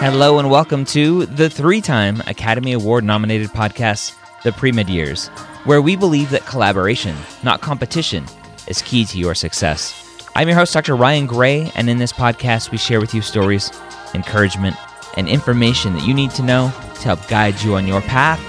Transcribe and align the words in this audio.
Hello 0.00 0.38
and 0.38 0.48
welcome 0.48 0.84
to 0.84 1.26
the 1.26 1.50
three 1.50 1.80
time 1.80 2.22
Academy 2.28 2.72
Award 2.72 3.02
nominated 3.02 3.48
podcast, 3.48 4.14
The 4.44 4.52
Premed 4.52 4.88
Years, 4.88 5.26
where 5.64 5.82
we 5.82 5.96
believe 5.96 6.30
that 6.30 6.46
collaboration, 6.46 7.16
not 7.42 7.62
competition, 7.62 8.24
is 8.68 8.80
key 8.80 9.04
to 9.06 9.18
your 9.18 9.34
success. 9.34 10.22
I'm 10.36 10.46
your 10.46 10.56
host, 10.56 10.72
Dr. 10.72 10.94
Ryan 10.94 11.26
Gray, 11.26 11.72
and 11.74 11.90
in 11.90 11.98
this 11.98 12.12
podcast, 12.12 12.70
we 12.70 12.78
share 12.78 13.00
with 13.00 13.12
you 13.12 13.20
stories, 13.20 13.72
encouragement, 14.14 14.76
and 15.16 15.28
information 15.28 15.94
that 15.94 16.06
you 16.06 16.14
need 16.14 16.30
to 16.30 16.44
know 16.44 16.72
to 16.94 17.02
help 17.02 17.26
guide 17.26 17.60
you 17.62 17.74
on 17.74 17.88
your 17.88 18.00
path 18.02 18.40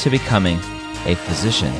to 0.00 0.10
becoming 0.10 0.58
a 1.06 1.14
physician. 1.14 1.72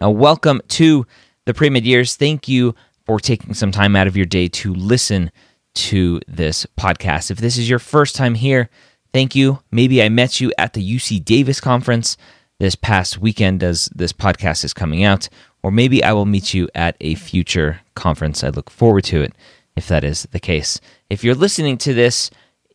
Now, 0.00 0.08
welcome 0.08 0.62
to 0.68 1.06
the 1.44 1.52
Premed 1.52 1.84
Years. 1.84 2.16
Thank 2.16 2.48
you 2.48 2.74
for 3.04 3.20
taking 3.20 3.52
some 3.52 3.72
time 3.72 3.94
out 3.94 4.06
of 4.06 4.16
your 4.16 4.26
day 4.26 4.48
to 4.48 4.72
listen 4.72 5.30
to 5.78 6.20
this 6.26 6.66
podcast. 6.78 7.30
If 7.30 7.38
this 7.38 7.56
is 7.56 7.70
your 7.70 7.78
first 7.78 8.16
time 8.16 8.34
here, 8.34 8.68
thank 9.12 9.34
you. 9.34 9.60
Maybe 9.70 10.02
I 10.02 10.08
met 10.08 10.40
you 10.40 10.52
at 10.58 10.72
the 10.72 10.96
UC 10.96 11.24
Davis 11.24 11.60
conference 11.60 12.16
this 12.58 12.74
past 12.74 13.18
weekend 13.18 13.62
as 13.62 13.88
this 13.94 14.12
podcast 14.12 14.64
is 14.64 14.74
coming 14.74 15.04
out, 15.04 15.28
or 15.62 15.70
maybe 15.70 16.02
I 16.02 16.12
will 16.12 16.26
meet 16.26 16.54
you 16.54 16.68
at 16.74 16.96
a 17.00 17.14
future 17.14 17.80
conference. 17.94 18.42
I 18.42 18.48
look 18.48 18.70
forward 18.70 19.04
to 19.04 19.22
it 19.22 19.32
if 19.76 19.86
that 19.88 20.02
is 20.02 20.24
the 20.32 20.40
case. 20.40 20.80
If 21.08 21.22
you're 21.22 21.34
listening 21.34 21.78
to 21.78 21.94
this 21.94 22.30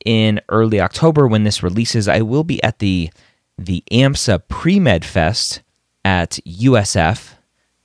in 0.05 0.39
early 0.49 0.79
October 0.79 1.27
when 1.27 1.43
this 1.43 1.63
releases, 1.63 2.07
I 2.07 2.21
will 2.21 2.43
be 2.43 2.63
at 2.63 2.79
the 2.79 3.09
the 3.57 3.83
AMSA 3.91 4.47
Pre-Med 4.47 5.05
Fest 5.05 5.61
at 6.03 6.39
USF 6.45 7.33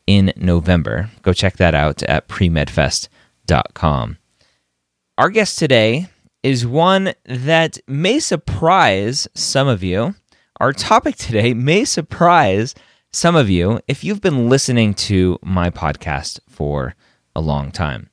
in 0.06 0.32
November. 0.36 1.10
Go 1.22 1.32
check 1.32 1.56
that 1.56 1.74
out 1.74 2.02
at 2.04 2.28
premedfest.com. 2.28 4.17
Our 5.18 5.30
guest 5.30 5.58
today 5.58 6.06
is 6.44 6.64
one 6.64 7.12
that 7.24 7.76
may 7.88 8.20
surprise 8.20 9.26
some 9.34 9.66
of 9.66 9.82
you. 9.82 10.14
Our 10.60 10.72
topic 10.72 11.16
today 11.16 11.54
may 11.54 11.84
surprise 11.84 12.72
some 13.12 13.34
of 13.34 13.50
you 13.50 13.80
if 13.88 14.04
you've 14.04 14.20
been 14.20 14.48
listening 14.48 14.94
to 14.94 15.40
my 15.42 15.70
podcast 15.70 16.38
for 16.48 16.94
a 17.34 17.40
long 17.40 17.72
time. 17.72 18.10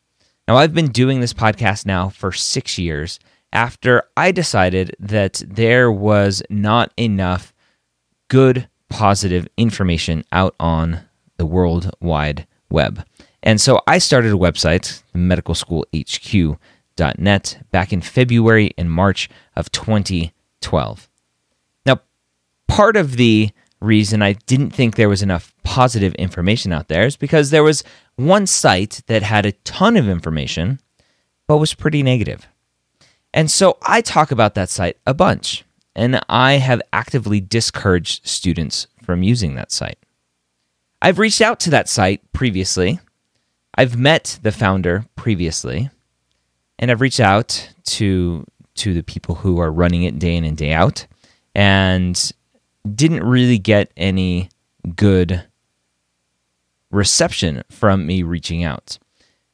Now, 0.47 0.57
I've 0.57 0.73
been 0.73 0.88
doing 0.88 1.19
this 1.21 1.31
podcast 1.31 1.85
now 1.85 2.09
for 2.09 2.31
six 2.31 2.79
years 2.79 3.19
after 3.53 4.01
I 4.17 4.31
decided 4.31 4.95
that 4.97 5.43
there 5.45 5.91
was 5.91 6.41
not 6.49 6.91
enough 6.97 7.53
good, 8.29 8.67
positive 8.89 9.47
information 9.57 10.23
out 10.31 10.55
on 10.59 11.01
the 11.37 11.45
World 11.45 11.91
Wide 12.01 12.47
Web. 12.72 13.05
And 13.43 13.61
so 13.61 13.79
I 13.85 13.99
started 13.99 14.31
a 14.31 14.37
website, 14.37 15.03
Medical 15.13 15.53
School 15.53 15.85
HQ 15.95 16.57
net 17.17 17.63
back 17.72 17.94
in 17.94 18.01
February 18.01 18.73
and 18.78 18.91
March 18.91 19.29
of 19.56 19.72
2012. 19.72 21.09
Now, 21.85 22.01
part 22.67 22.95
of 22.95 23.17
the 23.17 23.50
reason 23.81 24.22
I 24.22 24.33
didn't 24.33 24.72
think 24.72 24.95
there 24.95 25.09
was 25.09 25.22
enough 25.22 25.53
positive 25.63 26.13
information 26.16 26.72
out 26.73 26.88
there 26.88 27.05
is 27.05 27.17
because 27.17 27.50
there 27.50 27.63
was 27.63 27.84
one 28.16 28.47
site 28.47 29.01
that 29.07 29.23
had 29.23 29.45
a 29.45 29.51
ton 29.51 29.97
of 29.97 30.07
information, 30.07 30.79
but 31.47 31.57
was 31.57 31.73
pretty 31.73 32.01
negative. 32.01 32.47
And 33.34 33.51
so 33.51 33.78
I 33.81 34.01
talk 34.01 34.31
about 34.31 34.55
that 34.55 34.69
site 34.69 34.97
a 35.05 35.13
bunch, 35.13 35.66
and 35.95 36.22
I 36.29 36.53
have 36.53 36.81
actively 36.94 37.41
discouraged 37.41 38.25
students 38.25 38.88
from 39.03 39.23
using 39.23 39.55
that 39.55 39.72
site. 39.72 40.00
I've 41.01 41.19
reached 41.19 41.41
out 41.41 41.59
to 41.61 41.69
that 41.72 41.89
site 41.89 42.22
previously. 42.31 43.00
I've 43.78 43.97
met 43.97 44.39
the 44.41 44.53
founder 44.53 45.05
previously 45.16 45.89
and 46.79 46.91
I've 46.91 47.01
reached 47.01 47.19
out 47.19 47.69
to 47.85 48.45
to 48.75 48.93
the 48.93 49.03
people 49.03 49.35
who 49.35 49.59
are 49.59 49.71
running 49.71 50.03
it 50.03 50.19
day 50.19 50.35
in 50.35 50.43
and 50.43 50.57
day 50.57 50.73
out, 50.73 51.07
and 51.53 52.31
didn't 52.93 53.23
really 53.23 53.57
get 53.57 53.91
any 53.95 54.49
good 54.95 55.43
reception 56.91 57.63
from 57.69 58.05
me 58.05 58.23
reaching 58.23 58.63
out 58.63 58.97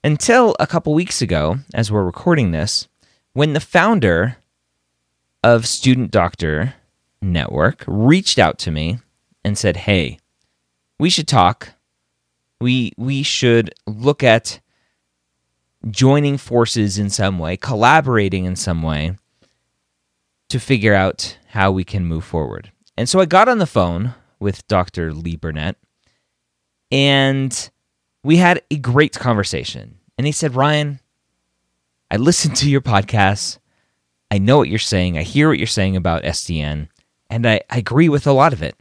until 0.03 0.55
a 0.59 0.67
couple 0.67 0.93
weeks 0.93 1.21
ago, 1.21 1.57
as 1.73 1.91
we're 1.91 2.03
recording 2.03 2.51
this, 2.51 2.87
when 3.33 3.53
the 3.53 3.59
founder 3.59 4.37
of 5.43 5.67
Student 5.67 6.11
Doctor 6.11 6.75
Network 7.21 7.83
reached 7.87 8.39
out 8.39 8.57
to 8.59 8.71
me 8.71 8.99
and 9.43 9.57
said, 9.57 9.77
"Hey, 9.77 10.19
we 10.99 11.09
should 11.09 11.27
talk. 11.27 11.69
We 12.59 12.93
we 12.97 13.23
should 13.23 13.73
look 13.87 14.23
at 14.23 14.59
joining 15.89 16.37
forces 16.37 16.97
in 16.97 17.09
some 17.09 17.39
way, 17.39 17.57
collaborating 17.57 18.45
in 18.45 18.55
some 18.55 18.83
way 18.83 19.17
to 20.49 20.59
figure 20.59 20.93
out 20.93 21.37
how 21.49 21.71
we 21.71 21.83
can 21.83 22.05
move 22.05 22.23
forward. 22.23 22.71
And 22.97 23.07
so 23.09 23.19
I 23.19 23.25
got 23.25 23.49
on 23.49 23.57
the 23.57 23.65
phone 23.65 24.13
with 24.39 24.67
Dr. 24.67 25.13
Lee 25.13 25.35
Burnett 25.35 25.77
and 26.91 27.69
we 28.23 28.37
had 28.37 28.61
a 28.69 28.77
great 28.77 29.13
conversation. 29.13 29.97
And 30.17 30.27
he 30.27 30.33
said, 30.33 30.55
Ryan, 30.55 30.99
I 32.11 32.17
listened 32.17 32.55
to 32.57 32.69
your 32.69 32.81
podcast. 32.81 33.57
I 34.29 34.37
know 34.37 34.57
what 34.57 34.69
you're 34.69 34.79
saying. 34.79 35.17
I 35.17 35.23
hear 35.23 35.49
what 35.49 35.57
you're 35.57 35.67
saying 35.67 35.95
about 35.95 36.23
SDN, 36.23 36.89
and 37.29 37.47
I, 37.47 37.61
I 37.69 37.77
agree 37.77 38.09
with 38.09 38.27
a 38.27 38.33
lot 38.33 38.53
of 38.53 38.61
it. 38.61 38.75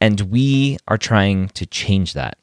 And 0.00 0.20
we 0.22 0.78
are 0.86 0.98
trying 0.98 1.48
to 1.50 1.66
change 1.66 2.12
that. 2.12 2.38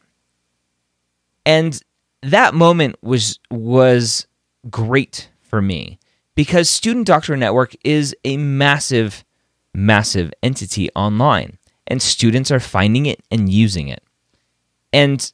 And 1.46 1.80
that 2.22 2.54
moment 2.54 2.96
was 3.02 3.40
was 3.52 4.28
great 4.70 5.30
for 5.42 5.62
me 5.62 6.00
because 6.36 6.70
Student 6.70 7.08
Doctor 7.08 7.38
Network 7.38 7.76
is 7.84 8.16
a 8.24 8.38
massive, 8.38 9.24
massive 9.74 10.34
entity 10.44 10.90
online, 10.92 11.58
and 11.88 12.02
students 12.02 12.52
are 12.52 12.60
finding 12.60 13.06
it 13.06 13.22
and 13.32 13.50
using 13.50 13.88
it. 13.88 14.04
And 14.92 15.32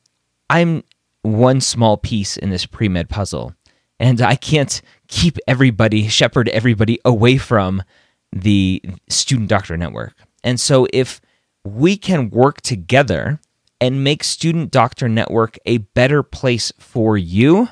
I'm 0.49 0.83
one 1.23 1.61
small 1.61 1.97
piece 1.97 2.37
in 2.37 2.49
this 2.49 2.65
pre 2.65 2.87
med 2.87 3.09
puzzle, 3.09 3.55
and 3.99 4.21
I 4.21 4.35
can't 4.35 4.81
keep 5.07 5.37
everybody, 5.47 6.07
shepherd 6.07 6.49
everybody 6.49 6.99
away 7.05 7.37
from 7.37 7.83
the 8.31 8.81
Student 9.09 9.49
Doctor 9.49 9.77
Network. 9.77 10.13
And 10.43 10.59
so 10.59 10.87
if 10.93 11.21
we 11.63 11.97
can 11.97 12.29
work 12.29 12.61
together 12.61 13.39
and 13.81 14.03
make 14.03 14.23
Student 14.23 14.69
Doctor 14.69 15.09
Network 15.09 15.57
a 15.65 15.79
better 15.79 16.21
place 16.21 16.71
for 16.79 17.17
you, 17.17 17.67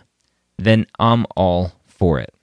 then 0.57 0.87
I'm 0.97 1.27
all 1.37 1.73
for 1.85 2.19
it. 2.19 2.33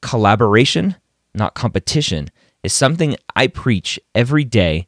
Collaboration, 0.00 0.96
not 1.34 1.54
competition, 1.54 2.30
is 2.62 2.72
something 2.72 3.14
I 3.36 3.48
preach 3.48 4.00
every 4.14 4.44
day, 4.44 4.86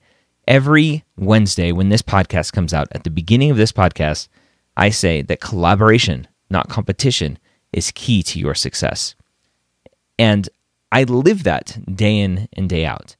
every 0.49 1.05
Wednesday 1.19 1.71
when 1.71 1.91
this 1.91 2.03
podcast 2.03 2.53
comes 2.55 2.73
out. 2.73 2.89
At 2.93 3.05
the 3.05 3.11
beginning 3.11 3.51
of 3.51 3.59
this 3.59 3.73
podcast, 3.73 4.29
I 4.75 4.89
say 4.89 5.21
that 5.23 5.41
collaboration, 5.41 6.27
not 6.49 6.71
competition, 6.71 7.39
is 7.75 7.93
key 7.95 8.23
to 8.23 8.39
your 8.39 8.55
success. 8.55 9.15
And 10.19 10.49
I 10.91 11.05
live 11.05 11.43
that 11.43 11.79
day 11.95 12.19
in 12.19 12.49
and 12.55 12.71
day 12.71 12.87
out. 12.87 13.17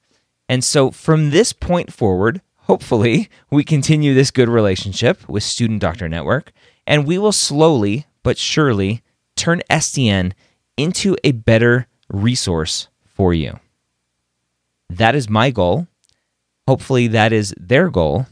And 0.49 0.63
so 0.63 0.89
from 0.89 1.29
this 1.29 1.53
point 1.53 1.93
forward, 1.93 2.41
hopefully, 2.69 3.27
we 3.49 3.63
continue 3.63 4.13
this 4.13 4.29
good 4.29 4.47
relationship 4.47 5.27
with 5.27 5.41
Student 5.41 5.81
Doctor 5.81 6.07
Network, 6.07 6.51
and 6.85 7.07
we 7.07 7.17
will 7.17 7.31
slowly 7.31 8.05
but 8.21 8.37
surely 8.37 9.01
turn 9.35 9.63
SDN 9.71 10.33
into 10.77 11.17
a 11.23 11.31
better 11.31 11.87
resource 12.09 12.87
for 13.07 13.33
you. 13.33 13.59
That 14.87 15.15
is 15.15 15.27
my 15.27 15.49
goal. 15.49 15.87
Hopefully, 16.67 17.07
that 17.07 17.33
is 17.33 17.55
their 17.57 17.89
goal. 17.89 18.27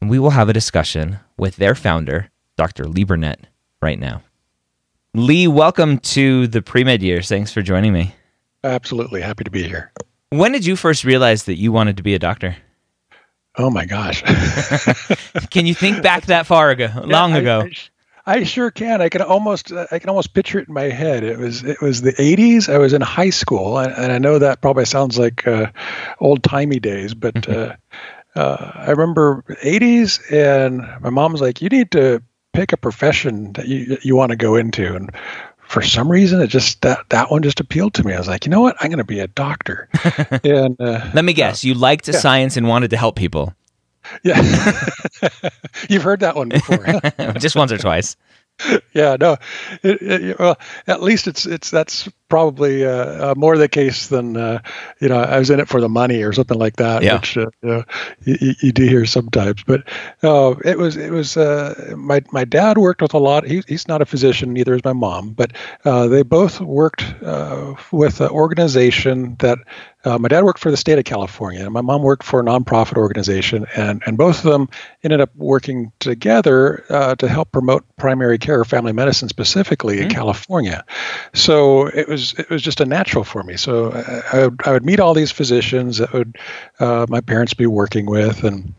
And 0.00 0.08
we 0.08 0.20
will 0.20 0.30
have 0.30 0.48
a 0.48 0.52
discussion 0.52 1.18
with 1.36 1.56
their 1.56 1.74
founder, 1.74 2.30
Dr. 2.56 2.86
Lee 2.86 3.02
Burnett, 3.02 3.48
right 3.82 3.98
now. 3.98 4.22
Lee, 5.14 5.48
welcome 5.48 5.98
to 5.98 6.46
the 6.46 6.62
pre 6.62 6.84
med 6.84 7.02
years. 7.02 7.28
Thanks 7.28 7.52
for 7.52 7.62
joining 7.62 7.92
me. 7.92 8.14
Absolutely. 8.62 9.20
Happy 9.20 9.42
to 9.42 9.50
be 9.50 9.64
here. 9.64 9.90
When 10.30 10.52
did 10.52 10.64
you 10.64 10.76
first 10.76 11.02
realize 11.02 11.44
that 11.44 11.56
you 11.56 11.72
wanted 11.72 11.96
to 11.96 12.04
be 12.04 12.14
a 12.14 12.20
doctor? 12.20 12.56
Oh 13.58 13.70
my 13.70 13.84
gosh. 13.84 14.22
can 15.50 15.66
you 15.66 15.74
think 15.74 16.02
back 16.02 16.26
that 16.26 16.46
far 16.46 16.70
ago, 16.70 16.88
long 17.04 17.32
I, 17.32 17.38
ago? 17.38 17.68
I, 18.24 18.36
I, 18.38 18.44
sure 18.44 18.70
can. 18.70 19.02
I 19.02 19.08
can 19.08 19.20
almost, 19.20 19.72
uh, 19.72 19.86
I 19.90 19.98
can 19.98 20.10
almost 20.10 20.32
picture 20.32 20.60
it 20.60 20.68
in 20.68 20.74
my 20.74 20.84
head. 20.84 21.24
It 21.24 21.38
was, 21.38 21.64
it 21.64 21.80
was 21.80 22.00
the 22.02 22.12
'80s. 22.12 22.72
I 22.72 22.78
was 22.78 22.92
in 22.92 23.00
high 23.00 23.30
school, 23.30 23.78
and, 23.78 23.92
and 23.92 24.12
I 24.12 24.18
know 24.18 24.38
that 24.38 24.60
probably 24.60 24.84
sounds 24.84 25.18
like 25.18 25.46
uh, 25.46 25.72
old 26.20 26.44
timey 26.44 26.78
days, 26.78 27.14
but 27.14 27.48
uh, 27.54 27.74
uh, 28.36 28.72
I 28.74 28.90
remember 28.90 29.42
'80s, 29.62 30.20
and 30.32 30.78
my 31.02 31.10
mom 31.10 31.32
was 31.32 31.40
like, 31.40 31.60
"You 31.60 31.68
need 31.68 31.90
to 31.92 32.22
pick 32.52 32.72
a 32.72 32.76
profession 32.76 33.54
that 33.54 33.66
you 33.66 33.98
you 34.02 34.14
want 34.14 34.30
to 34.30 34.36
go 34.36 34.54
into," 34.54 34.94
and 34.94 35.10
for 35.68 35.82
some 35.82 36.10
reason, 36.10 36.40
it 36.40 36.46
just 36.46 36.80
that 36.80 37.04
that 37.10 37.30
one 37.30 37.42
just 37.42 37.60
appealed 37.60 37.92
to 37.94 38.04
me. 38.04 38.14
I 38.14 38.18
was 38.18 38.26
like, 38.26 38.46
you 38.46 38.50
know 38.50 38.62
what, 38.62 38.76
I'm 38.80 38.88
going 38.88 38.98
to 38.98 39.04
be 39.04 39.20
a 39.20 39.28
doctor. 39.28 39.88
and 40.42 40.80
uh, 40.80 41.10
let 41.12 41.24
me 41.24 41.34
guess, 41.34 41.62
uh, 41.62 41.68
you 41.68 41.74
liked 41.74 42.08
yeah. 42.08 42.18
science 42.18 42.56
and 42.56 42.66
wanted 42.66 42.88
to 42.90 42.96
help 42.96 43.16
people. 43.16 43.54
Yeah, 44.22 44.40
you've 45.90 46.02
heard 46.02 46.20
that 46.20 46.34
one 46.36 46.48
before, 46.48 46.78
just 47.38 47.54
once 47.54 47.70
or 47.70 47.76
twice. 47.76 48.16
yeah, 48.94 49.16
no. 49.20 49.36
It, 49.82 50.00
it, 50.00 50.38
well, 50.38 50.58
at 50.86 51.02
least 51.02 51.28
it's 51.28 51.44
it's 51.44 51.70
that's 51.70 52.08
probably 52.28 52.84
uh, 52.84 53.30
uh, 53.30 53.34
more 53.36 53.56
the 53.56 53.68
case 53.68 54.08
than 54.08 54.36
uh, 54.36 54.60
you 55.00 55.08
know 55.08 55.18
I 55.18 55.38
was 55.38 55.50
in 55.50 55.60
it 55.60 55.68
for 55.68 55.80
the 55.80 55.88
money 55.88 56.22
or 56.22 56.32
something 56.32 56.58
like 56.58 56.76
that, 56.76 57.02
yeah. 57.02 57.14
which 57.14 57.36
uh, 57.36 57.46
you, 57.62 57.68
know, 57.68 57.84
you, 58.24 58.54
you, 58.60 58.72
do 58.72 58.86
hear 58.86 59.06
sometimes. 59.06 59.62
But 59.64 59.84
uh, 60.22 60.54
it 60.64 60.78
was 60.78 60.96
it 60.96 61.10
was 61.10 61.36
uh, 61.36 61.94
my 61.96 62.22
my 62.30 62.44
dad 62.44 62.78
worked 62.78 63.02
with 63.02 63.14
a 63.14 63.18
lot. 63.18 63.46
He, 63.46 63.62
he's 63.66 63.88
not 63.88 64.02
a 64.02 64.06
physician, 64.06 64.52
neither 64.52 64.74
is 64.74 64.84
my 64.84 64.92
mom, 64.92 65.30
but 65.30 65.52
they 65.84 66.22
both 66.22 66.60
worked 66.60 67.04
with 67.92 68.20
an 68.20 68.28
organization 68.28 69.36
that 69.40 69.58
uh, 70.04 70.18
my 70.18 70.28
dad 70.28 70.44
worked 70.44 70.60
for 70.60 70.70
the 70.70 70.76
state 70.76 70.98
of 70.98 71.04
California, 71.04 71.64
and 71.64 71.72
my 71.72 71.80
mom 71.80 72.02
worked 72.02 72.22
for 72.22 72.40
a 72.40 72.42
nonprofit 72.42 72.96
organization, 72.96 73.66
and, 73.76 74.02
and 74.06 74.16
both 74.16 74.44
of 74.44 74.50
them 74.50 74.68
ended 75.02 75.20
up 75.20 75.34
working 75.36 75.92
together 75.98 76.84
uh, 76.88 77.14
to 77.16 77.28
help 77.28 77.50
promote 77.52 77.84
primary 77.96 78.38
care, 78.38 78.64
family 78.64 78.92
medicine 78.92 79.28
specifically 79.28 79.96
mm-hmm. 79.96 80.04
in 80.04 80.10
California. 80.10 80.84
So 81.34 81.88
it 81.88 82.08
was 82.08 82.17
it 82.38 82.50
was 82.50 82.62
just 82.62 82.80
a 82.80 82.86
natural 82.86 83.24
for 83.24 83.42
me. 83.42 83.56
So 83.56 83.92
I, 84.32 84.48
I 84.68 84.72
would 84.72 84.84
meet 84.84 85.00
all 85.00 85.14
these 85.14 85.32
physicians 85.32 85.98
that 85.98 86.12
would 86.12 86.36
uh, 86.80 87.06
my 87.08 87.20
parents 87.20 87.54
be 87.54 87.66
working 87.66 88.06
with, 88.06 88.44
and 88.44 88.74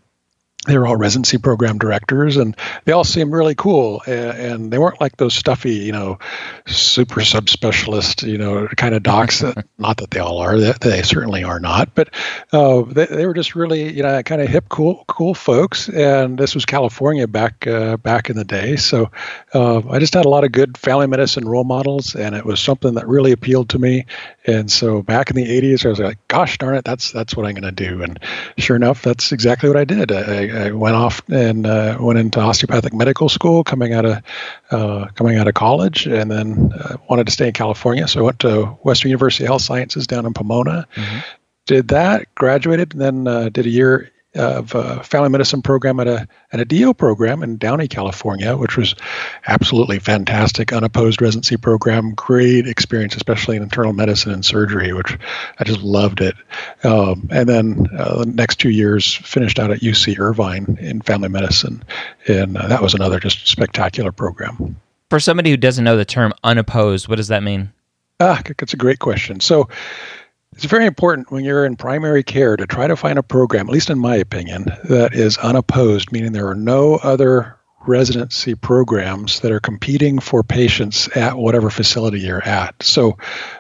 they 0.70 0.78
were 0.78 0.88
all 0.88 0.96
residency 0.96 1.38
program 1.38 1.78
directors 1.78 2.38
and 2.38 2.56
they 2.86 2.92
all 2.92 3.04
seemed 3.04 3.32
really 3.32 3.56
cool 3.56 4.02
and, 4.06 4.38
and, 4.38 4.70
they 4.70 4.78
weren't 4.78 5.02
like 5.02 5.18
those 5.18 5.34
stuffy 5.34 5.74
you 5.74 5.92
know 5.92 6.20
super 6.68 7.22
subspecialist 7.22 8.28
you 8.28 8.38
know 8.38 8.68
kind 8.78 8.94
of 8.94 9.02
docs 9.02 9.40
that, 9.40 9.66
not 9.80 9.98
that 9.98 10.12
they 10.12 10.20
all 10.20 10.38
are 10.38 10.60
they, 10.60 10.74
they 10.82 11.02
certainly 11.02 11.44
are 11.44 11.60
not 11.60 11.96
but 11.96 12.14
uh, 12.52 12.84
they, 12.84 13.06
they 13.06 13.26
were 13.26 13.34
just 13.34 13.56
really 13.56 13.92
you 13.92 14.04
know 14.04 14.22
kind 14.24 14.42
of 14.42 14.48
hip 14.48 14.70
cool 14.70 15.04
cool 15.08 15.34
folks 15.34 15.90
and 15.90 16.38
this 16.38 16.54
was 16.54 16.66
california 16.66 17.28
back 17.28 17.66
uh, 17.66 17.98
back 17.98 18.30
in 18.30 18.36
the 18.36 18.46
day 18.46 18.76
so 18.76 19.10
uh, 19.54 19.82
i 19.90 19.98
just 19.98 20.14
had 20.14 20.26
a 20.26 20.30
lot 20.30 20.44
of 20.44 20.52
good 20.52 20.78
family 20.78 21.08
medicine 21.08 21.48
role 21.48 21.64
models 21.64 22.16
and 22.16 22.36
it 22.36 22.46
was 22.46 22.60
something 22.60 22.94
that 22.94 23.08
really 23.08 23.32
appealed 23.32 23.70
to 23.70 23.80
me 23.80 24.06
and 24.50 24.72
so 24.72 25.02
back 25.02 25.30
in 25.30 25.36
the 25.36 25.46
80s 25.46 25.86
i 25.86 25.90
was 25.90 26.00
like 26.00 26.18
gosh 26.28 26.58
darn 26.58 26.76
it 26.76 26.86
that's 26.86 27.12
that's 27.12 27.36
what 27.36 27.46
i'm 27.46 27.54
going 27.54 27.64
to 27.64 27.72
do 27.72 28.02
and 28.02 28.20
sure 28.58 28.76
enough 28.76 29.02
that's 29.02 29.32
exactly 29.32 29.70
what 29.70 29.78
i 29.78 29.86
did 29.86 30.12
I, 30.12 30.68
I 30.68 30.72
went 30.72 30.96
off 30.96 31.22
and 31.30 31.66
uh, 31.66 31.98
went 32.00 32.20
into 32.20 32.40
osteopathic 32.40 32.94
medical 32.94 33.30
school 33.30 33.64
coming 33.64 33.94
out 33.94 34.06
of 34.06 34.24
uh, 34.72 35.08
coming 35.16 35.38
out 35.38 35.48
of 35.48 35.54
college, 35.54 36.06
and 36.06 36.30
then 36.30 36.72
uh, 36.74 36.98
wanted 37.10 37.26
to 37.28 37.32
stay 37.32 37.48
in 37.48 37.54
California. 37.54 38.08
So 38.08 38.20
I 38.20 38.24
went 38.24 38.40
to 38.40 38.66
Western 38.84 39.10
University 39.10 39.46
Health 39.46 39.62
Sciences 39.62 40.08
down 40.08 40.26
in 40.26 40.34
Pomona. 40.34 40.88
Mm-hmm. 40.96 41.20
Did 41.66 41.88
that, 41.90 42.34
graduated, 42.36 42.94
and 42.94 43.02
then 43.02 43.28
uh, 43.28 43.50
did 43.50 43.66
a 43.66 43.70
year 43.70 44.12
of 44.36 44.76
a 44.76 45.04
family 45.04 45.30
medicine 45.30 45.62
program 45.62 46.00
at 46.00 46.08
a 46.08 46.28
at 46.52 46.60
a 46.60 46.66
DO 46.66 46.94
program 46.94 47.42
in 47.42 47.58
Downey, 47.58 47.88
California, 47.88 48.56
which 48.56 48.78
was 48.78 48.96
absolutely 49.48 50.00
fantastic, 50.00 50.72
unopposed 50.72 51.22
residency 51.22 51.58
program, 51.58 52.14
great 52.14 52.68
experience, 52.68 53.16
especially 53.16 53.56
in 53.56 53.64
internal 53.64 53.94
medicine 53.94 54.32
and 54.32 54.46
surgery, 54.46 54.94
which 54.94 55.18
I 55.58 55.64
just 55.64 55.82
loved 55.82 56.22
it. 56.22 56.36
Um, 56.84 57.28
and 57.32 57.50
then 57.50 57.88
uh, 57.98 58.20
the 58.20 58.26
next 58.28 58.58
two 58.58 58.70
years 58.70 59.16
finished 59.16 59.60
out 59.60 59.72
at 59.72 59.80
UC 59.80 60.20
Irvine 60.20 60.78
in 60.80 61.02
family 61.02 61.30
medicine, 61.30 61.84
and 62.28 62.58
uh, 62.58 62.68
that 62.68 62.82
was 62.82 62.94
another 62.94 63.20
just 63.20 63.48
spectacular 63.48 64.12
program. 64.12 64.76
For 65.10 65.20
somebody 65.20 65.50
who 65.50 65.58
doesn't 65.58 65.84
know 65.84 65.98
the 65.98 66.06
term 66.06 66.34
unopposed, 66.44 67.08
what 67.08 67.16
does 67.16 67.30
that 67.30 67.42
mean? 67.42 67.72
Ah, 68.20 68.42
that's 68.58 68.74
a 68.74 68.78
great 68.78 69.00
question. 69.00 69.40
So 69.40 69.70
it's 70.54 70.66
very 70.66 70.86
important 70.86 71.32
when 71.32 71.44
you're 71.44 71.66
in 71.66 71.76
primary 71.76 72.24
care 72.24 72.58
to 72.58 72.66
try 72.66 72.88
to 72.88 72.96
find 72.96 73.20
a 73.20 73.24
program, 73.24 73.68
at 73.68 73.74
least 73.74 73.90
in 73.90 74.00
my 74.00 74.16
opinion, 74.16 74.66
that 74.86 75.14
is 75.14 75.38
unopposed, 75.38 76.12
meaning 76.12 76.32
there 76.32 76.48
are 76.48 76.56
no 76.56 76.96
other 76.96 77.58
residency 77.88 78.56
programs 78.56 79.40
that 79.40 79.52
are 79.52 79.60
competing 79.60 80.20
for 80.20 80.44
patients 80.44 81.08
at 81.16 81.38
whatever 81.38 81.70
facility 81.70 82.20
you're 82.20 82.44
at. 82.44 82.76
So, 82.84 83.18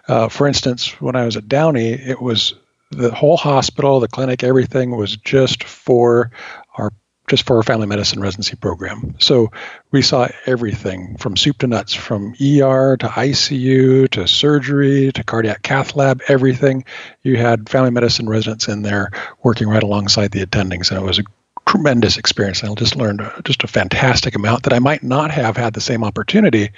uh, 0.07 0.27
for 0.27 0.47
instance, 0.47 0.99
when 0.99 1.15
I 1.15 1.25
was 1.25 1.37
at 1.37 1.47
Downey, 1.47 1.93
it 1.93 2.21
was 2.21 2.53
the 2.91 3.13
whole 3.13 3.37
hospital, 3.37 3.99
the 3.99 4.07
clinic, 4.07 4.43
everything 4.43 4.95
was 4.97 5.15
just 5.17 5.63
for 5.63 6.31
our 6.75 6.91
just 7.29 7.45
for 7.45 7.57
our 7.57 7.63
family 7.63 7.87
medicine 7.87 8.19
residency 8.19 8.55
program. 8.55 9.15
So 9.19 9.51
we 9.91 10.01
saw 10.01 10.27
everything 10.45 11.15
from 11.17 11.37
soup 11.37 11.59
to 11.59 11.67
nuts, 11.67 11.93
from 11.93 12.33
ER 12.33 12.97
to 12.97 13.07
ICU 13.07 14.09
to 14.09 14.27
surgery 14.27 15.11
to 15.13 15.23
cardiac 15.23 15.61
cath 15.61 15.95
lab, 15.95 16.21
everything. 16.27 16.83
You 17.23 17.37
had 17.37 17.69
family 17.69 17.91
medicine 17.91 18.27
residents 18.27 18.67
in 18.67 18.81
there 18.81 19.11
working 19.43 19.69
right 19.69 19.83
alongside 19.83 20.31
the 20.31 20.45
attendings, 20.45 20.89
and 20.89 20.99
it 20.99 21.05
was 21.05 21.19
a 21.19 21.23
tremendous 21.67 22.17
experience. 22.17 22.61
And 22.61 22.71
I 22.71 22.75
just 22.75 22.95
learned 22.95 23.21
just 23.45 23.63
a 23.63 23.67
fantastic 23.67 24.35
amount 24.35 24.63
that 24.63 24.73
I 24.73 24.79
might 24.79 25.03
not 25.03 25.29
have 25.31 25.55
had 25.55 25.73
the 25.73 25.81
same 25.81 26.03
opportunity 26.03 26.71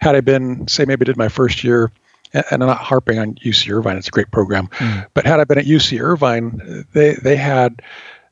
had 0.00 0.14
I 0.14 0.20
been, 0.20 0.68
say, 0.68 0.84
maybe 0.84 1.04
did 1.04 1.16
my 1.16 1.28
first 1.28 1.64
year 1.64 1.90
and 2.32 2.62
I'm 2.62 2.68
not 2.68 2.78
harping 2.78 3.18
on 3.18 3.34
UC 3.36 3.72
Irvine; 3.72 3.96
it's 3.96 4.08
a 4.08 4.10
great 4.10 4.30
program. 4.30 4.68
Mm. 4.68 5.06
But 5.14 5.26
had 5.26 5.40
I 5.40 5.44
been 5.44 5.58
at 5.58 5.64
UC 5.64 6.00
Irvine, 6.00 6.86
they 6.92 7.14
they 7.14 7.36
had 7.36 7.80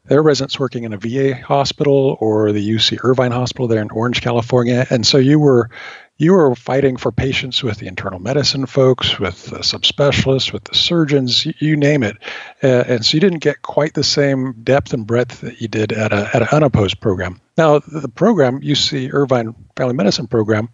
their 0.07 0.23
residents 0.23 0.59
working 0.59 0.85
in 0.85 0.93
a 0.93 0.99
VA 0.99 1.35
hospital 1.35 2.17
or 2.21 2.53
the 2.53 2.69
UC 2.69 2.99
Irvine 3.03 3.33
Hospital 3.33 3.67
there 3.69 3.81
in 3.81 3.91
Orange, 3.91 4.21
California, 4.21 4.87
and 4.91 5.07
so 5.07 5.19
you 5.19 5.39
were 5.39 5.71
you 6.17 6.33
were 6.33 6.55
fighting 6.55 6.97
for 6.97 7.11
patients 7.11 7.65
with 7.65 7.79
the 7.79 7.89
internal 7.89 8.21
medicine 8.21 8.67
folks, 8.67 9.19
with 9.19 9.47
the 9.47 9.59
subspecialists, 9.59 10.53
with 10.53 10.63
the 10.63 10.75
surgeons, 10.75 11.45
you, 11.61 11.77
name 11.77 12.05
it, 12.05 12.17
uh, 12.63 12.85
and 12.87 13.05
so 13.05 13.17
you 13.17 13.21
didn't 13.21 13.41
get 13.41 13.63
quite 13.63 13.95
the 13.95 14.05
same 14.05 14.53
depth 14.63 14.93
and 14.93 15.09
breadth 15.09 15.41
that 15.41 15.61
you 15.61 15.67
did 15.67 15.91
at 15.93 16.13
a 16.13 16.31
at 16.35 16.43
an 16.43 16.49
unopposed 16.53 17.01
program. 17.01 17.41
Now 17.57 17.81
the 17.81 18.09
program 18.09 18.61
UC 18.61 19.13
Irvine 19.13 19.55
Family 19.77 19.95
Medicine 19.95 20.27
program, 20.27 20.69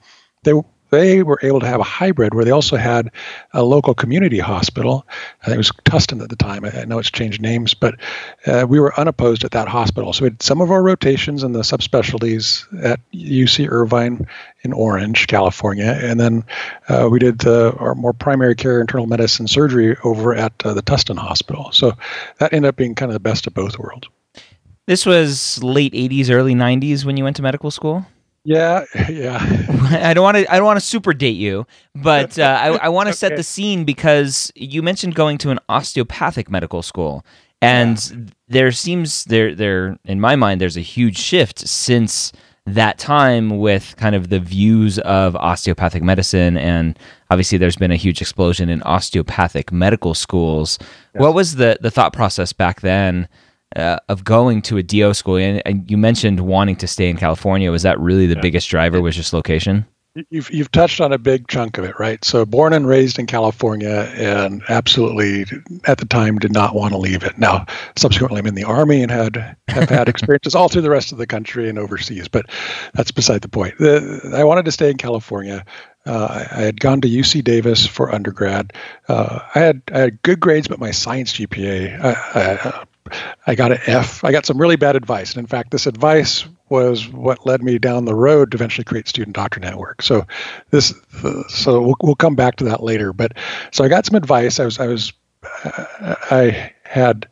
they 0.44 0.52
they 0.90 1.23
were 1.23 1.38
able 1.42 1.61
to 1.61 1.66
have 1.66 1.80
a 1.80 1.85
hybrid 1.85 2.35
where 2.35 2.44
they 2.44 2.50
also 2.50 2.76
had 2.76 3.11
a 3.52 3.62
local 3.62 3.94
community 3.94 4.38
hospital. 4.38 5.06
I 5.42 5.47
think 5.47 5.54
it 5.54 5.59
was 5.59 5.73
Tustin 5.85 6.23
at 6.23 6.28
the 6.28 6.37
time. 6.37 6.64
I, 6.64 6.85
know 6.85 6.99
it's 6.99 7.11
changed 7.11 7.40
names, 7.40 7.75
but 7.75 7.94
uh, 8.47 8.66
we 8.68 8.80
were 8.80 8.99
unopposed 8.99 9.44
at 9.44 9.52
that 9.52 9.68
hospital. 9.68 10.12
So 10.12 10.25
we 10.25 10.30
had 10.30 10.42
some 10.42 10.61
of 10.61 10.70
our 10.70 10.82
rotations 10.82 11.42
in 11.42 11.52
the 11.52 11.61
subspecialties 11.61 12.66
at 12.85 13.00
UC 13.12 13.68
Irvine 13.70 14.26
in 14.62 14.73
Orange, 14.73 15.26
California, 15.26 15.99
and 16.02 16.20
then 16.20 16.44
uh, 16.88 17.09
we 17.11 17.18
did 17.18 17.40
the, 17.40 17.75
our 17.78 17.94
more 17.94 18.12
primary 18.12 18.54
care 18.54 18.80
internal 18.80 19.06
medicine 19.06 19.49
surgery 19.49 19.97
over 20.04 20.35
at 20.35 20.52
uh, 20.64 20.75
the 20.75 20.82
Tustin 20.82 21.16
Hospital. 21.16 21.70
So 21.73 21.92
that 22.38 22.52
ended 22.52 22.68
up 22.68 22.76
being 22.76 22.94
kind 22.94 23.11
of 23.11 23.14
the 23.14 23.20
best 23.20 23.47
of 23.47 23.54
both 23.54 23.78
worlds. 23.78 24.09
This 24.87 25.06
was 25.06 25.62
late 25.62 25.92
80s, 25.92 26.30
early 26.30 26.54
90s 26.54 27.04
when 27.04 27.16
you 27.16 27.25
went 27.25 27.37
to 27.37 27.42
medical 27.42 27.70
school? 27.70 28.06
Yeah, 28.44 28.85
yeah. 29.09 29.38
I 30.02 30.14
don't 30.14 30.23
want 30.23 30.37
to. 30.38 30.52
I 30.52 30.56
don't 30.56 30.66
want 30.66 30.78
to 30.80 30.85
super 30.85 31.12
date 31.12 31.37
you, 31.37 31.66
but 31.94 32.38
uh, 32.38 32.59
I, 32.61 32.68
I 32.87 32.88
want 32.88 33.06
to 33.06 33.11
okay. 33.11 33.16
set 33.16 33.37
the 33.37 33.42
scene 33.42 33.85
because 33.85 34.50
you 34.54 34.82
mentioned 34.82 35.14
going 35.14 35.38
to 35.38 35.50
an 35.50 35.59
osteopathic 35.68 36.50
medical 36.50 36.82
school, 36.82 37.25
and 37.61 38.11
yeah. 38.11 38.18
there 38.49 38.73
seems 38.73 39.25
there 39.25 39.54
there 39.54 39.99
in 40.04 40.20
my 40.20 40.37
mind 40.37 40.61
there's 40.61 40.76
a 40.76 40.82
huge 40.82 41.18
shift 41.18 41.59
since 41.61 42.32
that 42.66 42.99
time 42.99 43.59
with 43.59 43.94
kind 43.97 44.14
of 44.14 44.28
the 44.28 44.38
views 44.38 44.99
of 45.00 45.35
osteopathic 45.37 46.02
medicine 46.02 46.56
and 46.56 46.99
obviously 47.30 47.59
there's 47.59 47.76
been 47.76 47.90
a 47.90 47.97
huge 47.97 48.20
explosion 48.20 48.68
in 48.68 48.82
osteopathic 48.82 49.73
medical 49.73 50.14
schools 50.14 50.78
yes. 50.80 51.20
what 51.20 51.35
was 51.35 51.56
the 51.56 51.78
the 51.80 51.90
thought 51.90 52.12
process 52.12 52.52
back 52.52 52.80
then 52.82 53.26
uh, 53.77 53.99
of 54.09 54.25
going 54.25 54.62
to 54.62 54.77
a 54.77 54.83
do 54.83 55.15
school 55.15 55.37
and, 55.37 55.62
and, 55.65 55.91
you 55.91 55.97
mentioned 55.97 56.41
wanting 56.41 56.77
to 56.77 56.87
stay 56.87 57.09
in 57.09 57.17
california 57.17 57.71
was 57.71 57.83
that 57.83 57.99
really 58.00 58.27
the 58.27 58.35
yeah. 58.35 58.41
biggest 58.41 58.69
driver 58.69 59.00
was 59.00 59.15
just 59.15 59.33
location 59.33 59.87
You've 60.29 60.50
you've 60.50 60.73
touched 60.73 61.00
on 61.00 61.12
a 61.12 61.19
big 61.19 61.47
chunk 61.47 61.79
of 61.79 61.85
it, 61.85 61.97
right? 62.00 62.25
So 62.25 62.45
born 62.45 62.73
and 62.73 62.85
raised 62.85 63.21
in 63.21 63.27
California, 63.27 64.12
and 64.17 64.61
absolutely 64.69 65.47
at 65.85 65.99
the 65.99 66.05
time 66.05 66.41
did 66.41 66.53
not 66.53 66.75
want 66.75 66.93
to 66.93 66.99
leave 66.99 67.23
it. 67.23 67.39
Now, 67.39 67.65
subsequently, 67.97 68.41
I'm 68.41 68.47
in 68.49 68.57
the 68.57 68.65
army 68.65 69.03
and 69.03 69.11
had 69.12 69.57
have 69.69 69.89
had 69.89 70.09
experiences 70.09 70.57
all 70.57 70.69
through 70.69 70.83
the 70.83 70.91
rest 70.91 71.12
of 71.12 71.19
the 71.19 71.29
country 71.29 71.69
and 71.69 71.79
overseas, 71.79 72.27
but 72.27 72.47
that's 72.93 73.12
beside 73.12 73.43
the 73.43 73.49
point. 73.49 73.79
The, 73.79 74.33
I 74.35 74.43
wanted 74.43 74.65
to 74.65 74.73
stay 74.73 74.91
in 74.91 74.97
California. 74.97 75.65
Uh, 76.05 76.45
I 76.50 76.61
had 76.61 76.81
gone 76.81 77.00
to 77.03 77.09
UC 77.09 77.45
Davis 77.45 77.87
for 77.87 78.12
undergrad. 78.12 78.73
Uh, 79.07 79.39
I 79.55 79.61
had 79.61 79.83
I 79.95 79.99
had 80.00 80.23
good 80.23 80.41
grades, 80.41 80.67
but 80.67 80.81
my 80.81 80.91
science 80.91 81.35
GPA, 81.35 82.03
I, 82.03 82.11
I, 82.11 82.85
I 83.47 83.55
got 83.55 83.73
an 83.73 83.79
F. 83.87 84.25
I 84.25 84.33
got 84.33 84.47
some 84.47 84.61
really 84.61 84.76
bad 84.76 84.97
advice, 84.97 85.33
and 85.35 85.40
in 85.40 85.47
fact, 85.47 85.71
this 85.71 85.87
advice 85.87 86.47
was 86.69 87.09
what 87.09 87.45
led 87.47 87.62
me 87.62 87.79
down 87.79 88.05
the 88.05 88.14
road 88.14 88.52
to 88.52 88.57
eventually 88.57 88.85
create 88.85 89.09
Student 89.09 89.35
Doctor 89.35 89.61
Network. 89.61 90.02
So 90.02 90.26
this, 90.71 90.95
so 91.49 91.83
we'll, 91.83 91.97
we'll 92.02 92.14
come 92.14 92.37
back 92.37 92.57
to 92.57 92.64
that 92.64 92.83
later. 92.83 93.12
But 93.12 93.33
so 93.73 93.85
I 93.85 93.88
got 93.88 94.07
some 94.07 94.17
advice. 94.17 94.61
I 94.61 94.64
was, 94.64 94.79
I 94.79 94.87
was, 94.87 95.12
I 95.64 96.73
had 96.85 97.29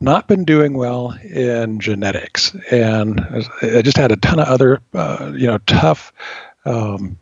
not 0.00 0.26
been 0.26 0.44
doing 0.44 0.74
well 0.74 1.12
in 1.22 1.78
genetics, 1.78 2.54
and 2.70 3.20
I 3.62 3.82
just 3.82 3.96
had 3.96 4.10
a 4.10 4.16
ton 4.16 4.40
of 4.40 4.48
other, 4.48 4.80
uh, 4.92 5.32
you 5.34 5.46
know, 5.46 5.58
tough. 5.58 6.12
Um, 6.64 7.18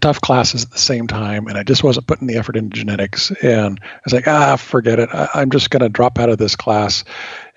tough 0.00 0.20
classes 0.20 0.64
at 0.64 0.70
the 0.70 0.78
same 0.78 1.06
time 1.06 1.46
and 1.46 1.56
i 1.56 1.62
just 1.62 1.84
wasn't 1.84 2.06
putting 2.06 2.26
the 2.26 2.36
effort 2.36 2.56
into 2.56 2.76
genetics. 2.76 3.30
And 3.42 3.80
i 3.82 4.00
was 4.04 4.12
like 4.12 4.26
ah 4.26 4.56
forget 4.56 4.98
it. 4.98 5.08
I, 5.12 5.42
am 5.42 5.50
just 5.50 5.70
going 5.70 5.82
to 5.82 5.88
drop 5.88 6.18
out 6.18 6.28
of 6.28 6.38
this 6.38 6.56
class 6.56 7.04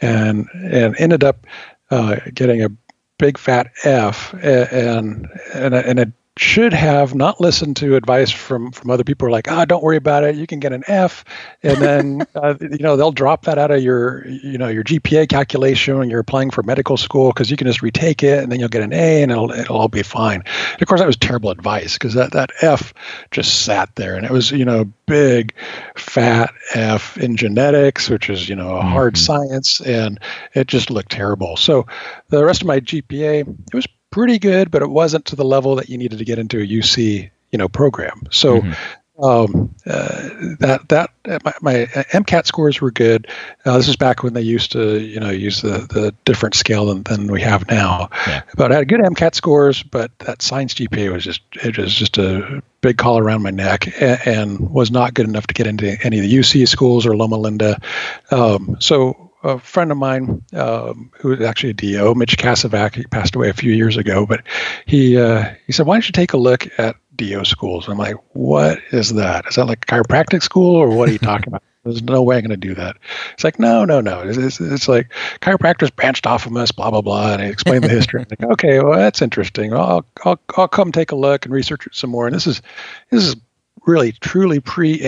and 0.01 0.47
and 0.53 0.95
ended 0.99 1.23
up 1.23 1.45
uh, 1.89 2.17
getting 2.33 2.63
a 2.63 2.69
big 3.17 3.37
fat 3.37 3.71
F, 3.83 4.33
and 4.41 5.27
and 5.53 5.73
and 5.73 5.99
it 5.99 6.11
should 6.37 6.73
have 6.73 7.15
not 7.15 7.41
listened 7.41 7.75
to 7.77 7.95
advice 7.95 8.31
from 8.31 8.71
from 8.71 8.89
other 8.89 9.03
people 9.03 9.25
who 9.25 9.29
are 9.29 9.31
like, 9.31 9.49
ah, 9.49 9.61
oh, 9.61 9.65
don't 9.65 9.83
worry 9.83 9.97
about 9.97 10.23
it, 10.23 10.35
you 10.35 10.47
can 10.47 10.59
get 10.59 10.73
an 10.73 10.83
F, 10.87 11.25
and 11.63 11.77
then 11.77 12.27
uh, 12.35 12.55
you 12.61 12.79
know 12.79 12.95
they'll 12.95 13.11
drop 13.11 13.45
that 13.45 13.57
out 13.57 13.71
of 13.71 13.81
your 13.81 14.27
you 14.27 14.57
know 14.57 14.67
your 14.67 14.83
GPA 14.83 15.29
calculation 15.29 15.97
when 15.97 16.09
you're 16.09 16.19
applying 16.19 16.51
for 16.51 16.63
medical 16.63 16.97
school 16.97 17.31
because 17.31 17.49
you 17.49 17.57
can 17.57 17.67
just 17.67 17.81
retake 17.81 18.23
it 18.23 18.43
and 18.43 18.51
then 18.51 18.59
you'll 18.59 18.69
get 18.69 18.83
an 18.83 18.93
A 18.93 19.23
and 19.23 19.31
it'll 19.31 19.51
it'll 19.51 19.77
all 19.77 19.87
be 19.87 20.03
fine. 20.03 20.43
And 20.73 20.81
of 20.81 20.87
course, 20.87 20.99
that 21.01 21.07
was 21.07 21.17
terrible 21.17 21.49
advice 21.49 21.93
because 21.93 22.13
that 22.13 22.31
that 22.33 22.51
F 22.61 22.93
just 23.31 23.63
sat 23.63 23.95
there 23.95 24.15
and 24.15 24.25
it 24.25 24.31
was 24.31 24.51
you 24.51 24.65
know 24.65 24.85
big 25.05 25.53
fat 25.95 26.53
F 26.73 27.17
in 27.17 27.35
genetics, 27.35 28.09
which 28.09 28.29
is 28.29 28.47
you 28.47 28.55
know 28.55 28.77
a 28.77 28.81
hard 28.81 29.15
mm-hmm. 29.15 29.49
science, 29.49 29.81
and 29.81 30.19
it 30.53 30.67
just 30.67 30.91
looked 30.91 31.11
terrible. 31.11 31.57
So 31.57 31.85
the 32.29 32.45
rest 32.45 32.61
of 32.61 32.67
my 32.67 32.79
GPA 32.79 33.41
it 33.41 33.73
was 33.73 33.87
pretty 34.17 34.39
good, 34.39 34.71
but 34.71 34.81
it 34.81 34.89
wasn't 34.89 35.25
to 35.25 35.35
the 35.35 35.45
level 35.45 35.75
that 35.75 35.89
you 35.89 35.97
needed 35.97 36.17
to 36.17 36.25
get 36.25 36.39
into 36.39 36.57
a 36.57 36.65
UC 36.65 37.29
you 37.51 37.57
know 37.57 37.69
program. 37.69 38.23
So. 38.31 38.61
Mm-hmm. 38.61 38.73
Um, 39.19 39.73
uh, 39.87 40.29
that 40.59 40.81
that 40.87 41.09
my, 41.43 41.53
my, 41.63 41.73
MCAT 42.11 42.45
scores 42.45 42.79
were 42.79 42.91
good. 42.91 43.27
Uh, 43.65 43.75
this 43.75 43.87
is 43.87 43.95
back 43.95 44.21
when 44.21 44.33
they 44.33 44.43
used 44.43 44.73
to, 44.73 44.99
you 44.99 45.19
know, 45.19 45.31
use 45.31 45.63
the, 45.63 45.87
the 45.91 46.13
different 46.23 46.53
scale 46.53 46.85
than, 46.85 47.01
than 47.01 47.31
we 47.31 47.41
have 47.41 47.67
now. 47.67 48.11
Yeah. 48.27 48.43
But 48.55 48.71
I 48.71 48.75
had 48.75 48.87
good 48.87 48.99
MCAT 48.99 49.33
scores, 49.33 49.81
but 49.81 50.11
that 50.19 50.43
science 50.43 50.75
GPA 50.75 51.11
was 51.11 51.23
just 51.23 51.41
it 51.53 51.79
was 51.79 51.95
just 51.95 52.19
a 52.19 52.61
big 52.81 52.99
collar 52.99 53.23
around 53.23 53.41
my 53.41 53.49
neck 53.49 53.87
and, 53.99 54.19
and 54.27 54.69
was 54.69 54.91
not 54.91 55.15
good 55.15 55.27
enough 55.27 55.47
to 55.47 55.53
get 55.55 55.65
into 55.65 55.97
any 56.05 56.19
of 56.19 56.23
the 56.23 56.31
UC 56.31 56.67
schools 56.67 57.07
or 57.07 57.17
Loma 57.17 57.37
Linda. 57.37 57.81
Um, 58.29 58.77
so 58.79 59.26
a 59.43 59.59
friend 59.59 59.91
of 59.91 59.97
mine 59.97 60.43
um, 60.53 61.11
who 61.19 61.29
was 61.29 61.41
actually 61.41 61.71
a 61.71 61.73
DO, 61.73 62.15
Mitch 62.15 62.37
Kasavac, 62.37 62.95
he 62.95 63.03
passed 63.05 63.35
away 63.35 63.49
a 63.49 63.53
few 63.53 63.71
years 63.71 63.97
ago, 63.97 64.25
but 64.25 64.41
he 64.85 65.17
uh, 65.17 65.53
he 65.65 65.73
said, 65.73 65.85
"Why 65.85 65.95
don't 65.95 66.07
you 66.07 66.13
take 66.13 66.33
a 66.33 66.37
look 66.37 66.67
at 66.79 66.95
DO 67.15 67.45
schools?" 67.45 67.87
I'm 67.87 67.97
like, 67.97 68.15
"What 68.33 68.79
is 68.91 69.13
that? 69.13 69.45
Is 69.47 69.55
that 69.55 69.65
like 69.65 69.85
chiropractic 69.85 70.43
school, 70.43 70.75
or 70.75 70.89
what 70.89 71.09
are 71.09 71.13
you 71.13 71.19
talking 71.19 71.47
about?" 71.49 71.63
There's 71.87 72.03
no 72.03 72.21
way 72.21 72.35
I'm 72.35 72.41
going 72.41 72.49
to 72.49 72.67
do 72.67 72.75
that. 72.75 72.97
It's 73.31 73.45
like, 73.45 73.59
no, 73.59 73.85
no, 73.85 74.01
no. 74.01 74.19
It's, 74.19 74.37
it's, 74.37 74.59
it's, 74.59 74.87
like 74.89 75.09
chiropractors 75.41 75.95
branched 75.95 76.27
off 76.27 76.45
of 76.45 76.55
us, 76.57 76.69
blah, 76.69 76.91
blah, 76.91 76.99
blah. 76.99 77.33
And 77.33 77.41
he 77.41 77.47
explained 77.47 77.85
the 77.85 77.89
history. 77.89 78.19
I'm 78.19 78.27
like, 78.29 78.43
okay, 78.51 78.81
well, 78.81 78.97
that's 78.97 79.21
interesting. 79.21 79.73
I'll, 79.73 80.05
I'll, 80.25 80.37
I'll 80.57 80.67
come 80.67 80.91
take 80.91 81.13
a 81.13 81.15
look 81.15 81.45
and 81.45 81.53
research 81.53 81.87
it 81.87 81.95
some 81.95 82.09
more. 82.09 82.27
And 82.27 82.35
this 82.35 82.45
is, 82.45 82.61
this 83.09 83.25
is 83.25 83.37
really, 83.85 84.11
truly 84.11 84.59
pre 84.59 84.99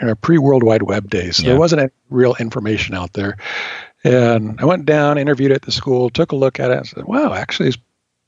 you 0.00 0.06
know, 0.06 0.14
pre-World 0.14 0.62
Wide 0.62 0.82
Web 0.82 1.10
days. 1.10 1.36
So 1.36 1.42
yeah. 1.42 1.50
there 1.50 1.58
wasn't 1.58 1.82
any 1.82 1.90
real 2.10 2.36
information 2.38 2.94
out 2.94 3.12
there. 3.12 3.36
And 4.04 4.60
I 4.60 4.64
went 4.64 4.86
down, 4.86 5.18
interviewed 5.18 5.52
at 5.52 5.62
the 5.62 5.72
school, 5.72 6.08
took 6.10 6.32
a 6.32 6.36
look 6.36 6.60
at 6.60 6.70
it, 6.70 6.78
and 6.78 6.86
said, 6.86 7.04
"Wow, 7.04 7.32
actually, 7.32 7.70
it's 7.70 7.78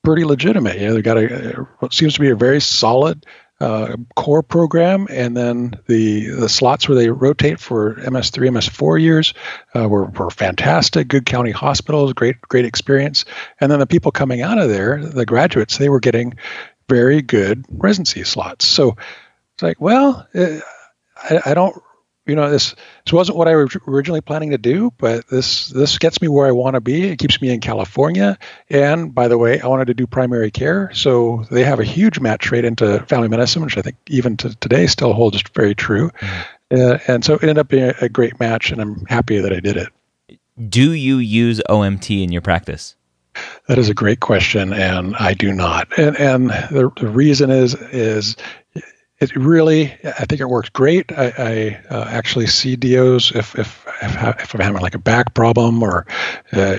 pretty 0.02 0.24
legitimate. 0.24 0.78
You 0.78 0.88
know, 0.88 0.94
they've 0.94 1.04
got 1.04 1.18
a, 1.18 1.66
what 1.78 1.92
seems 1.92 2.14
to 2.14 2.20
be 2.20 2.30
a 2.30 2.36
very 2.36 2.60
solid 2.60 3.24
uh, 3.60 3.96
core 4.16 4.42
program, 4.42 5.06
and 5.10 5.36
then 5.36 5.74
the 5.86 6.28
the 6.30 6.48
slots 6.48 6.88
where 6.88 6.96
they 6.96 7.10
rotate 7.10 7.60
for 7.60 7.96
MS3, 7.96 8.48
MS4 8.48 9.00
years 9.00 9.34
uh, 9.74 9.88
were 9.88 10.06
were 10.06 10.30
fantastic. 10.30 11.08
Good 11.08 11.26
county 11.26 11.50
hospitals, 11.50 12.12
great 12.14 12.40
great 12.40 12.64
experience, 12.64 13.24
and 13.60 13.70
then 13.70 13.78
the 13.78 13.86
people 13.86 14.12
coming 14.12 14.42
out 14.42 14.58
of 14.58 14.70
there, 14.70 15.04
the 15.04 15.26
graduates, 15.26 15.78
they 15.78 15.88
were 15.88 16.00
getting 16.00 16.34
very 16.88 17.22
good 17.22 17.64
residency 17.68 18.24
slots. 18.24 18.64
So 18.64 18.96
it's 19.54 19.62
like, 19.62 19.80
well. 19.80 20.26
Uh, 20.34 20.60
I, 21.22 21.40
I 21.46 21.54
don't 21.54 21.80
you 22.26 22.36
know 22.36 22.50
this 22.50 22.74
this 23.04 23.12
wasn't 23.12 23.38
what 23.38 23.48
I 23.48 23.56
was 23.56 23.76
originally 23.88 24.20
planning 24.20 24.50
to 24.50 24.58
do, 24.58 24.92
but 24.98 25.26
this 25.28 25.68
this 25.68 25.98
gets 25.98 26.20
me 26.22 26.28
where 26.28 26.46
I 26.46 26.52
want 26.52 26.74
to 26.74 26.80
be. 26.80 27.08
It 27.08 27.18
keeps 27.18 27.40
me 27.40 27.50
in 27.50 27.60
California, 27.60 28.38
and 28.68 29.14
by 29.14 29.26
the 29.26 29.38
way, 29.38 29.60
I 29.60 29.66
wanted 29.66 29.86
to 29.86 29.94
do 29.94 30.06
primary 30.06 30.50
care, 30.50 30.90
so 30.92 31.44
they 31.50 31.64
have 31.64 31.80
a 31.80 31.84
huge 31.84 32.20
match 32.20 32.50
rate 32.52 32.64
into 32.64 33.00
family 33.06 33.28
medicine, 33.28 33.62
which 33.62 33.76
I 33.76 33.82
think 33.82 33.96
even 34.06 34.36
to 34.38 34.54
today 34.56 34.86
still 34.86 35.12
holds 35.12 35.42
very 35.54 35.74
true. 35.74 36.10
Mm-hmm. 36.10 36.40
Uh, 36.72 36.98
and 37.08 37.24
so 37.24 37.34
it 37.34 37.42
ended 37.42 37.58
up 37.58 37.68
being 37.68 37.90
a, 37.90 37.94
a 38.02 38.08
great 38.08 38.38
match, 38.38 38.70
and 38.70 38.80
I'm 38.80 39.04
happy 39.06 39.38
that 39.40 39.52
I 39.52 39.58
did 39.58 39.76
it. 39.76 39.88
Do 40.68 40.92
you 40.92 41.16
use 41.16 41.60
OMT 41.68 42.22
in 42.22 42.30
your 42.30 42.42
practice? 42.42 42.94
That 43.66 43.78
is 43.78 43.88
a 43.88 43.94
great 43.94 44.20
question, 44.20 44.72
and 44.72 45.16
I 45.16 45.34
do 45.34 45.52
not. 45.52 45.98
And 45.98 46.16
and 46.16 46.50
the, 46.50 46.92
the 46.96 47.08
reason 47.08 47.50
is 47.50 47.74
is 47.74 48.36
it 49.20 49.36
really, 49.36 49.92
I 50.02 50.24
think 50.24 50.40
it 50.40 50.48
works 50.48 50.70
great. 50.70 51.12
I, 51.12 51.32
I 51.36 51.94
uh, 51.94 52.04
actually 52.08 52.46
see 52.46 52.74
DOs 52.74 53.32
if, 53.34 53.58
if, 53.58 53.86
if, 54.02 54.54
I'm 54.54 54.60
having 54.60 54.80
like 54.80 54.94
a 54.94 54.98
back 54.98 55.34
problem 55.34 55.82
or 55.82 56.06
uh, 56.52 56.76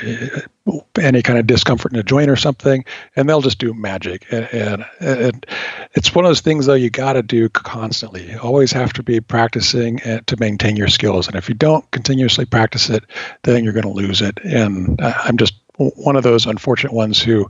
any 1.00 1.22
kind 1.22 1.38
of 1.38 1.46
discomfort 1.46 1.94
in 1.94 2.00
a 2.00 2.04
joint 2.04 2.32
or 2.32 2.36
something, 2.36 2.84
and 3.16 3.30
they'll 3.30 3.42
just 3.42 3.60
do 3.60 3.76
magic. 3.76 4.26
And, 4.32 4.46
and, 4.52 4.86
and 5.00 5.46
it's 5.94 6.16
one 6.16 6.26
of 6.26 6.30
those 6.30 6.42
things, 6.42 6.66
though, 6.66 6.74
you 6.74 6.90
got 6.90 7.14
to 7.14 7.22
do 7.22 7.48
constantly. 7.50 8.32
You 8.32 8.40
always 8.40 8.72
have 8.72 8.92
to 8.94 9.04
be 9.04 9.20
practicing 9.20 10.00
to 10.00 10.36
maintain 10.40 10.76
your 10.76 10.88
skills. 10.88 11.28
And 11.28 11.36
if 11.36 11.48
you 11.48 11.54
don't 11.54 11.90
continuously 11.92 12.46
practice 12.46 12.90
it, 12.90 13.04
then 13.44 13.64
you're 13.64 13.74
going 13.74 13.84
to 13.84 13.90
lose 13.90 14.22
it. 14.22 14.40
And 14.44 15.00
I'm 15.00 15.38
just 15.38 15.54
one 15.78 16.16
of 16.16 16.24
those 16.24 16.46
unfortunate 16.46 16.94
ones 16.94 17.22
who 17.22 17.50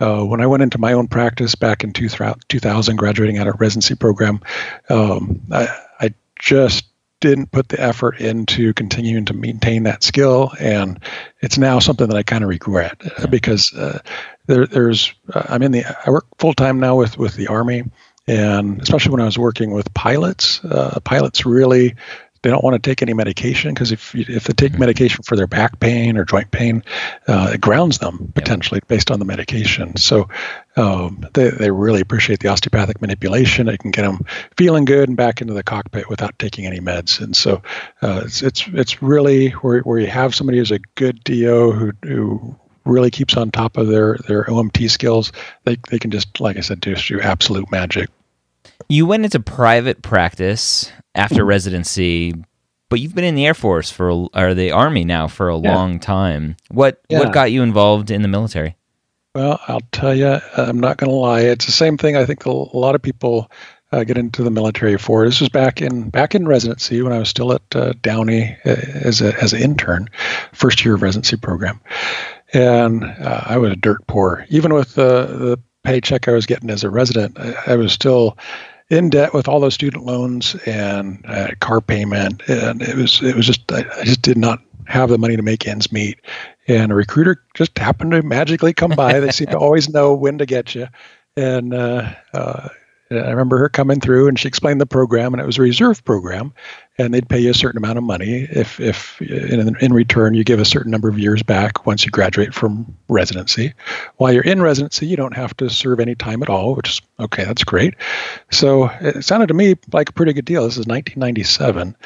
uh, 0.00 0.24
when 0.24 0.40
I 0.40 0.46
went 0.46 0.62
into 0.62 0.78
my 0.78 0.92
own 0.92 1.08
practice 1.08 1.54
back 1.54 1.84
in 1.84 1.92
2000, 1.92 2.96
graduating 2.96 3.38
out 3.38 3.48
of 3.48 3.60
residency 3.60 3.94
program, 3.94 4.40
um, 4.88 5.40
I, 5.52 5.68
I, 6.00 6.14
just 6.38 6.86
didn't 7.20 7.52
put 7.52 7.68
the 7.68 7.78
effort 7.78 8.18
into 8.18 8.72
continuing 8.72 9.26
to 9.26 9.34
maintain 9.34 9.82
that 9.82 10.02
skill, 10.02 10.52
and 10.58 10.98
it's 11.42 11.58
now 11.58 11.78
something 11.78 12.08
that 12.08 12.16
I 12.16 12.22
kind 12.22 12.42
of 12.42 12.48
regret 12.48 12.98
uh, 13.18 13.26
because 13.26 13.74
uh, 13.74 13.98
there, 14.46 14.66
there's 14.66 15.12
uh, 15.34 15.44
I'm 15.48 15.62
in 15.62 15.72
the 15.72 15.84
I 15.84 16.10
work 16.10 16.26
full 16.38 16.54
time 16.54 16.80
now 16.80 16.96
with 16.96 17.18
with 17.18 17.34
the 17.34 17.48
Army, 17.48 17.84
and 18.26 18.80
especially 18.80 19.12
when 19.12 19.20
I 19.20 19.26
was 19.26 19.38
working 19.38 19.72
with 19.72 19.92
pilots, 19.92 20.64
uh, 20.64 20.98
pilots 21.04 21.44
really 21.44 21.94
they 22.42 22.50
don't 22.50 22.64
want 22.64 22.74
to 22.74 22.90
take 22.90 23.02
any 23.02 23.12
medication 23.12 23.74
because 23.74 23.92
if 23.92 24.14
if 24.14 24.44
they 24.44 24.54
take 24.54 24.72
mm-hmm. 24.72 24.80
medication 24.80 25.22
for 25.22 25.36
their 25.36 25.46
back 25.46 25.78
pain 25.78 26.16
or 26.16 26.24
joint 26.24 26.50
pain, 26.50 26.82
uh, 27.26 27.50
it 27.54 27.60
grounds 27.60 27.98
them 27.98 28.32
potentially 28.34 28.80
based 28.88 29.10
on 29.10 29.18
the 29.18 29.24
medication. 29.24 29.96
So 29.96 30.28
um, 30.76 31.26
they 31.34 31.50
they 31.50 31.70
really 31.70 32.00
appreciate 32.00 32.40
the 32.40 32.48
osteopathic 32.48 33.00
manipulation. 33.00 33.68
It 33.68 33.80
can 33.80 33.90
get 33.90 34.02
them 34.02 34.24
feeling 34.56 34.86
good 34.86 35.08
and 35.08 35.16
back 35.16 35.42
into 35.42 35.52
the 35.52 35.62
cockpit 35.62 36.08
without 36.08 36.38
taking 36.38 36.66
any 36.66 36.80
meds. 36.80 37.20
And 37.20 37.36
so 37.36 37.62
uh, 38.00 38.22
it's 38.24 38.42
it's 38.42 38.66
it's 38.68 39.02
really 39.02 39.50
where 39.50 39.80
where 39.80 39.98
you 39.98 40.06
have 40.06 40.34
somebody 40.34 40.58
who's 40.58 40.70
a 40.70 40.80
good 40.94 41.22
DO 41.24 41.72
who 41.72 41.92
who 42.02 42.56
really 42.86 43.10
keeps 43.10 43.36
on 43.36 43.50
top 43.50 43.76
of 43.76 43.88
their 43.88 44.16
their 44.26 44.44
OMT 44.44 44.90
skills, 44.90 45.32
they 45.64 45.76
they 45.90 45.98
can 45.98 46.10
just 46.10 46.40
like 46.40 46.56
I 46.56 46.60
said, 46.60 46.82
just 46.82 47.06
do 47.06 47.20
absolute 47.20 47.70
magic. 47.70 48.08
You 48.88 49.06
went 49.06 49.24
into 49.24 49.40
private 49.40 50.02
practice 50.02 50.90
after 51.14 51.44
residency, 51.44 52.34
but 52.88 53.00
you've 53.00 53.14
been 53.14 53.24
in 53.24 53.34
the 53.34 53.46
Air 53.46 53.54
Force 53.54 53.90
for 53.90 54.28
or 54.34 54.54
the 54.54 54.72
Army 54.72 55.04
now 55.04 55.28
for 55.28 55.48
a 55.48 55.58
yeah. 55.58 55.74
long 55.74 55.98
time. 55.98 56.56
What 56.70 57.00
yeah. 57.08 57.20
what 57.20 57.32
got 57.32 57.52
you 57.52 57.62
involved 57.62 58.10
in 58.10 58.22
the 58.22 58.28
military? 58.28 58.76
Well, 59.34 59.60
I'll 59.68 59.80
tell 59.92 60.14
you, 60.14 60.38
I'm 60.56 60.80
not 60.80 60.96
going 60.96 61.10
to 61.10 61.16
lie. 61.16 61.42
It's 61.42 61.66
the 61.66 61.72
same 61.72 61.96
thing. 61.96 62.16
I 62.16 62.26
think 62.26 62.46
a 62.46 62.50
lot 62.50 62.96
of 62.96 63.02
people 63.02 63.48
uh, 63.92 64.04
get 64.04 64.18
into 64.18 64.42
the 64.42 64.50
military 64.50 64.96
for. 64.98 65.24
This 65.24 65.40
was 65.40 65.48
back 65.48 65.80
in 65.80 66.10
back 66.10 66.34
in 66.34 66.46
residency 66.46 67.02
when 67.02 67.12
I 67.12 67.18
was 67.18 67.28
still 67.28 67.52
at 67.52 67.62
uh, 67.74 67.92
Downey 68.02 68.56
uh, 68.64 68.70
as 68.70 69.20
a 69.20 69.40
as 69.40 69.52
an 69.52 69.62
intern, 69.62 70.08
first 70.52 70.84
year 70.84 70.94
of 70.94 71.02
residency 71.02 71.36
program, 71.36 71.80
and 72.52 73.04
uh, 73.04 73.42
I 73.46 73.58
was 73.58 73.76
dirt 73.76 74.06
poor. 74.06 74.46
Even 74.48 74.74
with 74.74 74.94
the 74.94 75.26
the 75.26 75.60
paycheck 75.84 76.28
I 76.28 76.32
was 76.32 76.46
getting 76.46 76.70
as 76.70 76.84
a 76.84 76.90
resident, 76.90 77.38
I, 77.38 77.54
I 77.68 77.76
was 77.76 77.92
still 77.92 78.36
in 78.90 79.08
debt 79.08 79.32
with 79.32 79.48
all 79.48 79.60
those 79.60 79.74
student 79.74 80.04
loans 80.04 80.56
and 80.66 81.24
uh, 81.26 81.52
car 81.60 81.80
payment, 81.80 82.42
and 82.48 82.82
it 82.82 82.96
was 82.96 83.22
it 83.22 83.36
was 83.36 83.46
just 83.46 83.70
I, 83.72 83.84
I 83.98 84.04
just 84.04 84.22
did 84.22 84.36
not 84.36 84.60
have 84.86 85.08
the 85.08 85.18
money 85.18 85.36
to 85.36 85.42
make 85.42 85.66
ends 85.66 85.92
meet. 85.92 86.20
And 86.66 86.92
a 86.92 86.94
recruiter 86.94 87.42
just 87.54 87.78
happened 87.78 88.10
to 88.10 88.22
magically 88.22 88.74
come 88.74 88.90
by. 88.90 89.20
they 89.20 89.30
seem 89.30 89.46
to 89.48 89.58
always 89.58 89.88
know 89.88 90.14
when 90.14 90.38
to 90.38 90.46
get 90.46 90.74
you. 90.74 90.88
And 91.36 91.72
uh, 91.72 92.12
uh, 92.34 92.68
I 93.12 93.30
remember 93.30 93.58
her 93.58 93.68
coming 93.68 94.00
through 94.00 94.28
and 94.28 94.38
she 94.38 94.48
explained 94.48 94.80
the 94.80 94.86
program, 94.86 95.32
and 95.32 95.40
it 95.40 95.46
was 95.46 95.58
a 95.58 95.62
reserve 95.62 96.04
program 96.04 96.52
and 97.00 97.14
they'd 97.14 97.28
pay 97.28 97.38
you 97.38 97.50
a 97.50 97.54
certain 97.54 97.78
amount 97.78 97.96
of 97.96 98.04
money 98.04 98.46
if, 98.50 98.78
if 98.78 99.20
in, 99.22 99.74
in 99.80 99.92
return 99.92 100.34
you 100.34 100.44
give 100.44 100.60
a 100.60 100.64
certain 100.66 100.90
number 100.90 101.08
of 101.08 101.18
years 101.18 101.42
back 101.42 101.86
once 101.86 102.04
you 102.04 102.10
graduate 102.10 102.52
from 102.52 102.94
residency. 103.08 103.72
While 104.16 104.32
you're 104.34 104.44
in 104.44 104.60
residency, 104.60 105.06
you 105.06 105.16
don't 105.16 105.34
have 105.34 105.56
to 105.58 105.70
serve 105.70 105.98
any 106.00 106.14
time 106.14 106.42
at 106.42 106.50
all, 106.50 106.74
which 106.74 106.90
is 106.90 107.02
okay, 107.18 107.44
that's 107.44 107.64
great. 107.64 107.94
So 108.50 108.90
it 109.00 109.24
sounded 109.24 109.46
to 109.48 109.54
me 109.54 109.76
like 109.92 110.10
a 110.10 110.12
pretty 110.12 110.34
good 110.34 110.44
deal. 110.44 110.64
This 110.64 110.74
is 110.74 110.86
1997. 110.86 111.96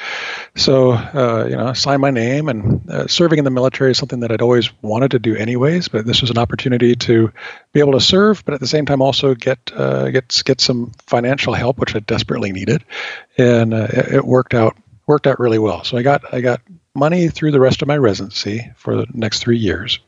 So, 0.55 0.93
uh, 0.93 1.47
you 1.49 1.57
know, 1.57 1.73
sign 1.73 1.99
my 1.99 2.11
name 2.11 2.47
and 2.47 2.89
uh, 2.89 3.07
serving 3.07 3.39
in 3.39 3.45
the 3.45 3.51
military 3.51 3.91
is 3.91 3.97
something 3.97 4.21
that 4.21 4.31
I'd 4.31 4.41
always 4.41 4.71
wanted 4.81 5.11
to 5.11 5.19
do 5.19 5.35
anyways, 5.35 5.89
but 5.89 6.05
this 6.05 6.21
was 6.21 6.29
an 6.29 6.37
opportunity 6.37 6.95
to 6.95 7.33
be 7.73 7.81
able 7.81 7.93
to 7.93 8.01
serve, 8.01 8.45
but 8.45 8.53
at 8.53 8.61
the 8.61 8.67
same 8.67 8.85
time 8.85 9.01
also 9.01 9.35
get, 9.35 9.59
uh, 9.75 10.09
get, 10.09 10.41
get 10.45 10.61
some 10.61 10.93
financial 11.05 11.53
help, 11.53 11.79
which 11.79 11.95
I 11.95 11.99
desperately 11.99 12.53
needed. 12.53 12.85
And 13.37 13.73
uh, 13.73 13.87
it, 13.89 14.13
it 14.13 14.25
worked 14.25 14.53
out 14.53 14.77
worked 15.07 15.27
out 15.27 15.39
really 15.39 15.59
well. 15.59 15.83
So 15.83 15.97
I 15.97 16.01
got 16.01 16.33
I 16.33 16.41
got 16.41 16.61
money 16.93 17.27
through 17.27 17.51
the 17.51 17.59
rest 17.59 17.81
of 17.81 17.87
my 17.87 17.97
residency 17.97 18.71
for 18.75 18.95
the 18.95 19.07
next 19.13 19.39
three 19.39 19.57
years. 19.57 19.99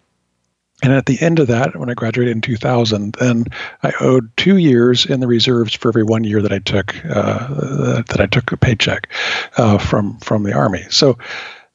And 0.83 0.93
at 0.93 1.07
the 1.07 1.19
end 1.19 1.39
of 1.39 1.47
that, 1.47 1.75
when 1.75 1.89
I 1.89 1.95
graduated 1.95 2.35
in 2.35 2.41
2000, 2.41 3.15
then 3.19 3.45
I 3.81 3.93
owed 3.99 4.29
two 4.37 4.57
years 4.57 5.07
in 5.07 5.21
the 5.21 5.27
reserves 5.27 5.73
for 5.73 5.87
every 5.87 6.03
one 6.03 6.23
year 6.23 6.39
that 6.43 6.53
I 6.53 6.59
took 6.59 6.95
uh, 7.05 8.03
that 8.03 8.19
I 8.19 8.27
took 8.27 8.51
a 8.51 8.57
paycheck 8.57 9.11
uh, 9.57 9.79
from 9.79 10.17
from 10.19 10.43
the 10.43 10.53
army. 10.53 10.85
So 10.89 11.17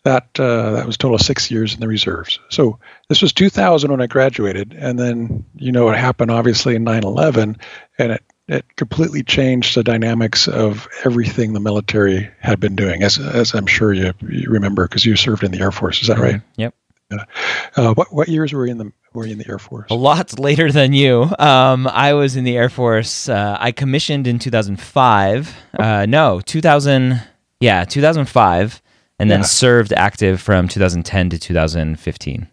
that 0.04 0.38
uh, 0.38 0.72
that 0.72 0.86
was 0.86 0.96
total 0.96 1.16
of 1.16 1.22
six 1.22 1.50
years 1.50 1.74
in 1.74 1.80
the 1.80 1.88
reserves. 1.88 2.38
So 2.48 2.78
this 3.08 3.22
was 3.22 3.32
2000 3.32 3.90
when 3.90 4.00
I 4.00 4.06
graduated, 4.06 4.72
and 4.72 4.98
then 4.98 5.44
you 5.56 5.72
know 5.72 5.84
what 5.84 5.98
happened 5.98 6.30
obviously 6.30 6.76
in 6.76 6.84
9/11, 6.84 7.60
and 7.98 8.12
it 8.12 8.22
it 8.52 8.76
completely 8.76 9.22
changed 9.22 9.74
the 9.74 9.82
dynamics 9.82 10.46
of 10.46 10.88
everything 11.04 11.52
the 11.52 11.60
military 11.60 12.30
had 12.40 12.60
been 12.60 12.76
doing, 12.76 13.02
as 13.02 13.18
as 13.18 13.54
I'm 13.54 13.66
sure 13.66 13.92
you, 13.92 14.12
you 14.28 14.50
remember 14.50 14.86
because 14.86 15.04
you 15.04 15.16
served 15.16 15.42
in 15.42 15.50
the 15.50 15.60
Air 15.60 15.72
Force. 15.72 16.02
Is 16.02 16.08
that 16.08 16.18
right? 16.18 16.40
Yep. 16.56 16.74
Uh, 17.76 17.94
what 17.94 18.12
what 18.12 18.28
years 18.28 18.52
were 18.52 18.66
you 18.66 18.72
in 18.72 18.78
the 18.78 18.92
were 19.12 19.26
you 19.26 19.32
in 19.32 19.38
the 19.38 19.48
Air 19.48 19.58
Force? 19.58 19.90
A 19.90 19.94
lot 19.94 20.38
later 20.38 20.70
than 20.70 20.92
you. 20.92 21.30
Um, 21.38 21.86
I 21.86 22.14
was 22.14 22.36
in 22.36 22.44
the 22.44 22.56
Air 22.56 22.68
Force. 22.68 23.28
Uh, 23.28 23.56
I 23.58 23.72
commissioned 23.72 24.26
in 24.26 24.38
2005. 24.38 25.54
Uh, 25.78 26.06
no, 26.08 26.40
2000. 26.40 27.22
Yeah, 27.60 27.84
2005, 27.84 28.82
and 29.20 29.30
then 29.30 29.40
yeah. 29.40 29.44
served 29.44 29.92
active 29.92 30.40
from 30.40 30.66
2010 30.66 31.30
to 31.30 31.38
2015. 31.38 32.48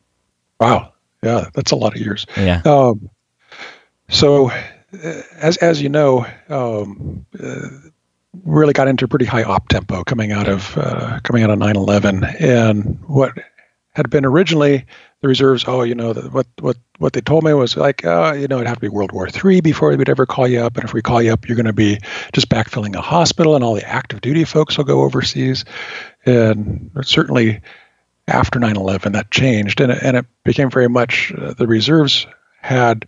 Wow. 0.60 0.93
Yeah, 1.23 1.50
that's 1.54 1.71
a 1.71 1.76
lot 1.76 1.95
of 1.95 2.02
years. 2.02 2.28
Yeah. 2.38 2.62
Um, 2.63 3.10
so 4.08 4.52
as 4.93 5.58
as 5.58 5.82
you 5.82 5.89
know, 5.89 6.25
um, 6.49 7.25
uh, 7.41 7.67
really 8.43 8.73
got 8.73 8.88
into 8.88 9.08
pretty 9.08 9.25
high 9.25 9.43
op 9.43 9.69
tempo 9.69 10.04
coming 10.04 10.32
out 10.32 10.47
of 10.47 10.78
uh, 10.78 11.19
coming 11.23 11.43
out 11.43 11.49
of 11.49 11.60
9/11, 11.60 12.41
and 12.41 12.99
what 13.08 13.34
had 13.93 14.10
been 14.10 14.25
originally 14.25 14.86
the 15.21 15.28
reserves. 15.28 15.65
Oh, 15.67 15.84
you 15.84 15.95
know, 15.95 16.13
the, 16.13 16.30
what 16.30 16.47
what 16.60 16.78
what 16.97 17.13
they 17.13 17.21
told 17.21 17.43
me 17.43 17.54
was 17.54 17.75
like, 17.75 18.06
uh, 18.06 18.34
you 18.38 18.47
know, 18.47 18.58
it'd 18.58 18.67
have 18.67 18.78
to 18.78 18.82
be 18.82 18.89
World 18.89 19.12
War 19.12 19.28
III 19.28 19.62
before 19.62 19.95
we'd 19.95 20.10
ever 20.10 20.25
call 20.25 20.47
you 20.47 20.62
up, 20.62 20.75
and 20.75 20.86
if 20.86 20.93
we 20.93 21.02
call 21.02 21.21
you 21.21 21.34
up, 21.34 21.47
you're 21.47 21.56
going 21.56 21.65
to 21.65 21.73
be 21.73 21.99
just 22.34 22.49
backfilling 22.49 22.95
a 22.95 23.02
hospital, 23.02 23.56
and 23.56 23.63
all 23.63 23.75
the 23.75 23.88
active 23.88 24.21
duty 24.21 24.45
folks 24.45 24.78
will 24.78 24.86
go 24.86 25.02
overseas, 25.02 25.65
and 26.25 26.91
certainly 27.02 27.62
after 28.28 28.60
9/11 28.60 29.13
that 29.13 29.32
changed, 29.32 29.82
and 29.82 29.91
it, 29.91 30.04
and 30.04 30.17
it 30.17 30.25
became 30.43 30.69
very 30.69 30.89
much 30.89 31.34
uh, 31.34 31.54
the 31.54 31.67
reserves 31.67 32.28
had 32.62 33.08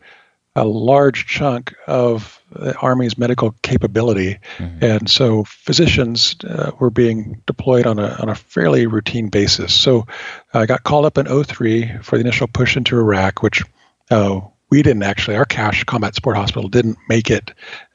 a 0.56 0.66
large 0.66 1.28
chunk 1.28 1.74
of 1.88 2.42
the 2.52 2.76
Army's 2.78 3.18
medical 3.18 3.52
capability. 3.62 4.40
Mm-hmm. 4.58 4.84
And 4.84 5.10
so 5.10 5.46
physicians 5.46 6.36
uh, 6.44 6.72
were 6.80 6.90
being 6.90 7.42
deployed 7.48 7.88
on 7.88 8.00
a, 8.00 8.18
on 8.20 8.30
a 8.30 8.36
fairly 8.36 8.86
routine 8.86 9.30
basis. 9.30 9.74
So 9.74 10.08
I 10.54 10.66
got 10.66 10.84
called 10.84 11.06
up 11.06 11.18
in 11.18 11.44
03 11.44 12.00
for 12.02 12.18
the 12.18 12.22
initial 12.22 12.48
push 12.48 12.76
into 12.76 12.98
Iraq, 12.98 13.42
which 13.42 13.64
uh, 14.10 14.42
we 14.70 14.82
didn't 14.82 15.04
actually, 15.04 15.38
our 15.38 15.46
CSH 15.46 15.86
Combat 15.86 16.16
Support 16.16 16.36
Hospital 16.36 16.70
didn't 16.70 16.98
make 17.08 17.30
it 17.30 17.52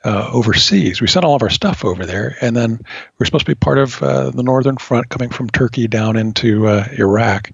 uh, 0.07 0.31
overseas. 0.33 1.01
We 1.01 1.09
sent 1.09 1.25
all 1.25 1.35
of 1.35 1.42
our 1.42 1.51
stuff 1.51 1.85
over 1.85 2.07
there, 2.07 2.37
and 2.40 2.57
then 2.57 2.81
we're 3.19 3.27
supposed 3.27 3.45
to 3.45 3.51
be 3.51 3.57
part 3.57 3.79
of 3.79 4.01
uh, 4.01 4.31
the 4.31 4.45
Northern 4.45 4.77
Front 4.77 5.09
coming 5.09 5.31
from 5.31 5.51
Turkey 5.51 5.88
down 5.88 6.16
into 6.16 6.69
uh, 6.69 6.87
Iraq. 6.97 7.51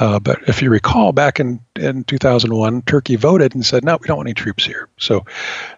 Uh, 0.00 0.18
but 0.18 0.48
if 0.48 0.60
you 0.60 0.70
recall, 0.70 1.12
back 1.12 1.38
in, 1.38 1.60
in 1.76 2.02
2001, 2.02 2.82
Turkey 2.82 3.14
voted 3.14 3.54
and 3.54 3.64
said, 3.64 3.84
no, 3.84 3.96
we 3.96 4.08
don't 4.08 4.16
want 4.16 4.26
any 4.26 4.34
troops 4.34 4.66
here. 4.66 4.88
So 4.98 5.24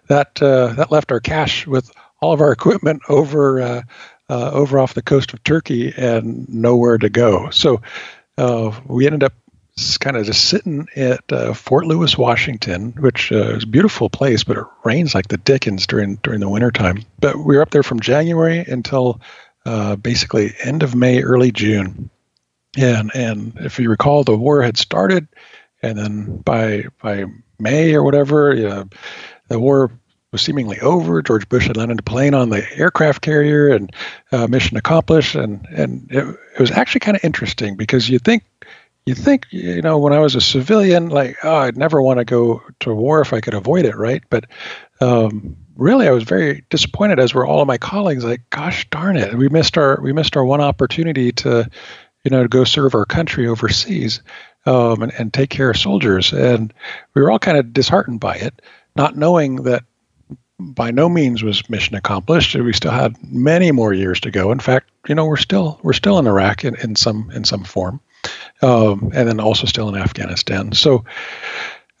that, 0.07 0.41
uh, 0.41 0.73
that 0.73 0.91
left 0.91 1.11
our 1.11 1.19
CSH 1.19 1.67
with 1.67 1.91
all 2.19 2.33
of 2.33 2.41
our 2.41 2.51
equipment 2.51 3.03
over, 3.09 3.61
uh, 3.61 3.81
over 4.27 4.79
off 4.79 4.95
the 4.95 5.03
coast 5.03 5.33
of 5.33 5.43
Turkey 5.43 5.93
and 5.95 6.49
nowhere 6.49 6.97
to 6.97 7.09
go. 7.09 7.51
So 7.51 7.83
we 8.87 9.05
ended 9.05 9.23
up 9.23 9.33
kind 9.99 10.17
of 10.17 10.25
just 10.25 10.45
sitting 10.45 10.87
at 10.95 11.31
uh, 11.31 11.53
Fort 11.53 11.85
Lewis, 11.85 12.17
Washington, 12.17 12.93
which 12.99 13.31
uh, 13.31 13.55
is 13.55 13.63
a 13.63 13.67
beautiful 13.67 14.09
place, 14.09 14.43
but 14.43 14.57
it 14.57 14.65
rains 14.83 15.13
like 15.13 15.27
the 15.27 15.37
dickens 15.37 15.85
during 15.85 16.15
during 16.17 16.39
the 16.39 16.49
wintertime. 16.49 17.03
But 17.19 17.37
we 17.37 17.55
were 17.55 17.61
up 17.61 17.69
there 17.69 17.83
from 17.83 17.99
January 17.99 18.59
until 18.59 19.21
uh, 19.65 19.95
basically 19.95 20.53
end 20.63 20.83
of 20.83 20.95
May, 20.95 21.21
early 21.21 21.51
June. 21.51 22.09
And 22.75 23.11
and 23.13 23.53
if 23.57 23.79
you 23.79 23.89
recall, 23.89 24.23
the 24.23 24.37
war 24.37 24.61
had 24.61 24.77
started, 24.77 25.27
and 25.81 25.97
then 25.97 26.37
by 26.37 26.85
by 27.01 27.25
May 27.59 27.93
or 27.93 28.03
whatever, 28.03 28.85
the 29.47 29.59
war 29.59 29.91
was 30.31 30.41
seemingly 30.41 30.79
over. 30.79 31.21
George 31.21 31.47
Bush 31.47 31.67
had 31.67 31.77
landed 31.77 31.99
a 31.99 32.03
plane 32.03 32.33
on 32.33 32.49
the 32.49 32.65
aircraft 32.75 33.21
carrier, 33.21 33.69
and 33.69 33.93
uh, 34.31 34.47
mission 34.47 34.77
accomplished. 34.77 35.35
And 35.35 35.65
and 35.67 36.07
it, 36.11 36.27
it 36.27 36.59
was 36.59 36.71
actually 36.71 36.99
kind 36.99 37.17
of 37.17 37.23
interesting 37.23 37.75
because 37.75 38.09
you 38.09 38.19
think 38.19 38.43
you 39.07 39.15
think 39.15 39.47
you 39.51 39.81
know 39.81 39.97
when 39.97 40.11
i 40.11 40.19
was 40.19 40.35
a 40.35 40.41
civilian 40.41 41.07
like 41.09 41.37
oh 41.43 41.55
i'd 41.55 41.77
never 41.77 42.01
want 42.01 42.19
to 42.19 42.25
go 42.25 42.61
to 42.79 42.93
war 42.93 43.21
if 43.21 43.31
i 43.31 43.39
could 43.39 43.53
avoid 43.53 43.85
it 43.85 43.95
right 43.95 44.23
but 44.29 44.45
um, 44.99 45.55
really 45.75 46.07
i 46.07 46.11
was 46.11 46.23
very 46.23 46.65
disappointed 46.69 47.17
as 47.19 47.33
were 47.33 47.45
all 47.45 47.61
of 47.61 47.67
my 47.67 47.77
colleagues 47.77 48.25
like 48.25 48.47
gosh 48.49 48.87
darn 48.89 49.15
it 49.15 49.33
we 49.35 49.47
missed 49.47 49.77
our 49.77 49.99
we 50.01 50.11
missed 50.11 50.35
our 50.35 50.43
one 50.43 50.61
opportunity 50.61 51.31
to 51.31 51.69
you 52.23 52.31
know 52.31 52.43
to 52.43 52.49
go 52.49 52.63
serve 52.63 52.93
our 52.93 53.05
country 53.05 53.47
overseas 53.47 54.21
um, 54.65 55.01
and, 55.01 55.13
and 55.17 55.33
take 55.33 55.49
care 55.49 55.69
of 55.69 55.77
soldiers 55.77 56.33
and 56.33 56.73
we 57.13 57.21
were 57.21 57.31
all 57.31 57.39
kind 57.39 57.57
of 57.57 57.71
disheartened 57.71 58.19
by 58.19 58.35
it 58.35 58.61
not 58.97 59.15
knowing 59.15 59.63
that 59.63 59.83
by 60.59 60.89
no 60.89 61.07
means 61.07 61.43
was 61.43 61.69
mission 61.69 61.95
accomplished. 61.95 62.55
We 62.55 62.73
still 62.73 62.89
had 62.89 63.15
many 63.31 63.71
more 63.71 63.93
years 63.93 64.19
to 64.21 64.31
go. 64.31 64.51
In 64.51 64.59
fact, 64.59 64.89
you 65.07 65.13
know, 65.13 65.27
we're 65.27 65.37
still 65.37 65.79
we're 65.83 65.93
still 65.93 66.17
in 66.17 66.25
Iraq 66.25 66.65
in, 66.65 66.75
in 66.77 66.95
some 66.95 67.29
in 67.29 67.43
some 67.43 67.63
form 67.63 68.01
um, 68.61 69.11
and 69.13 69.27
then 69.27 69.39
also 69.39 69.65
still 69.65 69.89
in 69.89 69.95
Afghanistan. 69.95 70.71
So 70.71 71.05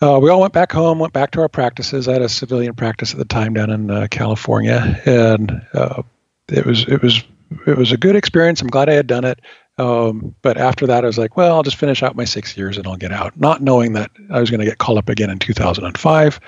uh, 0.01 0.19
we 0.21 0.29
all 0.29 0.41
went 0.41 0.53
back 0.53 0.71
home, 0.71 0.99
went 0.99 1.13
back 1.13 1.31
to 1.31 1.41
our 1.41 1.49
practices. 1.49 2.07
I 2.07 2.13
had 2.13 2.21
a 2.21 2.29
civilian 2.29 2.75
practice 2.75 3.11
at 3.11 3.17
the 3.17 3.25
time 3.25 3.53
down 3.53 3.69
in 3.69 3.89
uh, 3.89 4.07
California, 4.09 5.01
and 5.05 5.65
uh, 5.73 6.03
it 6.49 6.65
was 6.65 6.83
it 6.87 7.01
was 7.01 7.23
it 7.65 7.77
was 7.77 7.91
a 7.91 7.97
good 7.97 8.15
experience. 8.15 8.61
I'm 8.61 8.67
glad 8.67 8.89
I 8.89 8.93
had 8.93 9.07
done 9.07 9.25
it. 9.25 9.39
Um, 9.79 10.35
but 10.41 10.57
after 10.57 10.87
that, 10.87 11.03
I 11.03 11.07
was 11.07 11.19
like, 11.19 11.37
well, 11.37 11.55
I'll 11.55 11.63
just 11.63 11.77
finish 11.77 12.01
out 12.01 12.15
my 12.15 12.25
six 12.25 12.57
years 12.57 12.77
and 12.77 12.87
I'll 12.87 12.97
get 12.97 13.11
out, 13.11 13.39
not 13.39 13.61
knowing 13.61 13.93
that 13.93 14.09
I 14.31 14.39
was 14.39 14.49
going 14.49 14.59
to 14.59 14.65
get 14.65 14.79
called 14.79 14.97
up 14.97 15.07
again 15.07 15.29
in 15.29 15.37
2005. 15.37 16.39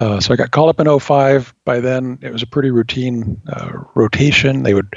Uh, 0.00 0.18
so 0.18 0.34
I 0.34 0.36
got 0.36 0.50
called 0.50 0.68
up 0.68 0.80
in 0.80 0.98
05. 0.98 1.54
By 1.64 1.78
then, 1.78 2.18
it 2.22 2.32
was 2.32 2.42
a 2.42 2.46
pretty 2.46 2.72
routine 2.72 3.40
uh, 3.48 3.84
rotation. 3.94 4.64
They 4.64 4.74
would 4.74 4.96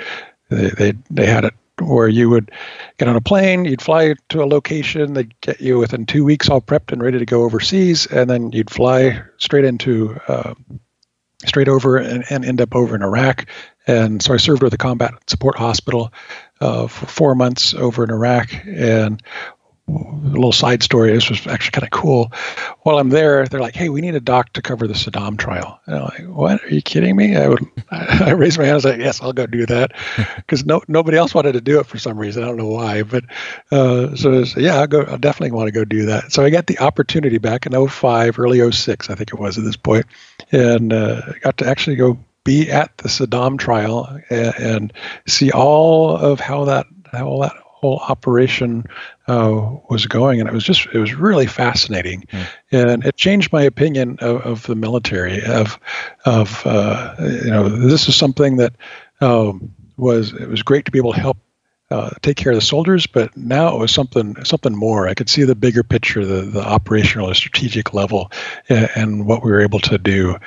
they, 0.50 0.70
they, 0.70 0.94
they 1.12 1.26
had 1.28 1.46
it 1.46 1.54
where 1.82 2.08
you 2.08 2.30
would 2.30 2.52
get 2.98 3.08
on 3.08 3.16
a 3.16 3.22
plane, 3.22 3.66
you'd 3.66 3.82
fly 3.82 4.16
to 4.30 4.44
a 4.44 4.46
location, 4.46 5.14
they'd 5.14 5.40
get 5.42 5.62
you 5.62 5.78
within 5.78 6.06
two 6.06 6.24
weeks 6.24 6.50
all 6.50 6.62
prepped 6.62 6.92
and 6.92 7.02
ready 7.02 7.20
to 7.20 7.26
go 7.26 7.44
overseas, 7.44 8.06
and 8.08 8.30
then 8.30 8.52
you'd 8.52 8.70
fly 8.70 9.22
straight 9.38 9.66
into 9.66 10.18
uh, 10.28 10.54
straight 11.46 11.68
over 11.68 11.98
and, 11.98 12.24
and, 12.30 12.46
end 12.46 12.62
up 12.62 12.76
over 12.76 12.96
in 12.96 13.04
Iraq. 13.04 13.46
And 13.88 14.22
so 14.22 14.34
I 14.34 14.38
served 14.38 14.64
with 14.64 14.74
a 14.74 14.78
combat 14.78 15.14
support 15.28 15.58
hospital 15.58 16.12
uh, 16.60 16.88
for 16.88 17.06
four 17.06 17.36
months 17.36 17.74
over 17.74 18.04
in 18.04 18.10
Iraq, 18.10 18.50
and 18.66 19.22
a 19.88 19.92
little 19.92 20.52
side 20.52 20.82
story. 20.82 21.14
This 21.14 21.30
was 21.30 21.46
actually 21.46 21.72
kind 21.72 21.84
of 21.84 21.92
cool. 21.92 22.32
While 22.82 22.98
I'm 22.98 23.10
there, 23.10 23.46
they're 23.48 23.60
like, 23.60 23.76
"Hey, 23.76 23.90
we 23.90 24.02
need 24.02 24.16
a 24.16 24.20
doc 24.20 24.54
to 24.54 24.62
cover 24.62 24.88
the 24.88 24.94
Saddam 24.94 25.38
trial." 25.38 25.80
And 25.86 25.96
I'm 25.96 26.04
like, 26.04 26.24
"What? 26.26 26.64
Are 26.64 26.70
you 26.70 26.82
kidding 26.82 27.16
me?" 27.16 27.36
I 27.36 27.48
would. 27.48 27.66
I 27.92 28.32
raised 28.32 28.58
my 28.58 28.66
hand. 28.66 28.74
I 28.74 28.76
was 28.76 28.86
like, 28.86 29.00
"Yes, 29.00 29.22
I'll 29.22 29.34
go 29.34 29.46
do 29.46 29.66
that," 29.68 29.92
because 30.38 30.66
no 30.66 30.82
nobody 30.88 31.18
else 31.18 31.34
wanted 31.34 31.54
to 31.54 31.62
do 31.62 31.80
it 31.80 31.86
for 31.86 32.00
some 32.00 32.18
reason. 32.18 32.44
I 32.44 32.48
don't 32.48 32.58
know 32.58 32.68
why, 32.68 33.04
but 33.04 33.26
uh, 33.72 34.16
so 34.16 34.32
was, 34.32 34.56
yeah, 34.56 34.80
I'll 34.80 34.88
go. 34.88 35.06
I 35.06 35.18
definitely 35.18 35.52
want 35.52 35.68
to 35.68 35.72
go 35.72 35.86
do 35.86 36.06
that. 36.08 36.32
So 36.32 36.44
I 36.44 36.50
got 36.50 36.68
the 36.68 36.80
opportunity 36.80 37.38
back 37.38 37.66
in 37.66 37.88
05, 37.88 38.40
early 38.40 38.72
06, 38.72 39.10
I 39.10 39.16
think 39.16 39.32
it 39.34 39.40
was 39.40 39.58
at 39.58 39.64
this 39.64 39.78
point, 39.78 40.06
and 40.52 40.94
uh, 40.94 41.22
got 41.42 41.58
to 41.58 41.68
actually 41.68 41.96
go 41.96 42.18
be 42.44 42.72
at 42.72 42.96
the 42.98 43.10
Saddam 43.10 43.58
trial 43.58 44.20
and, 44.30 44.56
and 44.56 44.94
see 45.28 45.52
all 45.52 46.16
of 46.16 46.40
how 46.40 46.66
that 46.66 46.86
how 47.12 47.28
all 47.28 47.42
that 47.42 47.56
whole 47.76 48.00
operation 48.00 48.86
uh, 49.28 49.76
was 49.90 50.06
going, 50.06 50.40
and 50.40 50.50
it 50.50 50.54
was 50.54 50.64
just 50.64 50.88
it 50.94 50.98
was 50.98 51.14
really 51.14 51.46
fascinating, 51.46 52.24
mm. 52.32 52.48
and 52.72 53.06
it 53.06 53.18
changed 53.18 53.52
my 53.52 53.62
opinion 53.62 54.18
of, 54.22 54.42
of 54.42 54.64
the 54.64 54.76
military. 54.76 55.44
Of 55.44 55.78
of 56.26 56.66
uh, 56.66 57.16
you 57.20 57.52
know 57.52 57.68
this 57.68 58.08
is 58.08 58.16
something 58.16 58.56
that 58.58 58.74
um, 59.20 59.74
was 59.98 60.34
it 60.34 60.48
was 60.48 60.64
great 60.64 60.86
to 60.86 60.92
be 60.92 61.00
able 61.00 61.14
to 61.14 61.20
help 61.20 61.38
uh, 61.92 62.12
take 62.22 62.38
care 62.38 62.54
of 62.54 62.58
the 62.58 62.62
soldiers, 62.66 63.06
but 63.08 63.36
now 63.36 63.76
it 63.76 63.80
was 63.80 63.94
something 63.94 64.44
something 64.46 64.74
more. 64.74 65.08
I 65.08 65.14
could 65.14 65.30
see 65.30 65.44
the 65.44 65.54
bigger 65.54 65.84
picture, 65.84 66.26
the 66.26 66.42
the 66.44 66.66
operational, 66.66 67.28
the 67.28 67.36
strategic 67.36 67.94
level, 67.94 68.32
and, 68.70 68.90
and 68.96 69.26
what 69.26 69.44
we 69.44 69.52
were 69.52 69.62
able 69.62 69.82
to 69.82 69.98
do 69.98 70.38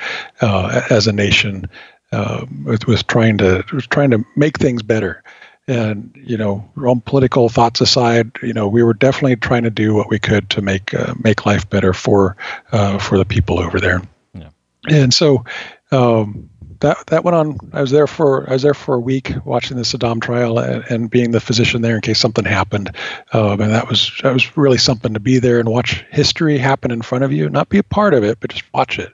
uh, 0.40 0.82
as 0.88 1.06
a 1.06 1.12
nation 1.12 1.68
uh, 2.10 2.46
with, 2.64 2.86
with 2.86 3.06
trying 3.06 3.36
to 3.38 3.62
trying 3.90 4.10
to 4.12 4.24
make 4.34 4.58
things 4.58 4.82
better 4.82 5.22
and 5.68 6.10
you 6.16 6.36
know, 6.36 6.68
own 6.82 7.00
political 7.02 7.48
thoughts 7.48 7.80
aside, 7.80 8.32
you 8.42 8.54
know, 8.54 8.66
we 8.66 8.82
were 8.82 8.94
definitely 8.94 9.36
trying 9.36 9.64
to 9.64 9.70
do 9.70 9.94
what 9.94 10.08
we 10.08 10.18
could 10.18 10.48
to 10.50 10.62
make 10.62 10.94
uh, 10.94 11.14
make 11.22 11.46
life 11.46 11.68
better 11.68 11.92
for 11.92 12.36
uh, 12.72 12.98
for 12.98 13.18
the 13.18 13.24
people 13.24 13.60
over 13.60 13.78
there. 13.78 14.02
Yeah. 14.34 14.48
And 14.88 15.12
so 15.12 15.44
um, 15.92 16.48
that 16.80 17.06
that 17.08 17.24
went 17.24 17.34
on. 17.34 17.58
I 17.72 17.80
was 17.82 17.90
there 17.90 18.06
for 18.06 18.48
I 18.48 18.54
was 18.54 18.62
there 18.62 18.74
for 18.74 18.94
a 18.94 19.00
week 19.00 19.32
watching 19.44 19.76
the 19.76 19.82
Saddam 19.82 20.22
trial 20.22 20.58
and, 20.58 20.84
and 20.88 21.10
being 21.10 21.32
the 21.32 21.40
physician 21.40 21.82
there 21.82 21.96
in 21.96 22.00
case 22.00 22.18
something 22.18 22.44
happened. 22.44 22.90
Um, 23.32 23.60
and 23.60 23.72
that 23.72 23.88
was 23.88 24.12
that 24.22 24.32
was 24.32 24.56
really 24.56 24.78
something 24.78 25.14
to 25.14 25.20
be 25.20 25.38
there 25.38 25.60
and 25.60 25.68
watch 25.68 26.04
history 26.10 26.56
happen 26.58 26.90
in 26.90 27.02
front 27.02 27.24
of 27.24 27.32
you, 27.32 27.48
not 27.50 27.68
be 27.68 27.78
a 27.78 27.82
part 27.82 28.14
of 28.14 28.24
it, 28.24 28.38
but 28.40 28.50
just 28.50 28.72
watch 28.72 28.98
it 28.98 29.12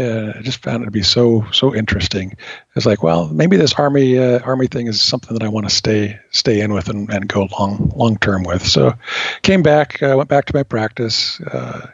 uh, 0.00 0.32
I 0.38 0.42
just 0.42 0.62
found 0.62 0.82
it 0.82 0.86
to 0.86 0.90
be 0.90 1.02
so 1.02 1.46
so 1.52 1.74
interesting. 1.74 2.36
It's 2.74 2.86
like, 2.86 3.02
well, 3.02 3.28
maybe 3.28 3.56
this 3.56 3.74
army 3.74 4.18
uh, 4.18 4.40
army 4.40 4.66
thing 4.66 4.86
is 4.86 5.00
something 5.00 5.36
that 5.36 5.44
I 5.44 5.48
want 5.48 5.68
to 5.68 5.74
stay 5.74 6.18
stay 6.30 6.60
in 6.60 6.72
with 6.72 6.88
and, 6.88 7.10
and 7.10 7.28
go 7.28 7.48
long 7.58 7.92
long 7.94 8.16
term 8.18 8.42
with. 8.42 8.66
So, 8.66 8.94
came 9.42 9.62
back, 9.62 10.02
uh, 10.02 10.14
went 10.16 10.28
back 10.28 10.46
to 10.46 10.54
my 10.54 10.62
practice, 10.62 11.40
uh, 11.40 11.88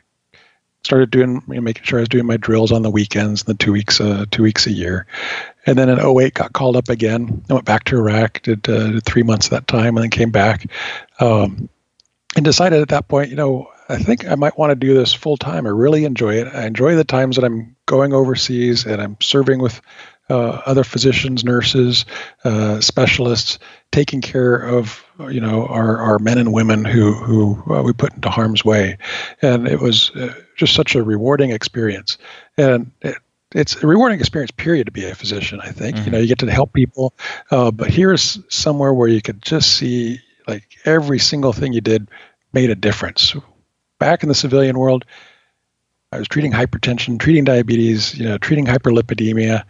started 0.84 1.10
doing 1.10 1.42
you 1.48 1.54
know, 1.54 1.60
making 1.60 1.84
sure 1.84 1.98
I 1.98 2.02
was 2.02 2.08
doing 2.08 2.26
my 2.26 2.36
drills 2.36 2.72
on 2.72 2.82
the 2.82 2.90
weekends, 2.90 3.42
and 3.42 3.48
the 3.48 3.62
two 3.62 3.72
weeks 3.72 4.00
uh, 4.00 4.24
two 4.30 4.42
weeks 4.42 4.66
a 4.66 4.72
year, 4.72 5.06
and 5.66 5.76
then 5.78 5.88
in 5.88 5.98
08 5.98 6.34
got 6.34 6.52
called 6.52 6.76
up 6.76 6.88
again. 6.88 7.44
I 7.50 7.54
went 7.54 7.66
back 7.66 7.84
to 7.84 7.98
Iraq, 7.98 8.42
did, 8.42 8.68
uh, 8.68 8.92
did 8.92 9.04
three 9.04 9.22
months 9.22 9.48
that 9.48 9.66
time, 9.66 9.96
and 9.96 10.04
then 10.04 10.10
came 10.10 10.30
back. 10.30 10.66
Um, 11.20 11.68
and 12.36 12.44
decided 12.44 12.82
at 12.82 12.88
that 12.88 13.08
point, 13.08 13.30
you 13.30 13.36
know, 13.36 13.70
I 13.88 13.98
think 13.98 14.28
I 14.28 14.34
might 14.34 14.58
want 14.58 14.70
to 14.70 14.76
do 14.76 14.94
this 14.94 15.12
full 15.12 15.36
time. 15.36 15.66
I 15.66 15.70
really 15.70 16.04
enjoy 16.04 16.34
it. 16.34 16.48
I 16.52 16.66
enjoy 16.66 16.96
the 16.96 17.04
times 17.04 17.36
that 17.36 17.44
I'm 17.44 17.76
going 17.86 18.12
overseas 18.12 18.84
and 18.84 19.00
I'm 19.00 19.16
serving 19.20 19.60
with 19.60 19.80
uh, 20.28 20.60
other 20.66 20.82
physicians, 20.82 21.44
nurses, 21.44 22.04
uh, 22.44 22.80
specialists, 22.80 23.58
taking 23.92 24.20
care 24.20 24.56
of 24.56 25.04
you 25.30 25.40
know 25.40 25.66
our, 25.66 25.98
our 25.98 26.18
men 26.18 26.38
and 26.38 26.52
women 26.52 26.84
who 26.84 27.12
who 27.12 27.74
uh, 27.74 27.82
we 27.82 27.92
put 27.92 28.14
into 28.14 28.28
harm's 28.28 28.64
way, 28.64 28.98
and 29.40 29.68
it 29.68 29.80
was 29.80 30.10
uh, 30.16 30.34
just 30.56 30.74
such 30.74 30.94
a 30.94 31.02
rewarding 31.02 31.50
experience. 31.50 32.18
And 32.56 32.90
it, 33.02 33.16
it's 33.54 33.80
a 33.82 33.86
rewarding 33.86 34.18
experience, 34.18 34.50
period, 34.50 34.86
to 34.86 34.92
be 34.92 35.04
a 35.04 35.14
physician. 35.14 35.60
I 35.60 35.70
think 35.70 35.96
mm-hmm. 35.96 36.04
you 36.06 36.10
know 36.10 36.18
you 36.18 36.26
get 36.26 36.40
to 36.40 36.50
help 36.50 36.72
people, 36.72 37.14
uh, 37.52 37.70
but 37.70 37.90
here's 37.90 38.40
somewhere 38.48 38.92
where 38.92 39.08
you 39.08 39.22
could 39.22 39.42
just 39.42 39.76
see 39.76 40.20
like 40.48 40.64
every 40.84 41.20
single 41.20 41.52
thing 41.52 41.72
you 41.72 41.80
did 41.80 42.08
made 42.52 42.70
a 42.70 42.74
difference 42.74 43.34
back 43.98 44.22
in 44.22 44.28
the 44.28 44.34
civilian 44.34 44.78
world, 44.78 45.04
I 46.12 46.18
was 46.18 46.28
treating 46.28 46.52
hypertension, 46.52 47.18
treating 47.18 47.44
diabetes, 47.44 48.16
you 48.16 48.26
know, 48.26 48.38
treating 48.38 48.66
hyperlipidemia, 48.66 49.64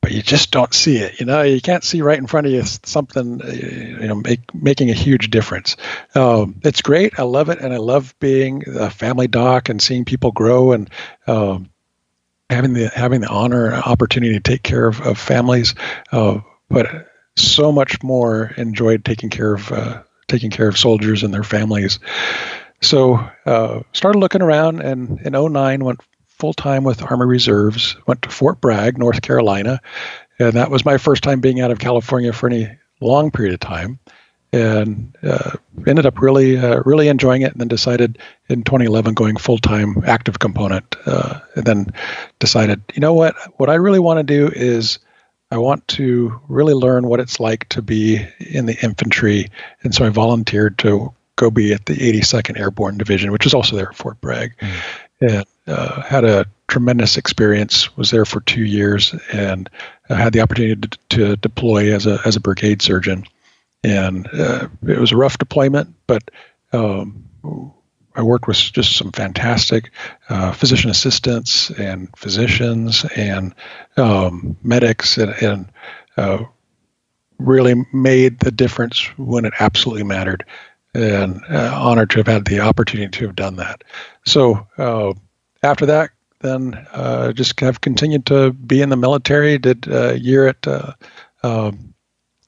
but 0.00 0.12
you 0.12 0.22
just 0.22 0.50
don't 0.50 0.72
see 0.72 0.96
it. 0.96 1.20
You 1.20 1.26
know, 1.26 1.42
you 1.42 1.60
can't 1.60 1.84
see 1.84 2.00
right 2.00 2.18
in 2.18 2.26
front 2.26 2.46
of 2.46 2.52
you 2.52 2.62
something, 2.62 3.42
uh, 3.42 3.46
you 3.46 4.06
know, 4.08 4.14
make, 4.16 4.54
making 4.54 4.90
a 4.90 4.94
huge 4.94 5.30
difference. 5.30 5.76
Um, 6.14 6.60
it's 6.64 6.80
great. 6.80 7.18
I 7.18 7.22
love 7.22 7.50
it, 7.50 7.60
and 7.60 7.74
I 7.74 7.76
love 7.76 8.14
being 8.18 8.64
a 8.66 8.90
family 8.90 9.28
doc 9.28 9.68
and 9.68 9.80
seeing 9.80 10.04
people 10.04 10.32
grow 10.32 10.72
and 10.72 10.88
um, 11.26 11.68
having 12.48 12.72
the 12.72 12.88
having 12.88 13.20
the 13.20 13.28
honor 13.28 13.66
and 13.66 13.82
opportunity 13.82 14.32
to 14.32 14.40
take 14.40 14.62
care 14.62 14.86
of, 14.86 15.00
of 15.02 15.18
families. 15.18 15.74
Uh, 16.10 16.40
but 16.68 17.08
so 17.36 17.70
much 17.70 18.02
more 18.02 18.52
enjoyed 18.56 19.04
taking 19.04 19.28
care 19.30 19.54
of 19.54 19.70
uh, 19.70 20.02
taking 20.28 20.50
care 20.50 20.68
of 20.68 20.78
soldiers 20.78 21.22
and 21.22 21.34
their 21.34 21.44
families. 21.44 21.98
So 22.80 23.16
uh, 23.46 23.82
started 23.92 24.18
looking 24.18 24.42
around, 24.42 24.80
and 24.80 25.20
in 25.20 25.32
09 25.32 25.84
went 25.84 26.00
full 26.26 26.54
time 26.54 26.84
with 26.84 27.02
Army 27.02 27.26
Reserves. 27.26 27.96
Went 28.06 28.22
to 28.22 28.30
Fort 28.30 28.60
Bragg, 28.60 28.98
North 28.98 29.22
Carolina, 29.22 29.80
and 30.38 30.54
that 30.54 30.70
was 30.70 30.84
my 30.84 30.96
first 30.96 31.22
time 31.22 31.40
being 31.40 31.60
out 31.60 31.70
of 31.70 31.78
California 31.78 32.32
for 32.32 32.48
any 32.48 32.68
long 33.00 33.30
period 33.30 33.54
of 33.54 33.60
time. 33.60 33.98
And 34.52 35.14
uh, 35.22 35.52
ended 35.86 36.06
up 36.06 36.20
really, 36.20 36.58
uh, 36.58 36.82
really 36.84 37.06
enjoying 37.06 37.42
it, 37.42 37.52
and 37.52 37.60
then 37.60 37.68
decided 37.68 38.18
in 38.48 38.64
2011 38.64 39.14
going 39.14 39.36
full 39.36 39.58
time 39.58 40.02
active 40.06 40.38
component. 40.40 40.96
Uh, 41.06 41.40
and 41.54 41.64
then 41.64 41.86
decided, 42.40 42.82
you 42.94 43.00
know 43.00 43.14
what? 43.14 43.36
What 43.58 43.70
I 43.70 43.74
really 43.74 44.00
want 44.00 44.18
to 44.18 44.24
do 44.24 44.50
is 44.52 44.98
I 45.52 45.58
want 45.58 45.86
to 45.88 46.40
really 46.48 46.74
learn 46.74 47.06
what 47.06 47.20
it's 47.20 47.38
like 47.38 47.68
to 47.70 47.82
be 47.82 48.26
in 48.38 48.66
the 48.66 48.76
infantry. 48.82 49.50
And 49.82 49.94
so 49.94 50.04
I 50.04 50.08
volunteered 50.08 50.78
to 50.78 51.14
go 51.40 51.50
be 51.50 51.72
at 51.72 51.86
the 51.86 51.94
82nd 51.94 52.58
Airborne 52.58 52.98
Division, 52.98 53.32
which 53.32 53.46
is 53.46 53.54
also 53.54 53.74
there 53.74 53.88
at 53.88 53.96
Fort 53.96 54.20
Bragg, 54.20 54.56
mm. 54.58 54.74
and 55.20 55.44
uh, 55.66 56.02
had 56.02 56.24
a 56.24 56.46
tremendous 56.68 57.16
experience. 57.16 57.96
Was 57.96 58.10
there 58.10 58.26
for 58.26 58.40
two 58.42 58.64
years 58.64 59.14
and 59.32 59.68
uh, 60.08 60.14
had 60.14 60.32
the 60.32 60.40
opportunity 60.40 60.76
to, 60.76 60.98
to, 61.16 61.36
deploy 61.36 61.94
as 61.94 62.06
a 62.06 62.20
as 62.24 62.36
a 62.36 62.40
brigade 62.40 62.82
surgeon. 62.82 63.24
And 63.82 64.28
uh, 64.32 64.68
it 64.86 64.98
was 64.98 65.12
a 65.12 65.16
rough 65.16 65.38
deployment, 65.38 65.94
but 66.06 66.30
um, 66.72 67.24
I 68.14 68.22
worked 68.22 68.46
with 68.46 68.56
just 68.56 68.96
some 68.96 69.12
fantastic 69.12 69.90
uh, 70.28 70.52
physician 70.52 70.90
assistants 70.90 71.70
and 71.70 72.08
physicians 72.16 73.06
and 73.16 73.54
um, 73.96 74.56
medics 74.62 75.16
and, 75.16 75.30
and 75.42 75.72
uh, 76.18 76.44
really 77.38 77.74
made 77.92 78.40
the 78.40 78.50
difference 78.50 79.00
when 79.16 79.44
it 79.46 79.54
absolutely 79.58 80.04
mattered 80.04 80.44
and 80.94 81.40
uh, 81.48 81.72
honored 81.74 82.10
to 82.10 82.18
have 82.18 82.26
had 82.26 82.44
the 82.44 82.60
opportunity 82.60 83.10
to 83.18 83.26
have 83.26 83.36
done 83.36 83.56
that. 83.56 83.84
So 84.24 84.66
uh, 84.78 85.14
after 85.62 85.86
that, 85.86 86.10
then 86.40 86.74
uh, 86.92 87.32
just 87.32 87.58
have 87.60 87.80
continued 87.80 88.26
to 88.26 88.52
be 88.52 88.82
in 88.82 88.88
the 88.88 88.96
military. 88.96 89.58
Did 89.58 89.86
a 89.88 90.18
year 90.18 90.48
at 90.48 90.66
uh, 90.66 90.92
um, 91.42 91.89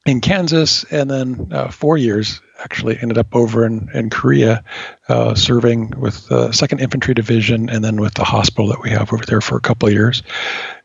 in 0.05 0.21
Kansas, 0.21 0.85
and 0.85 1.09
then 1.09 1.49
uh, 1.53 1.69
four 1.69 1.97
years 1.97 2.41
actually 2.65 2.99
ended 3.01 3.19
up 3.19 3.35
over 3.35 3.65
in, 3.65 3.89
in 3.95 4.11
Korea, 4.11 4.65
uh, 5.09 5.35
serving 5.35 5.91
with 5.99 6.29
the 6.29 6.51
Second 6.53 6.81
Infantry 6.81 7.15
Division, 7.15 7.69
and 7.69 7.85
then 7.85 8.01
with 8.01 8.15
the 8.15 8.25
hospital 8.25 8.67
that 8.69 8.83
we 8.83 8.91
have 8.91 9.13
over 9.13 9.25
there 9.25 9.41
for 9.41 9.57
a 9.57 9.61
couple 9.61 9.89
of 9.89 9.95
years. 9.95 10.23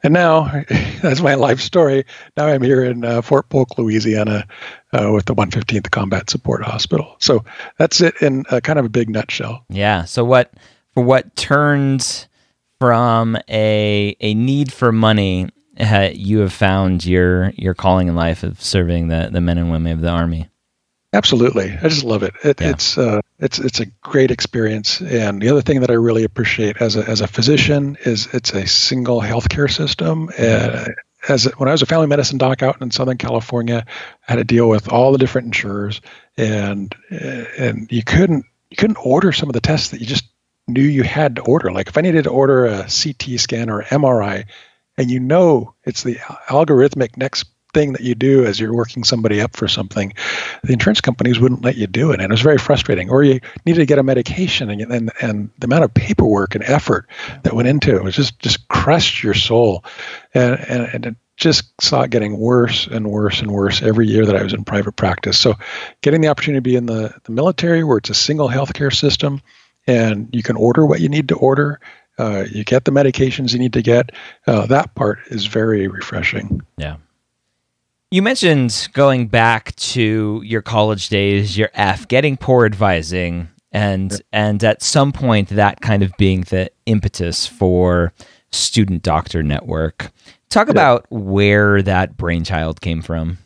And 0.04 0.14
now, 0.14 0.64
that's 1.02 1.22
my 1.22 1.34
life 1.34 1.60
story. 1.60 2.06
Now 2.36 2.48
I'm 2.48 2.62
here 2.62 2.84
in 2.84 3.04
uh, 3.04 3.22
Fort 3.22 3.50
Polk, 3.50 3.78
Louisiana, 3.78 4.48
uh, 4.94 5.12
with 5.12 5.26
the 5.26 5.36
115th 5.36 5.90
Combat 5.90 6.30
Support 6.30 6.64
Hospital. 6.64 7.16
So 7.20 7.44
that's 7.78 8.02
it 8.02 8.16
in 8.22 8.44
kind 8.44 8.78
of 8.78 8.86
a 8.86 8.90
big 8.90 9.10
nutshell. 9.10 9.66
Yeah. 9.70 10.06
So 10.06 10.24
what 10.24 10.54
for 10.94 11.04
what 11.04 11.36
turned 11.36 12.28
from 12.80 13.36
a 13.50 14.16
a 14.20 14.34
need 14.36 14.72
for 14.72 14.92
money 14.92 15.50
uh, 15.80 16.10
you 16.14 16.40
have 16.40 16.54
found 16.54 17.06
your 17.06 17.52
your 17.52 17.74
calling 17.74 18.08
in 18.08 18.16
life 18.16 18.44
of 18.44 18.62
serving 18.62 19.08
the 19.08 19.30
the 19.32 19.42
men 19.42 19.58
and 19.58 19.72
women 19.72 19.94
of 19.94 20.02
the 20.02 20.10
army. 20.10 20.50
Absolutely, 21.14 21.72
I 21.72 21.88
just 21.88 22.04
love 22.04 22.24
it. 22.24 22.34
it 22.44 22.60
yeah. 22.60 22.70
It's 22.72 22.98
uh, 22.98 23.22
it's 23.40 23.60
it's 23.60 23.80
a 23.80 23.86
great 23.86 24.30
experience. 24.30 25.02
And 25.02 25.42
the 25.42 25.50
other 25.50 25.62
thing 25.62 25.82
that 25.82 25.90
I 25.90 25.94
really 25.94 26.24
appreciate 26.24 26.78
as 26.78 26.96
a 26.96 27.08
as 27.08 27.22
a 27.22 27.28
physician 27.28 27.98
is 28.06 28.28
it's 28.34 28.52
a 28.52 28.68
single 28.68 29.22
healthcare 29.22 29.72
system, 29.72 30.30
and 30.38 30.96
as 31.30 31.46
when 31.58 31.70
I 31.70 31.72
was 31.72 31.82
a 31.82 31.86
family 31.86 32.08
medicine 32.08 32.38
doc 32.38 32.62
out 32.62 32.82
in 32.82 32.92
Southern 32.92 33.18
California, 33.18 33.86
I 34.28 34.32
had 34.32 34.36
to 34.36 34.44
deal 34.44 34.70
with 34.70 34.92
all 34.92 35.12
the 35.12 35.18
different 35.18 35.48
insurers, 35.48 36.02
and 36.38 36.94
and 37.10 37.92
you 37.92 38.04
couldn't 38.04 38.46
you 38.70 38.78
couldn't 38.78 38.98
order 38.98 39.32
some 39.32 39.50
of 39.50 39.54
the 39.54 39.62
tests 39.62 39.90
that 39.90 40.02
you 40.02 40.06
just 40.06 40.26
knew 40.68 40.82
you 40.82 41.04
had 41.04 41.38
to 41.38 41.42
order. 41.44 41.72
Like 41.72 41.88
if 41.88 41.98
I 41.98 42.02
needed 42.02 42.26
to 42.26 42.30
order 42.30 42.66
a 42.66 42.84
CT 42.84 43.40
scan 43.40 43.70
or 43.70 43.84
MRI, 43.84 44.46
and 44.98 45.12
you 45.12 45.20
know 45.20 45.74
it's 45.84 46.04
the 46.04 46.16
algorithmic 46.50 47.18
next 47.18 47.46
thing 47.74 47.94
that 47.94 48.02
you 48.02 48.16
do 48.16 48.46
as 48.46 48.60
you're 48.60 48.74
working 48.74 49.04
somebody 49.04 49.42
up 49.42 49.56
for 49.56 49.68
something, 49.68 50.14
the 50.64 50.74
insurance 50.74 51.02
companies 51.02 51.40
wouldn't 51.40 51.64
let 51.64 51.76
you 51.76 51.86
do 51.86 52.12
it, 52.12 52.16
and 52.16 52.24
it 52.24 52.30
was 52.32 52.42
very 52.42 52.58
frustrating. 52.58 53.10
Or 53.10 53.24
you 53.24 53.40
needed 53.66 53.80
to 53.80 53.86
get 53.86 54.00
a 54.00 54.04
medication, 54.04 54.70
and 54.70 54.82
and, 54.82 55.12
and 55.22 55.50
the 55.60 55.66
amount 55.66 55.84
of 55.84 55.94
paperwork 55.94 56.56
and 56.56 56.64
effort 56.64 57.08
that 57.44 57.54
went 57.54 57.68
into 57.68 57.96
it 57.96 58.04
was 58.04 58.16
just 58.16 58.40
just 58.40 58.68
crushed 58.70 59.24
your 59.24 59.34
soul, 59.34 59.84
and 60.34 60.60
and, 60.60 60.84
and 60.94 61.06
it 61.06 61.16
just 61.38 61.80
saw 61.80 62.02
it 62.02 62.10
getting 62.10 62.38
worse 62.38 62.88
and 62.88 63.08
worse 63.08 63.42
and 63.42 63.52
worse 63.52 63.84
every 63.84 64.08
year 64.08 64.26
that 64.26 64.36
I 64.36 64.42
was 64.42 64.54
in 64.54 64.66
private 64.66 64.94
practice. 64.94 65.38
So, 65.38 65.54
getting 66.02 66.22
the 66.22 66.30
opportunity 66.30 66.58
to 66.58 66.62
be 66.62 66.76
in 66.76 66.88
the, 66.88 67.14
the 67.24 67.32
military 67.32 67.84
where 67.84 68.00
it's 68.00 68.10
a 68.10 68.16
single 68.16 68.50
healthcare 68.50 68.94
system 68.94 69.42
and 69.86 70.30
you 70.34 70.42
can 70.42 70.56
order 70.56 70.86
what 70.86 71.00
you 71.00 71.10
need 71.10 71.30
to 71.30 71.36
order, 71.36 71.80
uh, 72.18 72.46
you 72.52 72.64
get 72.64 72.86
the 72.86 72.92
medications 72.92 73.54
you 73.54 73.60
need 73.60 73.74
to 73.74 73.82
get, 73.82 74.12
uh, 74.48 74.66
that 74.66 74.94
part 74.96 75.20
is 75.28 75.46
very 75.46 75.88
refreshing. 75.88 76.62
Yeah. 76.78 76.98
You 78.10 78.22
mentioned 78.22 78.88
going 78.94 79.28
back 79.28 79.76
to 79.76 80.42
your 80.46 80.62
college 80.62 81.10
days, 81.10 81.58
your 81.58 81.70
F, 81.74 82.08
getting 82.08 82.38
poor 82.38 82.66
advising, 82.66 83.50
and 83.74 84.12
yeah. 84.12 84.18
and 84.32 84.64
at 84.64 84.82
some 84.82 85.12
point 85.12 85.50
that 85.50 85.82
kind 85.82 86.04
of 86.04 86.16
being 86.18 86.42
the 86.42 86.72
impetus 86.86 87.46
for 87.46 88.14
Student 88.52 89.04
Doctor 89.04 89.44
Network. 89.44 90.12
Talk 90.50 90.68
yeah. 90.68 90.72
about 90.72 91.06
where 91.10 91.82
that 91.82 92.16
brainchild 92.16 92.80
came 92.80 93.02
from. 93.02 93.40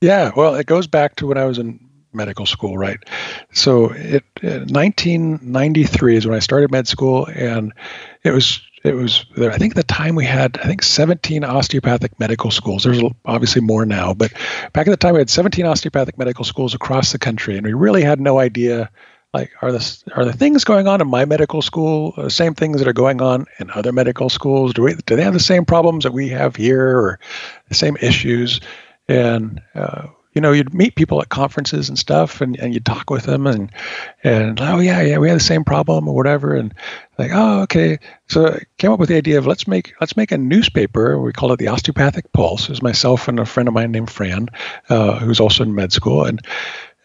Yeah, 0.00 0.30
well, 0.34 0.54
it 0.54 0.66
goes 0.66 0.86
back 0.86 1.16
to 1.16 1.26
when 1.26 1.36
I 1.36 1.44
was 1.44 1.58
in 1.58 1.78
medical 2.18 2.44
school, 2.44 2.76
right? 2.76 2.98
So, 3.52 3.92
it, 3.92 4.24
1993 4.42 6.16
is 6.16 6.26
when 6.26 6.36
I 6.36 6.40
started 6.40 6.70
med 6.70 6.86
school, 6.86 7.26
and 7.34 7.72
it 8.22 8.32
was 8.32 8.60
it 8.84 8.94
was 8.94 9.24
I 9.38 9.58
think 9.58 9.74
the 9.74 9.82
time 9.82 10.14
we 10.14 10.24
had 10.24 10.58
I 10.58 10.66
think 10.66 10.82
17 10.82 11.44
osteopathic 11.44 12.18
medical 12.20 12.50
schools. 12.50 12.84
There's 12.84 13.02
obviously 13.24 13.62
more 13.62 13.86
now, 13.86 14.14
but 14.14 14.32
back 14.72 14.86
at 14.86 14.90
the 14.90 14.96
time 14.96 15.14
we 15.14 15.20
had 15.20 15.30
17 15.30 15.64
osteopathic 15.64 16.18
medical 16.18 16.44
schools 16.44 16.74
across 16.74 17.12
the 17.12 17.18
country, 17.18 17.56
and 17.56 17.66
we 17.66 17.72
really 17.72 18.02
had 18.02 18.20
no 18.20 18.38
idea 18.38 18.90
like 19.34 19.52
are 19.60 19.72
the 19.72 20.04
are 20.14 20.24
the 20.24 20.32
things 20.32 20.64
going 20.64 20.88
on 20.88 21.00
in 21.00 21.08
my 21.08 21.24
medical 21.24 21.60
school 21.60 22.12
the 22.16 22.30
same 22.30 22.54
things 22.54 22.78
that 22.78 22.88
are 22.88 22.94
going 22.94 23.20
on 23.20 23.46
in 23.58 23.70
other 23.70 23.92
medical 23.92 24.28
schools? 24.28 24.72
Do 24.72 24.82
we 24.82 24.94
do 24.94 25.16
they 25.16 25.24
have 25.24 25.34
the 25.34 25.40
same 25.40 25.64
problems 25.64 26.04
that 26.04 26.12
we 26.12 26.28
have 26.28 26.56
here, 26.56 26.98
or 26.98 27.20
the 27.68 27.74
same 27.74 27.96
issues? 28.00 28.60
And 29.06 29.60
uh, 29.74 30.08
you 30.38 30.42
know, 30.42 30.52
you'd 30.52 30.72
meet 30.72 30.94
people 30.94 31.20
at 31.20 31.30
conferences 31.30 31.88
and 31.88 31.98
stuff, 31.98 32.40
and, 32.40 32.56
and 32.60 32.72
you'd 32.72 32.86
talk 32.86 33.10
with 33.10 33.24
them, 33.24 33.44
and 33.48 33.72
and 34.22 34.60
oh 34.60 34.78
yeah, 34.78 35.00
yeah, 35.00 35.18
we 35.18 35.26
had 35.26 35.34
the 35.34 35.42
same 35.42 35.64
problem 35.64 36.06
or 36.06 36.14
whatever, 36.14 36.54
and 36.54 36.72
like 37.18 37.32
oh 37.34 37.62
okay, 37.62 37.98
so 38.28 38.46
I 38.46 38.60
came 38.76 38.92
up 38.92 39.00
with 39.00 39.08
the 39.08 39.16
idea 39.16 39.38
of 39.38 39.48
let's 39.48 39.66
make 39.66 39.94
let's 40.00 40.16
make 40.16 40.30
a 40.30 40.38
newspaper. 40.38 41.20
We 41.20 41.32
call 41.32 41.50
it 41.50 41.58
the 41.58 41.66
Osteopathic 41.66 42.32
Pulse. 42.32 42.66
It 42.66 42.68
was 42.68 42.82
myself 42.82 43.26
and 43.26 43.40
a 43.40 43.44
friend 43.44 43.66
of 43.66 43.74
mine 43.74 43.90
named 43.90 44.12
Fran, 44.12 44.46
uh, 44.88 45.18
who's 45.18 45.40
also 45.40 45.64
in 45.64 45.74
med 45.74 45.92
school, 45.92 46.24
and 46.24 46.40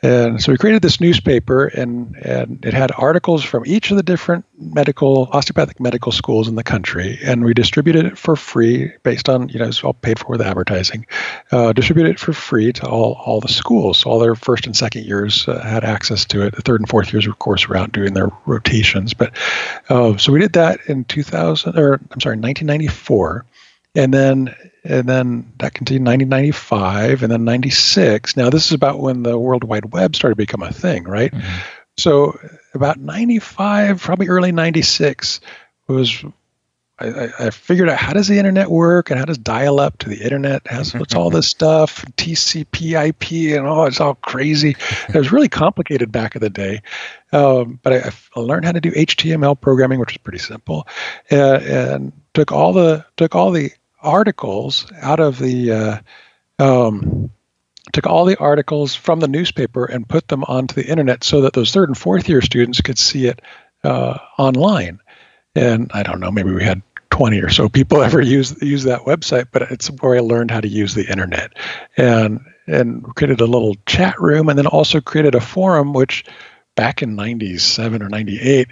and 0.03 0.43
so 0.43 0.51
we 0.51 0.57
created 0.57 0.81
this 0.81 0.99
newspaper, 0.99 1.65
and, 1.65 2.13
and 2.17 2.63
it 2.65 2.73
had 2.73 2.91
articles 2.97 3.41
from 3.41 3.65
each 3.65 3.89
of 3.89 3.95
the 3.95 4.03
different 4.03 4.43
medical, 4.59 5.29
osteopathic 5.31 5.79
medical 5.79 6.11
schools 6.11 6.49
in 6.49 6.55
the 6.55 6.63
country, 6.63 7.17
and 7.23 7.45
we 7.45 7.53
distributed 7.53 8.05
it 8.05 8.17
for 8.17 8.35
free 8.35 8.91
based 9.03 9.29
on, 9.29 9.47
you 9.47 9.59
know, 9.59 9.67
it's 9.67 9.81
all 9.81 9.93
paid 9.93 10.19
for 10.19 10.27
with 10.27 10.41
advertising. 10.41 11.05
Uh, 11.53 11.71
distributed 11.71 12.11
it 12.11 12.19
for 12.19 12.33
free 12.33 12.73
to 12.73 12.85
all, 12.85 13.13
all 13.25 13.39
the 13.39 13.47
schools. 13.47 13.99
So 13.99 14.09
all 14.09 14.19
their 14.19 14.35
first 14.35 14.65
and 14.65 14.75
second 14.75 15.05
years 15.05 15.47
uh, 15.47 15.61
had 15.61 15.85
access 15.85 16.25
to 16.25 16.45
it. 16.45 16.53
The 16.53 16.61
third 16.61 16.81
and 16.81 16.89
fourth 16.89 17.13
years, 17.13 17.25
of 17.25 17.39
course, 17.39 17.69
were 17.69 17.77
out 17.77 17.93
doing 17.93 18.13
their 18.13 18.29
rotations. 18.45 19.13
But 19.13 19.37
uh, 19.87 20.17
so 20.17 20.33
we 20.33 20.41
did 20.41 20.53
that 20.53 20.81
in 20.87 21.05
2000, 21.05 21.79
or 21.79 21.93
I'm 21.93 22.19
sorry, 22.19 22.35
1994 22.35 23.45
and 23.95 24.13
then 24.13 24.55
and 24.83 25.07
then 25.07 25.51
that 25.59 25.73
continued 25.73 26.05
1995 26.05 27.23
and 27.23 27.31
then 27.31 27.45
96 27.45 28.35
now 28.35 28.49
this 28.49 28.65
is 28.65 28.71
about 28.71 28.99
when 28.99 29.23
the 29.23 29.37
world 29.37 29.63
wide 29.63 29.93
web 29.93 30.15
started 30.15 30.33
to 30.33 30.37
become 30.37 30.63
a 30.63 30.71
thing 30.71 31.03
right? 31.03 31.31
Mm-hmm. 31.31 31.59
so 31.97 32.37
about 32.73 32.99
95 32.99 34.01
probably 34.01 34.27
early 34.27 34.51
96 34.51 35.39
was 35.87 36.23
I, 36.99 37.29
I, 37.39 37.49
figured 37.49 37.89
out 37.89 37.97
how 37.97 38.13
does 38.13 38.27
the 38.27 38.37
internet 38.37 38.69
work 38.69 39.09
and 39.09 39.19
how 39.19 39.25
does 39.25 39.37
dial 39.37 39.79
up 39.79 39.97
to 39.99 40.09
the 40.09 40.23
internet? 40.23 40.65
Has 40.67 40.93
what's 40.93 41.15
all 41.15 41.31
this 41.31 41.47
stuff? 41.47 42.05
Tcp 42.17 43.07
ip 43.07 43.57
and 43.57 43.67
oh 43.67 43.85
it's 43.85 43.99
all 43.99 44.15
crazy. 44.15 44.75
It 45.09 45.15
was 45.15 45.31
really 45.31 45.49
complicated 45.49 46.11
back 46.11 46.35
in 46.35 46.41
the 46.41 46.51
day. 46.51 46.81
Um, 47.31 47.79
but 47.81 47.93
I, 47.93 48.11
I, 48.35 48.39
learned 48.39 48.65
how 48.65 48.73
to 48.73 48.79
do 48.79 48.91
html 48.91 49.59
programming 49.59 49.99
which 49.99 50.11
was 50.11 50.17
pretty 50.17 50.37
simple 50.37 50.87
uh, 51.31 51.59
and 51.63 52.13
took 52.35 52.51
all 52.51 52.73
the 52.73 53.03
took 53.17 53.33
all 53.33 53.49
the 53.49 53.71
articles 54.03 54.91
out 55.01 55.19
of 55.19 55.39
the 55.39 55.71
uh, 55.71 55.99
um, 56.59 57.31
took 57.91 58.07
all 58.07 58.25
the 58.25 58.37
articles 58.37 58.95
from 58.95 59.19
the 59.19 59.27
newspaper 59.27 59.85
and 59.85 60.07
put 60.07 60.27
them 60.27 60.43
onto 60.45 60.75
the 60.75 60.87
internet 60.87 61.23
so 61.23 61.41
that 61.41 61.53
those 61.53 61.71
third 61.71 61.89
and 61.89 61.97
fourth 61.97 62.29
year 62.29 62.41
students 62.41 62.81
could 62.81 62.97
see 62.97 63.27
it 63.27 63.41
uh, 63.83 64.17
online. 64.37 64.99
And 65.55 65.91
I 65.93 66.03
don't 66.03 66.19
know, 66.19 66.31
maybe 66.31 66.51
we 66.51 66.63
had 66.63 66.81
20 67.09 67.41
or 67.41 67.49
so 67.49 67.69
people 67.69 68.01
ever 68.03 68.21
use 68.21 68.61
use 68.61 68.83
that 68.83 69.01
website, 69.01 69.47
but 69.51 69.63
it's 69.63 69.87
where 69.87 70.15
I 70.15 70.19
learned 70.19 70.51
how 70.51 70.61
to 70.61 70.67
use 70.67 70.93
the 70.93 71.09
internet, 71.09 71.53
and 71.97 72.41
and 72.65 73.03
created 73.15 73.41
a 73.41 73.45
little 73.45 73.75
chat 73.85 74.19
room, 74.19 74.49
and 74.49 74.57
then 74.57 74.67
also 74.67 75.01
created 75.01 75.35
a 75.35 75.41
forum, 75.41 75.93
which 75.93 76.25
back 76.75 77.03
in 77.03 77.15
97 77.15 78.01
or 78.01 78.09
98 78.09 78.69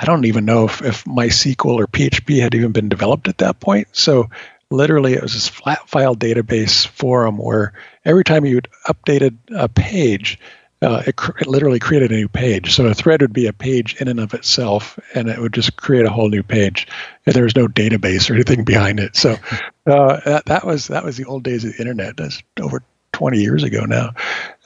I 0.00 0.06
don't 0.06 0.24
even 0.24 0.46
know 0.46 0.64
if, 0.64 0.80
if 0.80 1.04
MySQL 1.04 1.76
or 1.76 1.86
PHP 1.86 2.40
had 2.40 2.54
even 2.54 2.72
been 2.72 2.88
developed 2.88 3.28
at 3.28 3.38
that 3.38 3.60
point. 3.60 3.88
So 3.92 4.30
literally 4.70 5.14
it 5.14 5.22
was 5.22 5.34
this 5.34 5.48
flat 5.48 5.88
file 5.88 6.14
database 6.14 6.86
forum 6.86 7.36
where 7.36 7.72
every 8.04 8.24
time 8.24 8.44
you 8.44 8.60
updated 8.86 9.36
a 9.54 9.68
page, 9.68 10.38
uh, 10.82 11.02
it, 11.06 11.16
cr- 11.16 11.36
it, 11.38 11.46
literally 11.46 11.78
created 11.78 12.10
a 12.10 12.16
new 12.16 12.28
page. 12.28 12.74
So 12.74 12.86
a 12.86 12.94
thread 12.94 13.20
would 13.20 13.32
be 13.32 13.46
a 13.46 13.52
page 13.52 14.00
in 14.00 14.08
and 14.08 14.20
of 14.20 14.32
itself, 14.32 14.98
and 15.14 15.28
it 15.28 15.38
would 15.38 15.52
just 15.52 15.76
create 15.76 16.06
a 16.06 16.10
whole 16.10 16.30
new 16.30 16.42
page. 16.42 16.86
And 17.26 17.34
there 17.34 17.44
was 17.44 17.56
no 17.56 17.68
database 17.68 18.30
or 18.30 18.34
anything 18.34 18.64
behind 18.64 19.00
it. 19.00 19.16
So 19.16 19.36
uh, 19.86 20.20
that, 20.24 20.46
that 20.46 20.64
was 20.64 20.88
that 20.88 21.04
was 21.04 21.16
the 21.16 21.26
old 21.26 21.42
days 21.42 21.64
of 21.64 21.72
the 21.72 21.78
internet. 21.78 22.16
That's 22.16 22.42
over 22.60 22.82
20 23.12 23.38
years 23.38 23.62
ago 23.62 23.84
now, 23.84 24.12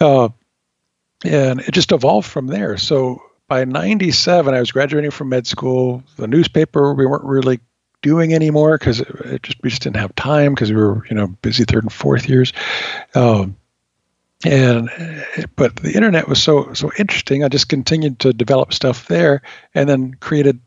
uh, 0.01 0.29
and 1.25 1.61
it 1.61 1.73
just 1.73 1.93
evolved 1.93 2.29
from 2.29 2.47
there. 2.47 2.77
So 2.77 3.23
by 3.49 3.64
97, 3.64 4.55
I 4.55 4.61
was 4.61 4.71
graduating 4.71 5.11
from 5.11 5.31
med 5.31 5.47
school. 5.47 6.03
The 6.17 6.29
newspaper 6.29 6.95
we 6.95 7.07
weren't 7.07 7.25
really 7.25 7.59
doing 8.05 8.35
anymore 8.35 8.79
because 8.79 8.99
just 9.43 9.57
we 9.62 9.71
just 9.71 9.83
didn't 9.83 9.97
have 9.97 10.14
time 10.14 10.55
because 10.55 10.71
we 10.71 10.77
were 10.77 11.05
you 11.09 11.17
know 11.17 11.27
busy 11.27 11.64
third 11.64 11.83
and 11.83 11.93
fourth 11.93 12.29
years. 12.29 12.53
Um, 13.14 13.57
and 14.45 14.90
but 15.57 15.77
the 15.77 15.93
internet 15.93 16.29
was 16.29 16.43
so 16.43 16.73
so 16.75 16.93
interesting. 16.99 17.43
I 17.43 17.49
just 17.49 17.69
continued 17.69 18.21
to 18.21 18.33
develop 18.33 18.73
stuff 18.73 19.09
there, 19.09 19.43
and 19.75 19.88
then 19.88 20.14
created 20.14 20.61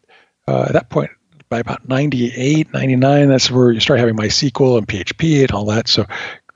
uh, 0.47 0.65
at 0.67 0.73
that 0.73 0.89
point 0.89 1.11
by 1.49 1.59
about 1.59 1.87
98, 1.87 2.73
99, 2.73 3.29
that's 3.29 3.49
where 3.49 3.71
you 3.71 3.79
start 3.79 3.99
having 3.99 4.17
MySQL 4.17 4.77
and 4.77 4.85
PHP 4.85 5.43
and 5.43 5.51
all 5.51 5.65
that. 5.65 5.87
So 5.87 6.05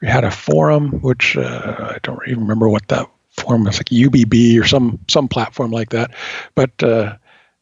we 0.01 0.07
had 0.09 0.25
a 0.25 0.31
forum, 0.31 0.99
which 1.01 1.37
uh, 1.37 1.93
I 1.95 1.99
don't 2.03 2.19
even 2.27 2.41
remember 2.41 2.67
what 2.67 2.87
that 2.89 3.09
forum 3.29 3.63
was 3.63 3.77
like 3.77 3.85
UBB 3.85 4.59
or 4.59 4.67
some 4.67 4.99
some 5.07 5.27
platform 5.27 5.71
like 5.71 5.91
that, 5.91 6.11
but 6.55 6.83
uh, 6.83 7.15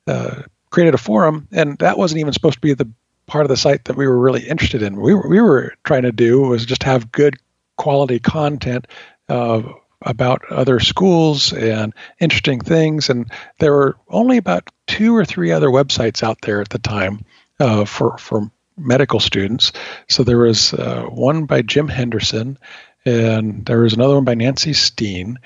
uh, 0.07 0.41
created 0.71 0.95
a 0.95 0.97
forum, 0.97 1.47
and 1.51 1.77
that 1.79 1.97
wasn't 1.97 2.19
even 2.19 2.33
supposed 2.33 2.55
to 2.55 2.61
be 2.61 2.73
the 2.73 2.89
part 3.29 3.45
of 3.45 3.49
the 3.49 3.57
site 3.57 3.85
that 3.85 3.95
we 3.95 4.07
were 4.07 4.19
really 4.19 4.47
interested 4.47 4.81
in. 4.81 4.99
We 4.99 5.13
were, 5.13 5.29
we 5.29 5.39
were 5.39 5.73
trying 5.83 6.03
to 6.03 6.11
do 6.11 6.41
was 6.41 6.65
just 6.65 6.83
have 6.83 7.11
good 7.11 7.35
quality 7.77 8.19
content 8.19 8.87
uh, 9.29 9.61
about 10.01 10.43
other 10.51 10.79
schools 10.79 11.53
and 11.53 11.93
interesting 12.19 12.59
things. 12.59 13.09
And 13.09 13.31
there 13.59 13.73
were 13.73 13.97
only 14.09 14.37
about 14.37 14.69
two 14.87 15.15
or 15.15 15.25
three 15.25 15.51
other 15.51 15.69
websites 15.69 16.23
out 16.23 16.41
there 16.41 16.61
at 16.61 16.69
the 16.69 16.79
time 16.79 17.23
uh, 17.59 17.85
for 17.85 18.17
for 18.17 18.51
medical 18.77 19.19
students. 19.19 19.71
So 20.07 20.23
there 20.23 20.37
was 20.37 20.73
uh, 20.73 21.03
one 21.03 21.45
by 21.45 21.61
Jim 21.61 21.87
Henderson, 21.87 22.57
and 23.05 23.65
there 23.65 23.81
was 23.81 23.93
another 23.93 24.15
one 24.15 24.23
by 24.23 24.35
Nancy 24.35 24.73
Steen, 24.73 25.37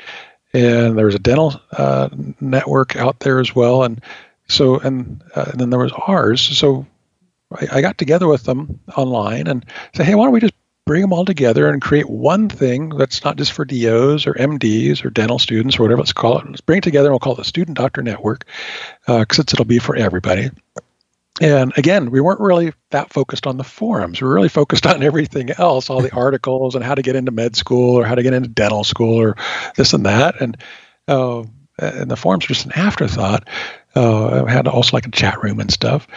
and 0.53 0.97
there 0.97 1.07
was 1.07 1.15
a 1.15 1.19
dental 1.19 1.59
uh, 1.71 2.09
network 2.39 2.95
out 2.95 3.19
there 3.19 3.39
as 3.39 3.55
well. 3.55 3.83
And 3.83 4.01
so 4.47 4.79
and, 4.79 5.23
uh, 5.35 5.45
and 5.51 5.59
then 5.59 5.69
there 5.71 5.79
was 5.79 5.93
ours. 6.07 6.41
So 6.41 6.85
I, 7.61 7.77
I 7.77 7.81
got 7.81 7.97
together 7.97 8.27
with 8.27 8.43
them 8.43 8.79
online 8.95 9.47
and 9.47 9.65
said, 9.95 10.05
hey, 10.05 10.15
why 10.15 10.25
don't 10.25 10.33
we 10.33 10.39
just 10.39 10.53
bring 10.85 11.01
them 11.01 11.13
all 11.13 11.25
together 11.25 11.69
and 11.69 11.81
create 11.81 12.09
one 12.09 12.49
thing 12.49 12.89
that's 12.89 13.23
not 13.23 13.37
just 13.37 13.53
for 13.53 13.63
DOs 13.63 14.27
or 14.27 14.33
MDs 14.33 15.05
or 15.05 15.09
dental 15.09 15.39
students 15.39 15.79
or 15.79 15.83
whatever 15.83 16.01
let's 16.01 16.13
call 16.13 16.39
it. 16.39 16.45
Let's 16.45 16.61
bring 16.61 16.79
it 16.79 16.83
together 16.83 17.07
and 17.07 17.13
we'll 17.13 17.19
call 17.19 17.33
it 17.33 17.37
the 17.37 17.45
Student 17.45 17.77
Doctor 17.77 18.01
Network 18.01 18.45
because 19.07 19.39
uh, 19.39 19.43
it'll 19.43 19.65
be 19.65 19.79
for 19.79 19.95
everybody. 19.95 20.51
and 21.41 21.71
again, 21.77 22.11
we 22.11 22.19
weren't 22.19 22.41
really 22.41 22.73
that 22.91 23.13
focused 23.13 23.47
on 23.47 23.57
the 23.57 23.63
forums. 23.63 24.21
We 24.21 24.27
were 24.27 24.33
really 24.33 24.49
focused 24.49 24.85
on 24.85 25.03
everything 25.03 25.51
else, 25.51 25.89
all 25.89 26.01
the 26.01 26.13
articles 26.15 26.75
and 26.75 26.83
how 26.83 26.95
to 26.95 27.01
get 27.01 27.15
into 27.15 27.31
med 27.31 27.55
school 27.55 27.95
or 27.97 28.05
how 28.05 28.15
to 28.15 28.23
get 28.23 28.33
into 28.33 28.49
dental 28.49 28.83
school 28.83 29.19
or 29.19 29.37
this 29.75 29.93
and 29.93 30.05
that. 30.05 30.41
And 30.41 30.57
uh, 31.07 31.43
and 31.79 32.11
the 32.11 32.15
forums 32.15 32.47
were 32.47 32.53
just 32.53 32.65
an 32.65 32.73
afterthought. 32.73 33.47
Uh, 33.95 34.43
I 34.43 34.51
had 34.51 34.67
also 34.67 34.95
like 34.95 35.07
a 35.07 35.11
chat 35.11 35.41
room 35.41 35.59
and 35.59 35.71
stuff. 35.71 36.07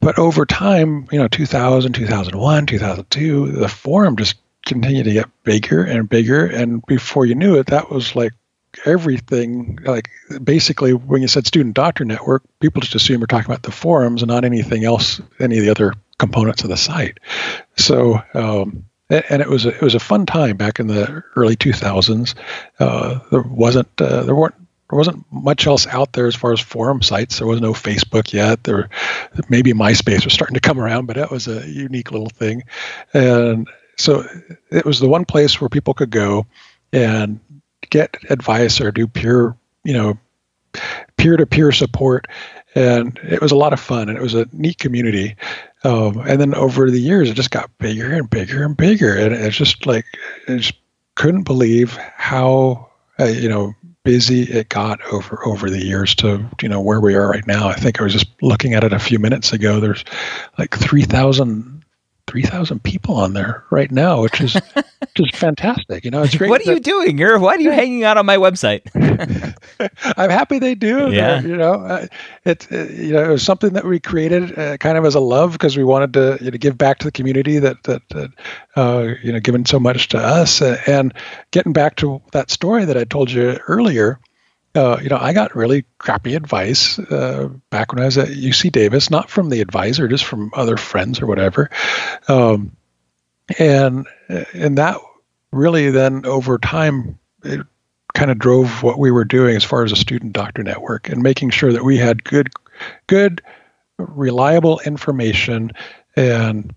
But 0.00 0.18
over 0.18 0.46
time, 0.46 1.08
you 1.10 1.18
know, 1.18 1.28
2000, 1.28 1.92
2001, 1.92 2.66
2002, 2.66 3.52
the 3.52 3.68
forum 3.68 4.16
just 4.16 4.36
continued 4.64 5.04
to 5.04 5.12
get 5.12 5.44
bigger 5.44 5.82
and 5.82 6.08
bigger. 6.08 6.46
And 6.46 6.84
before 6.86 7.26
you 7.26 7.34
knew 7.34 7.58
it, 7.58 7.66
that 7.66 7.90
was 7.90 8.14
like 8.14 8.32
everything 8.84 9.78
like 9.84 10.10
basically 10.44 10.92
when 10.92 11.22
you 11.22 11.28
said 11.28 11.46
student 11.46 11.74
doctor 11.74 12.04
network 12.04 12.42
people 12.60 12.82
just 12.82 12.94
assume 12.94 13.20
we're 13.20 13.26
talking 13.26 13.50
about 13.50 13.62
the 13.62 13.70
forums 13.70 14.22
and 14.22 14.28
not 14.28 14.44
anything 14.44 14.84
else 14.84 15.20
any 15.40 15.56
of 15.56 15.64
the 15.64 15.70
other 15.70 15.94
components 16.18 16.62
of 16.62 16.68
the 16.68 16.76
site 16.76 17.18
so 17.76 18.20
um, 18.34 18.84
and 19.08 19.40
it 19.40 19.48
was 19.48 19.64
a, 19.64 19.74
it 19.74 19.80
was 19.80 19.94
a 19.94 20.00
fun 20.00 20.26
time 20.26 20.56
back 20.56 20.78
in 20.78 20.88
the 20.88 21.22
early 21.36 21.56
2000s 21.56 22.34
uh, 22.80 23.18
there 23.30 23.42
wasn't 23.42 23.88
uh, 24.00 24.22
there 24.24 24.34
weren't 24.34 24.54
there 24.90 24.96
wasn't 24.96 25.24
much 25.32 25.66
else 25.66 25.86
out 25.88 26.12
there 26.12 26.26
as 26.26 26.34
far 26.36 26.52
as 26.52 26.60
forum 26.60 27.02
sites. 27.02 27.38
There 27.38 27.46
was 27.46 27.60
no 27.60 27.72
Facebook 27.72 28.32
yet. 28.32 28.64
There, 28.64 28.88
maybe 29.48 29.72
MySpace 29.72 30.24
was 30.24 30.32
starting 30.32 30.54
to 30.54 30.60
come 30.60 30.78
around, 30.78 31.06
but 31.06 31.16
that 31.16 31.30
was 31.30 31.48
a 31.48 31.68
unique 31.68 32.12
little 32.12 32.28
thing. 32.28 32.62
And 33.12 33.68
so 33.96 34.24
it 34.70 34.84
was 34.84 35.00
the 35.00 35.08
one 35.08 35.24
place 35.24 35.60
where 35.60 35.68
people 35.68 35.94
could 35.94 36.10
go 36.10 36.46
and 36.92 37.40
get 37.90 38.16
advice 38.30 38.80
or 38.80 38.92
do 38.92 39.06
peer, 39.06 39.56
you 39.84 39.92
know, 39.92 40.18
peer-to-peer 41.16 41.72
support, 41.72 42.26
and 42.74 43.18
it 43.22 43.40
was 43.40 43.52
a 43.52 43.56
lot 43.56 43.72
of 43.72 43.80
fun 43.80 44.08
and 44.08 44.18
it 44.18 44.22
was 44.22 44.34
a 44.34 44.46
neat 44.52 44.78
community. 44.78 45.34
Um, 45.84 46.18
and 46.20 46.40
then 46.40 46.54
over 46.54 46.90
the 46.90 47.00
years, 47.00 47.30
it 47.30 47.34
just 47.34 47.50
got 47.50 47.76
bigger 47.78 48.12
and 48.12 48.28
bigger 48.28 48.64
and 48.64 48.76
bigger, 48.76 49.16
and 49.16 49.34
it's 49.34 49.56
just 49.56 49.86
like 49.86 50.04
I 50.48 50.56
just 50.56 50.74
couldn't 51.14 51.44
believe 51.44 51.96
how 51.96 52.90
uh, 53.18 53.24
you 53.24 53.48
know 53.48 53.74
busy 54.06 54.42
it 54.44 54.68
got 54.68 55.02
over 55.12 55.44
over 55.44 55.68
the 55.68 55.84
years 55.84 56.14
to 56.14 56.48
you 56.62 56.68
know 56.68 56.80
where 56.80 57.00
we 57.00 57.14
are 57.16 57.28
right 57.28 57.46
now. 57.46 57.68
I 57.68 57.74
think 57.74 58.00
I 58.00 58.04
was 58.04 58.12
just 58.12 58.28
looking 58.40 58.72
at 58.72 58.84
it 58.84 58.92
a 58.92 59.00
few 59.00 59.18
minutes 59.18 59.52
ago. 59.52 59.80
There's 59.80 60.04
like 60.58 60.78
three 60.78 61.02
thousand 61.02 61.75
3,000 62.26 62.82
people 62.82 63.14
on 63.16 63.32
there 63.32 63.64
right 63.70 63.90
now, 63.90 64.22
which 64.22 64.40
is 64.40 64.56
just 65.14 65.36
fantastic. 65.36 66.04
You 66.04 66.10
know, 66.10 66.22
it's 66.22 66.34
great. 66.34 66.50
what 66.50 66.60
are 66.62 66.64
that, 66.64 66.74
you 66.74 66.80
doing? 66.80 67.18
You're, 67.18 67.38
why 67.38 67.54
are 67.54 67.60
you 67.60 67.70
hanging 67.70 68.04
out 68.04 68.16
on 68.16 68.26
my 68.26 68.36
website? 68.36 68.82
I'm 70.16 70.30
happy 70.30 70.58
they 70.58 70.74
do. 70.74 71.12
Yeah. 71.12 71.40
you 71.40 71.56
know, 71.56 71.74
uh, 71.74 72.06
it, 72.44 72.66
uh, 72.72 72.84
you 72.84 73.12
know, 73.12 73.24
it 73.24 73.28
was 73.28 73.42
something 73.42 73.72
that 73.74 73.84
we 73.84 74.00
created 74.00 74.58
uh, 74.58 74.76
kind 74.78 74.98
of 74.98 75.04
as 75.04 75.14
a 75.14 75.20
love 75.20 75.52
because 75.52 75.76
we 75.76 75.84
wanted 75.84 76.12
to 76.14 76.38
you 76.40 76.50
know, 76.50 76.58
give 76.58 76.76
back 76.76 76.98
to 76.98 77.04
the 77.06 77.12
community 77.12 77.58
that, 77.58 77.82
that, 77.84 78.02
that 78.10 78.30
uh, 78.74 79.14
you 79.22 79.32
know, 79.32 79.40
given 79.40 79.64
so 79.64 79.78
much 79.78 80.08
to 80.08 80.18
us. 80.18 80.60
and 80.60 81.14
getting 81.52 81.72
back 81.72 81.96
to 81.96 82.20
that 82.32 82.50
story 82.50 82.84
that 82.84 82.96
I 82.96 83.04
told 83.04 83.30
you 83.30 83.58
earlier, 83.68 84.18
uh, 84.76 84.98
you 85.02 85.08
know, 85.08 85.18
I 85.18 85.32
got 85.32 85.56
really 85.56 85.84
crappy 85.98 86.34
advice 86.34 86.98
uh, 86.98 87.48
back 87.70 87.92
when 87.92 88.02
I 88.02 88.06
was 88.06 88.18
at 88.18 88.28
UC 88.28 88.72
Davis, 88.72 89.10
not 89.10 89.30
from 89.30 89.48
the 89.48 89.60
advisor, 89.60 90.08
just 90.08 90.24
from 90.24 90.50
other 90.54 90.76
friends 90.76 91.20
or 91.20 91.26
whatever, 91.26 91.70
um, 92.28 92.76
and 93.58 94.06
and 94.28 94.78
that 94.78 94.98
really 95.52 95.90
then 95.90 96.26
over 96.26 96.58
time 96.58 97.18
it 97.42 97.60
kind 98.14 98.30
of 98.30 98.38
drove 98.38 98.82
what 98.82 98.98
we 98.98 99.10
were 99.10 99.24
doing 99.24 99.56
as 99.56 99.64
far 99.64 99.84
as 99.84 99.92
a 99.92 99.96
student 99.96 100.32
doctor 100.32 100.62
network 100.62 101.08
and 101.08 101.22
making 101.22 101.50
sure 101.50 101.72
that 101.72 101.84
we 101.84 101.98
had 101.98 102.24
good, 102.24 102.48
good, 103.06 103.42
reliable 103.98 104.80
information 104.80 105.70
and 106.16 106.74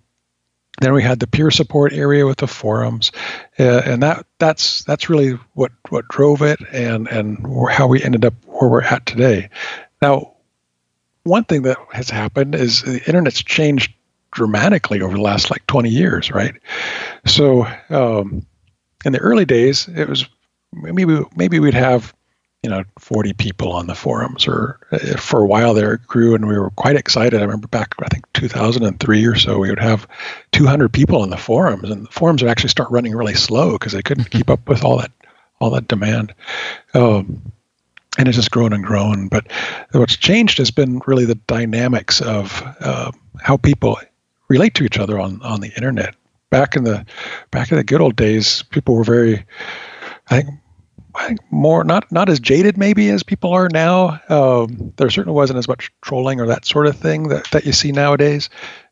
then 0.80 0.94
we 0.94 1.04
had 1.04 1.20
the 1.20 1.28
peer 1.28 1.52
support 1.52 1.94
area 1.94 2.26
with 2.26 2.38
the 2.38 2.48
forums, 2.48 3.12
uh, 3.60 3.82
and 3.86 4.04
that 4.04 4.26
that's 4.38 4.84
that's 4.84 5.10
really 5.10 5.38
what 5.54 5.72
what 5.90 6.08
drove 6.08 6.42
it, 6.42 6.60
and 6.72 7.08
and 7.08 7.46
how 7.72 7.88
we 7.88 8.02
ended 8.04 8.26
up 8.26 8.34
where 8.46 8.70
we're 8.70 8.82
at 8.82 9.06
today. 9.06 9.50
Now, 10.02 10.34
one 11.24 11.44
thing 11.44 11.64
that 11.64 11.78
has 11.92 12.10
happened 12.10 12.56
is 12.56 12.82
the 12.82 13.04
internet's 13.06 13.44
changed 13.44 13.94
dramatically 14.32 15.02
over 15.02 15.16
the 15.16 15.22
last 15.22 15.50
like 15.50 15.66
20 15.68 15.90
years, 15.90 16.32
right? 16.32 16.54
So, 17.26 17.66
um, 17.90 18.46
in 19.04 19.14
the 19.14 19.20
early 19.20 19.46
days, 19.46 19.88
it 19.88 20.08
was 20.08 20.26
maybe 20.74 21.20
maybe 21.36 21.60
we'd 21.60 21.74
have 21.74 22.14
you 22.64 22.70
know 22.70 22.84
40 22.98 23.34
people 23.34 23.72
on 23.72 23.88
the 23.88 23.96
forums 23.96 24.48
or 24.48 24.80
uh, 24.92 25.18
for 25.18 25.42
a 25.42 25.46
while 25.46 25.74
there 25.74 25.94
it 25.94 26.06
grew 26.08 26.36
and 26.36 26.48
we 26.48 26.60
were 26.60 26.72
quite 26.72 26.98
excited. 26.98 27.40
I 27.40 27.46
remember 27.46 27.68
back 27.68 27.96
i 28.02 28.08
think 28.08 28.26
2003 28.34 29.26
or 29.26 29.36
so 29.36 29.60
we 29.60 29.70
would 29.70 29.80
have 29.80 30.08
200 30.52 30.92
people 30.92 31.22
on 31.22 31.30
the 31.30 31.38
forums 31.38 31.90
and 31.90 32.06
the 32.06 32.12
forums 32.12 32.42
would 32.42 32.52
actually 32.52 32.70
start 32.70 32.92
running 32.92 33.16
really 33.16 33.34
slow 33.34 33.74
because 33.74 33.94
they 33.94 34.02
couldn't 34.02 34.30
keep 34.30 34.50
up 34.50 34.68
with 34.68 34.84
all 34.84 34.98
that 34.98 35.12
all 35.60 35.70
that 35.72 35.88
demand. 35.88 36.34
Um, 36.94 37.52
and 38.18 38.28
it's 38.28 38.38
just 38.38 38.52
grown 38.52 38.74
and 38.74 38.84
grown. 38.84 39.28
But 39.28 39.52
what's 39.92 40.18
changed 40.18 40.58
has 40.58 40.72
been 40.72 41.02
really 41.06 41.26
the 41.26 41.36
dynamics 41.36 42.22
of 42.22 42.62
uh, 42.80 43.12
how 43.42 43.58
people 43.58 44.00
relate 44.48 44.74
to 44.76 44.84
each 44.84 44.98
other 44.98 45.20
on 45.20 45.42
on 45.42 45.62
the 45.62 45.72
internet. 45.76 46.16
Back 46.50 46.76
in 46.76 46.84
the 46.84 47.06
back 47.52 47.72
in 47.72 47.78
the 47.78 47.84
good 47.84 48.02
old 48.02 48.16
days 48.16 48.64
people 48.64 48.96
were 48.96 49.04
very 49.04 49.46
I 50.30 50.42
think 50.42 50.60
more 51.52 51.84
not 51.84 52.12
not 52.12 52.30
as 52.30 52.40
jaded 52.40 52.78
maybe 52.78 53.10
as 53.10 53.24
people 53.24 53.52
are 53.52 53.70
now. 53.70 54.20
Um, 54.30 54.94
there 54.98 55.10
certainly 55.10 55.36
wasn't 55.36 55.60
as 55.60 55.68
much 55.68 55.92
trolling 56.02 56.40
or 56.40 56.48
that 56.48 56.66
sort 56.66 56.88
of 56.88 56.96
thing 56.98 57.30
that, 57.30 57.50
that 57.52 57.66
you 57.66 57.74
see 57.74 57.92
nowadays. 57.92 58.50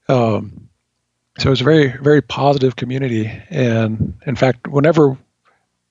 Um, 0.09 0.69
so 1.37 1.47
it 1.47 1.51
was 1.51 1.61
a 1.61 1.65
very 1.65 1.95
very 1.97 2.21
positive 2.21 2.75
community, 2.75 3.31
and 3.49 4.15
in 4.25 4.35
fact, 4.35 4.67
whenever 4.67 5.17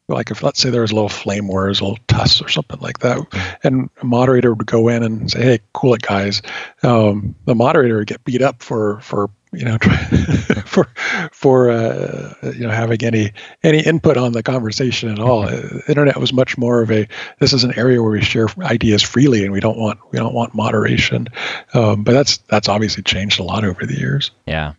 like 0.09 0.31
if 0.31 0.42
let's 0.42 0.61
say 0.61 0.70
there 0.70 0.83
was 0.83 0.92
a 0.92 0.94
little 0.94 1.09
flame 1.09 1.49
wars, 1.49 1.81
a 1.81 1.85
little 1.85 1.99
tuss 2.07 2.40
or 2.40 2.49
something 2.49 2.81
like 2.81 3.01
that, 3.01 3.59
and 3.62 3.90
a 4.01 4.05
moderator 4.05 4.55
would 4.55 4.66
go 4.66 4.88
in 4.88 5.03
and 5.03 5.31
say, 5.31 5.42
"Hey, 5.42 5.61
cool 5.72 5.94
it, 5.94 6.03
guys," 6.03 6.42
um, 6.83 7.35
the 7.44 7.55
moderator 7.55 7.96
would 7.96 8.07
get 8.07 8.25
beat 8.25 8.42
up 8.42 8.62
for 8.62 9.01
for 9.01 9.31
you 9.52 9.64
know 9.64 9.78
for 10.66 10.88
for 11.32 11.70
uh, 11.70 12.35
you 12.42 12.66
know 12.66 12.70
having 12.70 13.02
any 13.04 13.32
any 13.62 13.80
input 13.80 14.16
on 14.16 14.32
the 14.32 14.42
conversation 14.42 15.09
at 15.09 15.18
all. 15.18 15.42
The 15.42 15.82
internet 15.88 16.16
was 16.18 16.32
much 16.32 16.59
more 16.59 16.82
of 16.82 16.90
a 16.90 17.09
this 17.38 17.52
is 17.52 17.64
an 17.64 17.76
area 17.78 18.02
where 18.02 18.12
we 18.12 18.22
share 18.22 18.48
ideas 18.61 19.02
freely, 19.02 19.44
and 19.44 19.52
we 19.52 19.61
don't 19.61 19.78
want 19.78 19.98
we 20.12 20.18
don't 20.18 20.35
want 20.35 20.54
moderation. 20.54 21.28
Um, 21.74 22.04
but 22.04 22.12
that's 22.12 22.38
that's 22.48 22.68
obviously 22.68 23.02
changed 23.02 23.40
a 23.40 23.44
lot 23.44 23.64
over 23.64 23.87
the 23.87 23.98
years. 23.98 24.30
Yeah, 24.46 24.74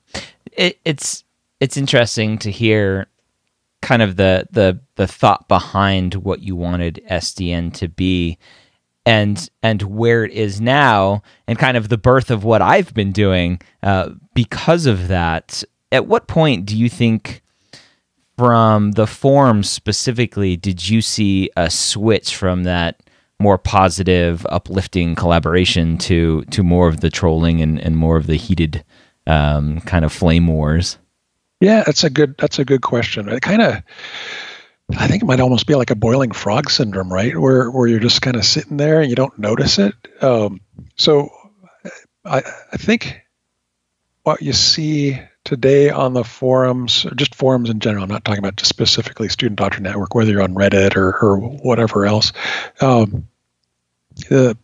it, 0.52 0.80
it's 0.86 1.24
it's 1.60 1.78
interesting 1.78 2.38
to 2.40 2.52
hear 2.52 3.08
kind 3.82 4.02
of 4.02 4.16
the 4.16 4.48
the 4.52 4.80
the 4.96 5.08
thought 5.08 5.48
behind 5.48 6.16
what 6.16 6.42
you 6.42 6.56
wanted 6.56 7.02
SDN 7.10 7.74
to 7.76 7.88
be 7.88 8.38
and 9.08 9.50
and 9.64 9.82
where 9.84 10.26
it 10.26 10.34
is 10.34 10.60
now 10.60 11.24
and 11.48 11.58
kind 11.58 11.78
of 11.78 11.88
the 11.88 11.98
birth 11.98 12.30
of 12.30 12.44
what 12.44 12.62
I've 12.62 12.94
been 12.94 13.14
doing 13.14 13.62
uh, 13.82 14.10
because 14.34 14.86
of 14.86 15.08
that. 15.08 15.64
At 15.94 16.08
what 16.08 16.28
point 16.28 16.66
do 16.66 16.78
you 16.78 16.90
think 16.90 17.42
from 18.38 18.92
the 18.92 19.08
forum 19.08 19.64
specifically 19.64 20.58
did 20.58 20.90
you 20.90 21.02
see 21.02 21.50
a 21.56 21.70
switch 21.70 22.36
from 22.36 22.66
that 22.66 23.02
more 23.40 23.58
positive, 23.58 24.46
uplifting 24.50 25.16
collaboration 25.16 25.98
to 26.00 26.44
to 26.52 26.62
more 26.62 26.90
of 26.90 27.00
the 27.00 27.10
trolling 27.10 27.62
and, 27.62 27.80
and 27.80 27.96
more 27.96 28.18
of 28.18 28.28
the 28.28 28.36
heated 28.36 28.84
um, 29.26 29.80
kind 29.82 30.04
of 30.04 30.12
flame 30.12 30.48
wars? 30.48 30.98
Yeah, 31.62 31.84
that's 31.86 32.04
a 32.04 32.10
good 32.10 32.36
that's 32.38 32.60
a 32.60 32.66
good 32.66 32.82
question. 32.82 33.30
It 33.30 33.42
kind 33.42 33.62
of 33.62 33.82
I 34.96 35.08
think 35.08 35.24
it 35.24 35.26
might 35.26 35.42
almost 35.42 35.68
be 35.68 35.76
like 35.76 35.92
a 35.92 35.96
boiling 35.96 36.32
frog 36.32 36.70
syndrome, 36.70 37.12
right? 37.12 37.38
Where 37.38 37.70
where 37.70 37.88
you're 37.88 38.00
just 38.00 38.22
kind 38.22 38.38
of 38.38 38.46
sitting 38.46 38.78
there 38.78 39.02
and 39.02 39.10
you 39.10 39.16
don't 39.16 39.38
notice 39.38 39.80
it. 39.80 39.94
Um, 40.22 40.62
so 40.96 41.30
I, 42.24 42.42
I 42.72 42.78
think 42.78 43.22
what 44.24 44.42
you 44.42 44.54
see 44.54 45.20
today 45.44 45.90
on 45.90 46.14
the 46.14 46.24
forums, 46.24 47.06
or 47.06 47.16
just 47.16 47.36
forums 47.36 47.70
in 47.70 47.80
general, 47.80 48.04
I'm 48.04 48.10
not 48.10 48.26
talking 48.26 48.40
about 48.40 48.58
just 48.58 48.70
specifically 48.70 49.30
Student 49.30 49.60
Doctor 49.60 49.82
Network, 49.82 50.16
whether 50.16 50.32
you're 50.32 50.42
on 50.42 50.54
Reddit 50.54 50.96
or, 50.96 51.18
or 51.18 51.38
whatever 51.38 52.06
else. 52.06 52.34
Um, 52.82 53.28
the 54.30 54.58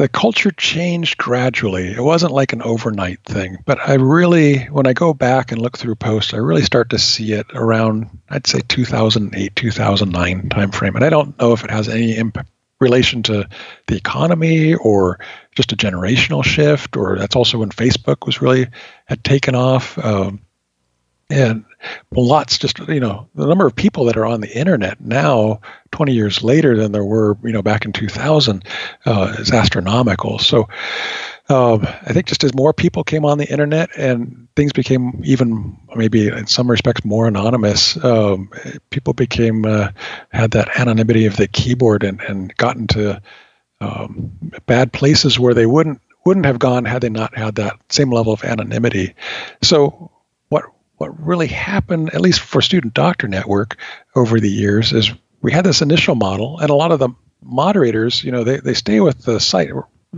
the 0.00 0.08
culture 0.08 0.50
changed 0.50 1.18
gradually. 1.18 1.92
It 1.92 2.00
wasn't 2.00 2.32
like 2.32 2.54
an 2.54 2.62
overnight 2.62 3.22
thing, 3.24 3.58
but 3.66 3.78
I 3.86 3.94
really, 3.94 4.60
when 4.64 4.86
I 4.86 4.94
go 4.94 5.12
back 5.12 5.52
and 5.52 5.60
look 5.60 5.76
through 5.76 5.96
posts, 5.96 6.32
I 6.32 6.38
really 6.38 6.62
start 6.62 6.88
to 6.90 6.98
see 6.98 7.32
it 7.32 7.44
around, 7.52 8.08
I'd 8.30 8.46
say 8.46 8.60
2008, 8.66 9.54
2009 9.54 10.48
timeframe. 10.48 10.94
And 10.94 11.04
I 11.04 11.10
don't 11.10 11.38
know 11.38 11.52
if 11.52 11.64
it 11.64 11.70
has 11.70 11.86
any 11.86 12.16
imp- 12.16 12.46
relation 12.80 13.22
to 13.24 13.46
the 13.88 13.96
economy 13.96 14.74
or 14.74 15.20
just 15.54 15.72
a 15.72 15.76
generational 15.76 16.42
shift, 16.42 16.96
or 16.96 17.18
that's 17.18 17.36
also 17.36 17.58
when 17.58 17.68
Facebook 17.68 18.24
was 18.24 18.40
really 18.40 18.68
had 19.04 19.22
taken 19.22 19.54
off. 19.54 19.98
Um, 19.98 20.40
and 21.30 21.64
lots 22.10 22.58
just 22.58 22.78
you 22.80 23.00
know 23.00 23.28
the 23.34 23.46
number 23.46 23.66
of 23.66 23.74
people 23.74 24.04
that 24.04 24.16
are 24.16 24.26
on 24.26 24.40
the 24.40 24.58
internet 24.58 25.00
now 25.00 25.60
20 25.92 26.12
years 26.12 26.42
later 26.42 26.76
than 26.76 26.92
there 26.92 27.04
were 27.04 27.38
you 27.42 27.52
know 27.52 27.62
back 27.62 27.84
in 27.84 27.92
2000 27.92 28.64
uh, 29.06 29.34
is 29.38 29.52
astronomical 29.52 30.38
so 30.38 30.68
um, 31.50 31.82
I 31.82 32.12
think 32.12 32.26
just 32.26 32.44
as 32.44 32.54
more 32.54 32.72
people 32.72 33.02
came 33.02 33.24
on 33.24 33.38
the 33.38 33.50
internet 33.50 33.90
and 33.96 34.46
things 34.54 34.72
became 34.72 35.20
even 35.24 35.76
maybe 35.96 36.28
in 36.28 36.46
some 36.46 36.70
respects 36.70 37.04
more 37.04 37.26
anonymous, 37.26 38.02
um, 38.04 38.50
people 38.90 39.14
became 39.14 39.64
uh, 39.64 39.88
had 40.30 40.52
that 40.52 40.78
anonymity 40.78 41.26
of 41.26 41.36
the 41.36 41.48
keyboard 41.48 42.04
and, 42.04 42.20
and 42.20 42.56
got 42.56 42.76
into 42.76 43.20
um, 43.80 44.30
bad 44.66 44.92
places 44.92 45.40
where 45.40 45.54
they 45.54 45.66
wouldn't 45.66 46.00
wouldn't 46.24 46.46
have 46.46 46.58
gone 46.60 46.84
had 46.84 47.02
they 47.02 47.08
not 47.08 47.36
had 47.36 47.56
that 47.56 47.76
same 47.88 48.10
level 48.10 48.32
of 48.32 48.44
anonymity. 48.44 49.14
So 49.62 50.09
what 51.00 51.18
really 51.18 51.46
happened, 51.46 52.14
at 52.14 52.20
least 52.20 52.40
for 52.40 52.60
Student 52.60 52.92
Doctor 52.92 53.26
Network 53.26 53.78
over 54.14 54.38
the 54.38 54.50
years, 54.50 54.92
is 54.92 55.10
we 55.40 55.50
had 55.50 55.64
this 55.64 55.80
initial 55.80 56.14
model, 56.14 56.58
and 56.58 56.68
a 56.68 56.74
lot 56.74 56.92
of 56.92 56.98
the 56.98 57.08
moderators, 57.42 58.22
you 58.22 58.30
know, 58.30 58.44
they, 58.44 58.58
they 58.58 58.74
stay 58.74 59.00
with 59.00 59.24
the 59.24 59.40
site. 59.40 59.70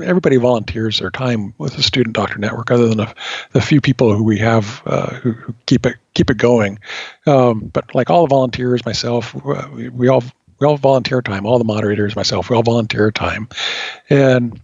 Everybody 0.02 0.38
volunteers 0.38 0.98
their 0.98 1.12
time 1.12 1.54
with 1.56 1.76
the 1.76 1.84
Student 1.84 2.16
Doctor 2.16 2.36
Network, 2.36 2.72
other 2.72 2.88
than 2.88 2.98
the, 2.98 3.14
the 3.52 3.60
few 3.60 3.80
people 3.80 4.12
who 4.16 4.24
we 4.24 4.38
have 4.38 4.82
uh, 4.84 5.14
who, 5.14 5.30
who, 5.30 5.54
keep 5.66 5.86
it 5.86 5.98
keep 6.14 6.30
it 6.30 6.38
going. 6.38 6.80
Um, 7.26 7.70
but 7.72 7.94
like 7.94 8.10
all 8.10 8.26
the 8.26 8.34
volunteers, 8.34 8.84
myself, 8.84 9.34
we, 9.70 9.88
we 9.88 10.08
all 10.08 10.24
we 10.58 10.66
all 10.66 10.78
volunteer 10.78 11.22
time. 11.22 11.46
All 11.46 11.58
the 11.58 11.64
moderators, 11.64 12.16
myself, 12.16 12.50
we 12.50 12.56
all 12.56 12.64
volunteer 12.64 13.12
time, 13.12 13.48
and 14.10 14.60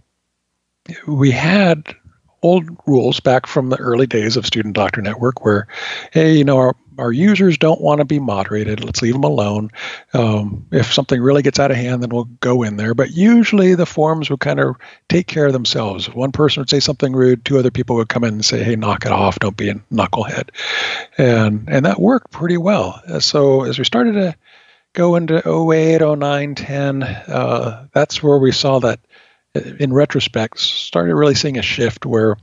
we 1.07 1.31
had 1.31 1.95
old 2.41 2.69
rules 2.85 3.19
back 3.19 3.47
from 3.47 3.69
the 3.69 3.77
early 3.77 4.07
days 4.07 4.37
of 4.37 4.45
Student 4.45 4.75
Doctor 4.75 5.01
Network 5.01 5.43
where, 5.43 5.67
hey, 6.11 6.37
you 6.37 6.43
know, 6.43 6.57
our, 6.57 6.75
our 6.97 7.11
users 7.11 7.57
don't 7.57 7.81
want 7.81 7.99
to 7.99 8.05
be 8.05 8.19
moderated. 8.19 8.83
Let's 8.83 9.01
leave 9.01 9.13
them 9.13 9.23
alone. 9.23 9.71
Um, 10.13 10.67
if 10.71 10.93
something 10.93 11.21
really 11.21 11.41
gets 11.41 11.59
out 11.59 11.71
of 11.71 11.77
hand, 11.77 12.03
then 12.03 12.09
we'll 12.09 12.25
go 12.25 12.63
in 12.63 12.77
there. 12.77 12.93
But 12.93 13.11
usually 13.11 13.75
the 13.75 13.85
forums 13.85 14.29
would 14.29 14.39
kind 14.41 14.59
of 14.59 14.75
take 15.07 15.27
care 15.27 15.47
of 15.47 15.53
themselves. 15.53 16.09
One 16.09 16.31
person 16.31 16.61
would 16.61 16.69
say 16.69 16.79
something 16.79 17.13
rude, 17.13 17.45
two 17.45 17.57
other 17.57 17.71
people 17.71 17.95
would 17.97 18.09
come 18.09 18.23
in 18.23 18.33
and 18.35 18.45
say, 18.45 18.63
hey, 18.63 18.75
knock 18.75 19.05
it 19.05 19.11
off. 19.11 19.39
Don't 19.39 19.57
be 19.57 19.69
a 19.69 19.75
knucklehead. 19.91 20.49
And, 21.17 21.69
and 21.69 21.85
that 21.85 21.99
worked 21.99 22.31
pretty 22.31 22.57
well. 22.57 23.01
So 23.19 23.63
as 23.63 23.77
we 23.77 23.85
started 23.85 24.13
to 24.13 24.35
go 24.93 25.15
into 25.15 25.37
08, 25.37 26.01
09, 26.01 26.55
10, 26.55 27.03
uh, 27.03 27.87
that's 27.93 28.21
where 28.21 28.37
we 28.37 28.51
saw 28.51 28.79
that 28.79 28.99
in 29.79 29.93
retrospect, 29.93 30.59
started 30.59 31.15
really 31.15 31.35
seeing 31.35 31.57
a 31.57 31.63
shift 31.63 32.05
where 32.05 32.37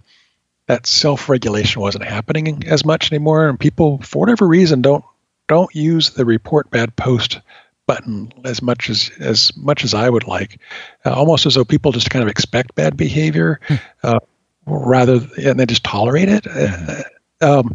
that 0.67 0.87
self-regulation 0.87 1.81
wasn't 1.81 2.05
happening 2.05 2.67
as 2.67 2.85
much 2.85 3.13
anymore, 3.13 3.49
and 3.49 3.59
people, 3.59 3.99
for 4.03 4.21
whatever 4.21 4.47
reason, 4.47 4.83
don't 4.83 5.05
don't 5.49 5.75
use 5.75 6.11
the 6.11 6.25
report 6.25 6.71
bad 6.71 6.97
post 6.97 7.41
button 7.87 8.33
as 8.45 8.61
much 8.61 8.91
as 8.91 9.11
as 9.21 9.57
much 9.57 9.85
as 9.85 9.95
I 9.95 10.09
would 10.09 10.27
like. 10.27 10.59
Uh, 11.05 11.13
almost 11.13 11.47
as 11.47 11.55
though 11.55 11.65
people 11.65 11.93
just 11.93 12.11
kind 12.11 12.23
of 12.23 12.29
expect 12.29 12.75
bad 12.75 12.97
behavior, 12.97 13.61
hmm. 13.67 13.77
uh, 14.03 14.19
rather 14.67 15.21
and 15.43 15.59
they 15.59 15.67
just 15.67 15.85
tolerate 15.85 16.29
it. 16.29 16.47
Uh, 16.47 17.03
um, 17.41 17.75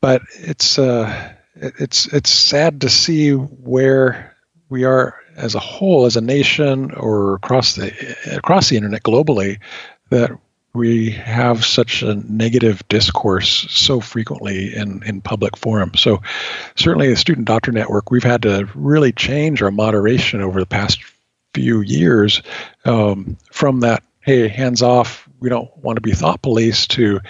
but 0.00 0.22
it's 0.34 0.78
uh, 0.78 1.32
it's 1.54 2.06
it's 2.12 2.30
sad 2.30 2.82
to 2.82 2.90
see 2.90 3.30
where 3.30 4.36
we 4.68 4.84
are 4.84 5.18
as 5.36 5.54
a 5.54 5.60
whole, 5.60 6.06
as 6.06 6.16
a 6.16 6.20
nation, 6.20 6.92
or 6.92 7.34
across 7.34 7.74
the 7.74 7.92
across 8.32 8.68
the 8.68 8.76
internet 8.76 9.02
globally, 9.02 9.58
that 10.10 10.30
we 10.74 11.10
have 11.10 11.64
such 11.64 12.02
a 12.02 12.16
negative 12.16 12.86
discourse 12.88 13.66
so 13.70 14.00
frequently 14.00 14.74
in, 14.74 15.02
in 15.04 15.20
public 15.20 15.56
forums. 15.56 16.00
So, 16.00 16.20
certainly, 16.74 17.08
the 17.08 17.16
Student 17.16 17.46
Doctor 17.46 17.70
Network, 17.70 18.10
we've 18.10 18.24
had 18.24 18.42
to 18.42 18.68
really 18.74 19.12
change 19.12 19.62
our 19.62 19.70
moderation 19.70 20.40
over 20.40 20.58
the 20.58 20.66
past 20.66 21.00
few 21.54 21.80
years 21.80 22.42
um, 22.84 23.36
from 23.52 23.80
that, 23.80 24.02
hey, 24.20 24.48
hands 24.48 24.82
off, 24.82 25.28
we 25.38 25.48
don't 25.48 25.70
want 25.78 25.96
to 25.96 26.00
be 26.00 26.12
thought 26.12 26.42
police, 26.42 26.88
to, 26.88 27.20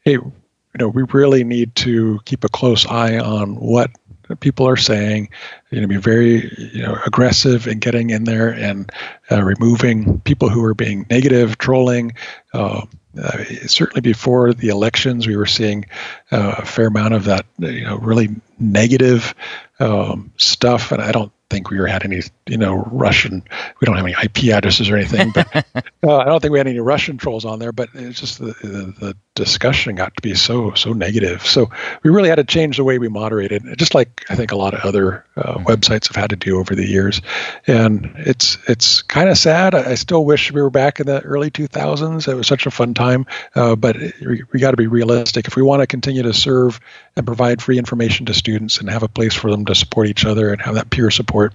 hey, 0.00 0.12
you 0.12 0.32
know, 0.78 0.88
we 0.88 1.02
really 1.12 1.44
need 1.44 1.74
to 1.74 2.20
keep 2.24 2.44
a 2.44 2.48
close 2.48 2.86
eye 2.86 3.18
on 3.18 3.56
what 3.56 3.90
people 4.36 4.66
are 4.66 4.76
saying. 4.76 5.28
You 5.70 5.80
know, 5.80 5.86
be 5.86 5.96
very 5.96 6.52
you 6.72 6.82
know 6.82 6.98
aggressive 7.06 7.66
in 7.66 7.78
getting 7.78 8.10
in 8.10 8.24
there 8.24 8.48
and 8.48 8.90
uh, 9.30 9.42
removing 9.42 10.20
people 10.20 10.48
who 10.48 10.64
are 10.64 10.74
being 10.74 11.06
negative, 11.10 11.58
trolling. 11.58 12.12
Uh, 12.52 12.86
uh, 13.18 13.44
certainly 13.66 14.00
before 14.00 14.52
the 14.52 14.68
elections, 14.68 15.26
we 15.26 15.36
were 15.36 15.46
seeing 15.46 15.86
uh, 16.30 16.56
a 16.58 16.64
fair 16.64 16.86
amount 16.86 17.14
of 17.14 17.24
that, 17.24 17.46
you 17.58 17.84
know, 17.84 17.96
really 17.98 18.28
negative 18.58 19.34
um, 19.80 20.32
stuff, 20.36 20.92
and 20.92 21.02
I 21.02 21.12
don't 21.12 21.32
think 21.50 21.68
we 21.68 21.78
had 21.90 22.04
any, 22.04 22.22
you 22.46 22.56
know, 22.56 22.76
Russian. 22.92 23.42
We 23.80 23.84
don't 23.84 23.96
have 23.96 24.06
any 24.06 24.14
IP 24.22 24.54
addresses 24.54 24.88
or 24.88 24.96
anything, 24.96 25.32
but 25.34 25.66
uh, 26.04 26.16
I 26.18 26.24
don't 26.24 26.40
think 26.40 26.52
we 26.52 26.58
had 26.58 26.68
any 26.68 26.78
Russian 26.78 27.18
trolls 27.18 27.44
on 27.44 27.58
there. 27.58 27.72
But 27.72 27.88
it's 27.92 28.20
just 28.20 28.38
the, 28.38 28.54
the, 28.62 28.94
the 28.98 29.16
discussion 29.34 29.96
got 29.96 30.14
to 30.16 30.22
be 30.22 30.34
so 30.34 30.72
so 30.74 30.92
negative. 30.92 31.44
So 31.44 31.70
we 32.02 32.10
really 32.10 32.28
had 32.28 32.36
to 32.36 32.44
change 32.44 32.76
the 32.76 32.84
way 32.84 32.98
we 32.98 33.08
moderated, 33.08 33.64
just 33.76 33.94
like 33.94 34.24
I 34.30 34.36
think 34.36 34.52
a 34.52 34.56
lot 34.56 34.74
of 34.74 34.80
other 34.80 35.24
uh, 35.36 35.58
websites 35.58 36.06
have 36.06 36.16
had 36.16 36.30
to 36.30 36.36
do 36.36 36.58
over 36.58 36.74
the 36.74 36.86
years. 36.86 37.20
And 37.66 38.12
it's 38.16 38.56
it's 38.68 39.02
kind 39.02 39.28
of 39.28 39.36
sad. 39.36 39.74
I 39.74 39.96
still 39.96 40.24
wish 40.24 40.52
we 40.52 40.62
were 40.62 40.70
back 40.70 41.00
in 41.00 41.06
the 41.06 41.20
early 41.22 41.50
2000s. 41.50 42.28
It 42.28 42.34
was 42.34 42.46
such 42.46 42.66
a 42.66 42.70
fun 42.70 42.94
time, 42.94 42.99
uh, 43.00 43.76
but 43.76 43.96
we, 43.96 44.42
we 44.52 44.60
got 44.60 44.70
to 44.72 44.76
be 44.76 44.86
realistic. 44.86 45.46
If 45.46 45.56
we 45.56 45.62
want 45.62 45.80
to 45.80 45.86
continue 45.86 46.22
to 46.22 46.34
serve 46.34 46.80
and 47.16 47.26
provide 47.26 47.62
free 47.62 47.78
information 47.78 48.26
to 48.26 48.34
students 48.34 48.78
and 48.78 48.90
have 48.90 49.02
a 49.02 49.08
place 49.08 49.34
for 49.34 49.50
them 49.50 49.64
to 49.66 49.74
support 49.74 50.06
each 50.06 50.24
other 50.24 50.52
and 50.52 50.60
have 50.60 50.74
that 50.74 50.90
peer 50.90 51.10
support, 51.10 51.54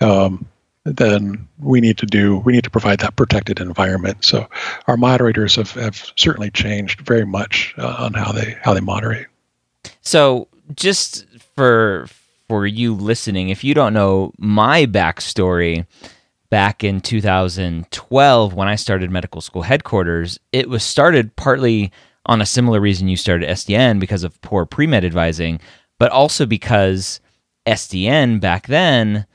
um, 0.00 0.46
then 0.84 1.48
we 1.58 1.80
need 1.80 1.98
to 1.98 2.06
do 2.06 2.38
we 2.38 2.52
need 2.52 2.64
to 2.64 2.70
provide 2.70 3.00
that 3.00 3.16
protected 3.16 3.60
environment. 3.60 4.24
So 4.24 4.48
our 4.86 4.96
moderators 4.96 5.56
have, 5.56 5.72
have 5.72 6.12
certainly 6.16 6.50
changed 6.50 7.00
very 7.00 7.26
much 7.26 7.74
uh, 7.76 7.96
on 7.98 8.14
how 8.14 8.32
they 8.32 8.56
how 8.62 8.72
they 8.72 8.80
moderate. 8.80 9.26
So 10.00 10.48
just 10.74 11.26
for 11.56 12.06
for 12.48 12.66
you 12.66 12.94
listening, 12.94 13.48
if 13.48 13.64
you 13.64 13.74
don't 13.74 13.92
know 13.92 14.32
my 14.38 14.86
backstory, 14.86 15.86
back 16.50 16.84
in 16.84 17.00
2012 17.00 18.54
when 18.54 18.68
I 18.68 18.74
started 18.74 19.10
medical 19.10 19.40
school 19.40 19.62
headquarters, 19.62 20.38
it 20.52 20.68
was 20.68 20.82
started 20.82 21.34
partly 21.36 21.92
on 22.26 22.40
a 22.40 22.46
similar 22.46 22.80
reason 22.80 23.08
you 23.08 23.16
started 23.16 23.48
SDN 23.48 24.00
because 24.00 24.24
of 24.24 24.40
poor 24.42 24.66
pre 24.66 24.86
med 24.86 25.04
advising, 25.04 25.60
but 25.98 26.10
also 26.12 26.46
because 26.46 27.20
SDN 27.66 28.40
back 28.40 28.66
then 28.66 29.26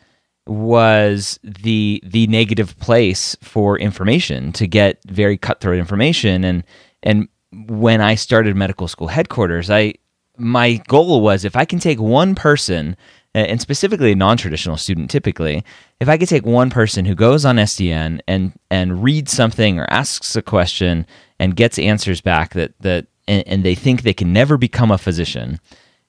was 0.48 1.40
the 1.44 2.02
the 2.06 2.28
negative 2.28 2.78
place 2.80 3.38
for 3.42 3.78
information 3.78 4.52
to 4.54 4.68
get 4.68 5.00
very 5.08 5.38
cutthroat 5.38 5.78
information. 5.78 6.44
And 6.44 6.64
and 7.04 7.28
when 7.68 8.02
I 8.02 8.16
started 8.16 8.56
medical 8.56 8.88
school 8.88 9.08
headquarters 9.08 9.70
I 9.70 9.96
my 10.38 10.82
goal 10.88 11.22
was 11.22 11.46
if 11.46 11.56
I 11.56 11.66
can 11.66 11.80
take 11.80 12.00
one 12.00 12.36
person 12.36 12.96
and 13.34 13.62
specifically 13.62 14.12
a 14.12 14.16
non-traditional 14.16 14.78
student 14.78 15.10
typically 15.10 15.64
if 16.00 16.10
I 16.10 16.18
could 16.18 16.28
take 16.28 16.46
one 16.46 16.70
person 16.70 17.06
who 17.06 17.16
goes 17.16 17.46
on 17.46 17.56
SDN 17.56 18.20
and 18.28 18.54
and 18.70 19.04
reads 19.04 19.32
something 19.32 19.80
or 19.80 19.88
asks 19.90 20.36
a 20.36 20.42
question 20.42 21.06
and 21.40 21.56
gets 21.56 21.80
answers 21.80 22.22
back 22.22 22.54
that 22.54 22.74
that 22.82 23.08
and, 23.28 23.48
and 23.48 23.64
they 23.64 23.76
think 23.76 24.02
they 24.02 24.14
can 24.14 24.34
never 24.34 24.58
become 24.58 24.92
a 24.92 24.98
physician 24.98 25.60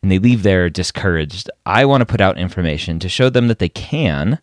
and 0.02 0.10
they 0.10 0.18
leave 0.18 0.42
there 0.42 0.68
discouraged. 0.68 1.48
I 1.64 1.84
want 1.84 2.00
to 2.00 2.06
put 2.06 2.20
out 2.20 2.38
information 2.38 2.98
to 2.98 3.08
show 3.08 3.30
them 3.30 3.48
that 3.48 3.58
they 3.58 3.68
can. 3.68 4.40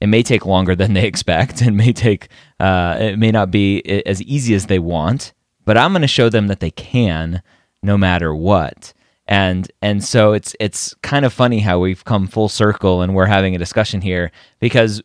It 0.00 0.06
may 0.06 0.22
take 0.22 0.46
longer 0.46 0.74
than 0.76 0.94
they 0.94 1.06
expect. 1.06 1.62
It 1.62 1.72
may 1.72 1.92
take. 1.92 2.28
Uh, 2.58 2.96
it 3.00 3.18
may 3.18 3.30
not 3.30 3.50
be 3.50 3.82
as 4.06 4.22
easy 4.22 4.54
as 4.54 4.66
they 4.66 4.78
want, 4.78 5.32
but 5.64 5.76
I'm 5.76 5.92
going 5.92 6.02
to 6.02 6.08
show 6.08 6.28
them 6.28 6.46
that 6.46 6.60
they 6.60 6.70
can, 6.70 7.42
no 7.82 7.98
matter 7.98 8.34
what. 8.34 8.92
And 9.30 9.70
and 9.80 10.04
so 10.04 10.32
it's 10.32 10.56
it's 10.58 10.92
kind 11.02 11.24
of 11.24 11.32
funny 11.32 11.60
how 11.60 11.78
we've 11.78 12.04
come 12.04 12.26
full 12.26 12.48
circle 12.48 13.00
and 13.00 13.14
we're 13.14 13.26
having 13.26 13.54
a 13.54 13.58
discussion 13.58 14.00
here 14.00 14.32
because 14.58 15.00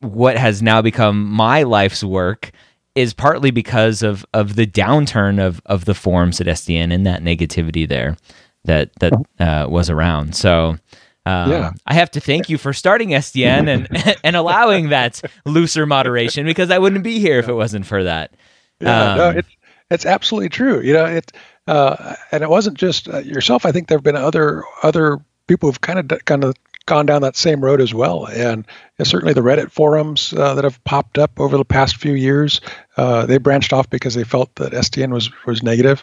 what 0.00 0.38
has 0.38 0.62
now 0.62 0.80
become 0.80 1.30
my 1.30 1.62
life's 1.62 2.02
work 2.02 2.50
is 2.94 3.12
partly 3.12 3.50
because 3.50 4.02
of 4.02 4.24
of 4.32 4.56
the 4.56 4.66
downturn 4.66 5.38
of 5.38 5.60
of 5.66 5.84
the 5.84 5.94
forums 5.94 6.40
at 6.40 6.46
SDN 6.46 6.94
and 6.94 7.06
that 7.06 7.22
negativity 7.22 7.86
there 7.86 8.16
that 8.64 8.90
that 9.00 9.12
uh, 9.38 9.68
was 9.68 9.88
around. 9.88 10.34
So. 10.34 10.78
Um, 11.24 11.52
yeah. 11.52 11.70
I 11.86 11.94
have 11.94 12.10
to 12.12 12.20
thank 12.20 12.48
you 12.48 12.58
for 12.58 12.72
starting 12.72 13.10
SDN 13.10 13.68
and 13.68 14.16
and 14.24 14.34
allowing 14.34 14.88
that 14.88 15.22
looser 15.46 15.86
moderation 15.86 16.44
because 16.44 16.68
I 16.72 16.80
wouldn't 16.80 17.04
be 17.04 17.20
here 17.20 17.38
if 17.38 17.48
it 17.48 17.52
wasn't 17.52 17.86
for 17.86 18.02
that. 18.02 18.34
Yeah, 18.80 19.12
um, 19.12 19.18
no, 19.18 19.30
it's 19.30 19.48
it's 19.88 20.04
absolutely 20.04 20.48
true. 20.48 20.80
You 20.80 20.94
know, 20.94 21.04
it 21.04 21.30
uh, 21.66 22.16
and 22.30 22.42
it 22.42 22.50
wasn't 22.50 22.78
just 22.78 23.08
uh, 23.08 23.18
yourself. 23.18 23.66
I 23.66 23.72
think 23.72 23.88
there 23.88 23.98
have 23.98 24.04
been 24.04 24.16
other 24.16 24.64
other 24.82 25.18
people 25.46 25.68
who've 25.68 25.80
kind 25.80 25.98
of 25.98 26.24
kind 26.24 26.44
of 26.44 26.54
gone 26.86 27.06
down 27.06 27.22
that 27.22 27.36
same 27.36 27.62
road 27.64 27.80
as 27.80 27.94
well. 27.94 28.26
And 28.26 28.66
certainly 29.02 29.34
the 29.34 29.40
Reddit 29.40 29.70
forums 29.70 30.32
uh, 30.32 30.54
that 30.54 30.64
have 30.64 30.82
popped 30.84 31.18
up 31.18 31.38
over 31.38 31.56
the 31.56 31.64
past 31.64 31.96
few 31.96 32.14
years, 32.14 32.60
uh, 32.96 33.26
they 33.26 33.38
branched 33.38 33.72
off 33.72 33.88
because 33.88 34.14
they 34.14 34.24
felt 34.24 34.54
that 34.56 34.72
SDN 34.72 35.12
was 35.12 35.30
was 35.46 35.62
negative. 35.62 36.02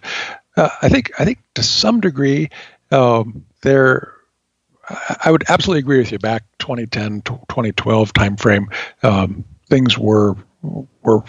Uh, 0.56 0.70
I 0.82 0.90
think 0.90 1.12
I 1.20 1.26
think 1.26 1.40
to 1.56 1.64
some 1.64 2.00
degree, 2.02 2.50
um, 2.92 3.46
there 3.62 4.14
I 5.24 5.32
would 5.32 5.44
absolutely 5.50 5.80
agree 5.80 6.00
with 6.00 6.12
you. 6.12 6.20
Back 6.20 6.44
2010, 6.60 7.22
2012 7.22 8.14
timeframe, 8.14 8.74
um, 9.04 9.46
things 9.70 9.98
were 9.98 10.36
were 10.62 11.24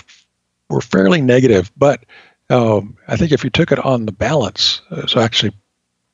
were 0.68 0.80
fairly 0.80 1.20
negative, 1.20 1.70
but 1.76 2.04
um, 2.50 2.96
I 3.06 3.16
think 3.16 3.32
if 3.32 3.44
you 3.44 3.50
took 3.50 3.72
it 3.72 3.78
on 3.78 4.06
the 4.06 4.12
balance, 4.12 4.82
it's 4.90 5.16
actually 5.16 5.52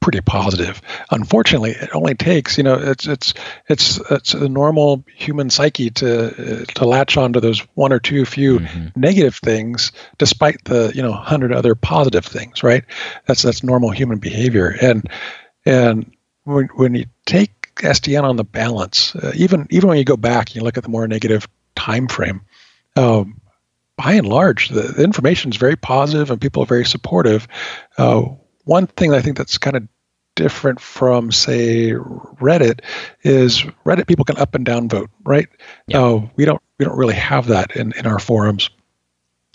pretty 0.01 0.21
positive. 0.21 0.81
Unfortunately, 1.11 1.73
it 1.73 1.91
only 1.93 2.15
takes 2.15 2.59
you 2.59 2.65
know 2.65 2.75
it's 2.75 3.09
it's 3.09 3.35
it's 3.69 3.99
it's 4.11 4.35
a 4.35 4.49
normal 4.49 5.05
human 5.13 5.51
psyche 5.51 5.91
to 5.91 6.65
to 6.67 6.85
latch 6.85 7.17
onto 7.17 7.41
those 7.41 7.61
one 7.75 7.93
or 7.93 7.99
two 7.99 8.25
few 8.25 8.61
mm-hmm. 8.61 9.01
negative 9.01 9.35
things, 9.35 9.91
despite 10.19 10.63
the 10.65 10.93
you 10.95 11.03
know 11.03 11.13
hundred 11.13 11.53
other 11.53 11.75
positive 11.75 12.25
things. 12.25 12.63
Right? 12.63 12.85
That's 13.27 13.43
that's 13.43 13.65
normal 13.65 13.91
human 13.91 14.19
behavior, 14.19 14.69
and 14.81 15.11
and 15.65 16.15
when 16.45 16.67
when 16.77 16.95
you 16.95 17.07
take 17.25 17.75
SDN 17.77 18.23
on 18.23 18.37
the 18.37 18.45
balance, 18.45 19.17
uh, 19.17 19.33
even 19.35 19.67
even 19.71 19.89
when 19.89 19.99
you 19.99 20.05
go 20.05 20.17
back, 20.17 20.49
and 20.49 20.57
you 20.57 20.63
look 20.63 20.77
at 20.77 20.85
the 20.85 20.91
more 20.91 21.09
negative 21.09 21.49
time 21.75 22.07
frame. 22.09 22.43
Um, 22.95 23.41
by 23.97 24.13
and 24.13 24.29
large, 24.29 24.69
the, 24.69 24.83
the 24.83 25.03
information 25.03 25.51
is 25.51 25.57
very 25.57 25.77
positive 25.77 26.31
and 26.31 26.41
people 26.41 26.63
are 26.63 26.67
very 26.67 26.85
supportive. 26.85 27.49
Uh, 27.97 28.23
one 28.65 28.87
thing 28.87 29.15
I 29.15 29.23
think 29.23 29.37
that's 29.37 29.59
kind 29.59 29.77
of 29.77 29.89
different 30.35 30.81
from, 30.81 31.33
say, 31.33 31.93
Reddit 31.93 32.81
is 33.23 33.63
Reddit 33.85 34.07
people 34.07 34.25
can 34.25 34.37
up 34.37 34.55
and 34.55 34.65
down 34.65 34.89
vote, 34.89 35.11
right? 35.25 35.49
Yeah. 35.87 36.03
Uh, 36.03 36.29
we 36.37 36.45
don't 36.45 36.63
we 36.79 36.85
don't 36.85 36.99
really 36.99 37.15
have 37.15 37.47
that 37.47 37.75
in, 37.75 37.93
in 37.93 38.07
our 38.07 38.19
forums. 38.19 38.69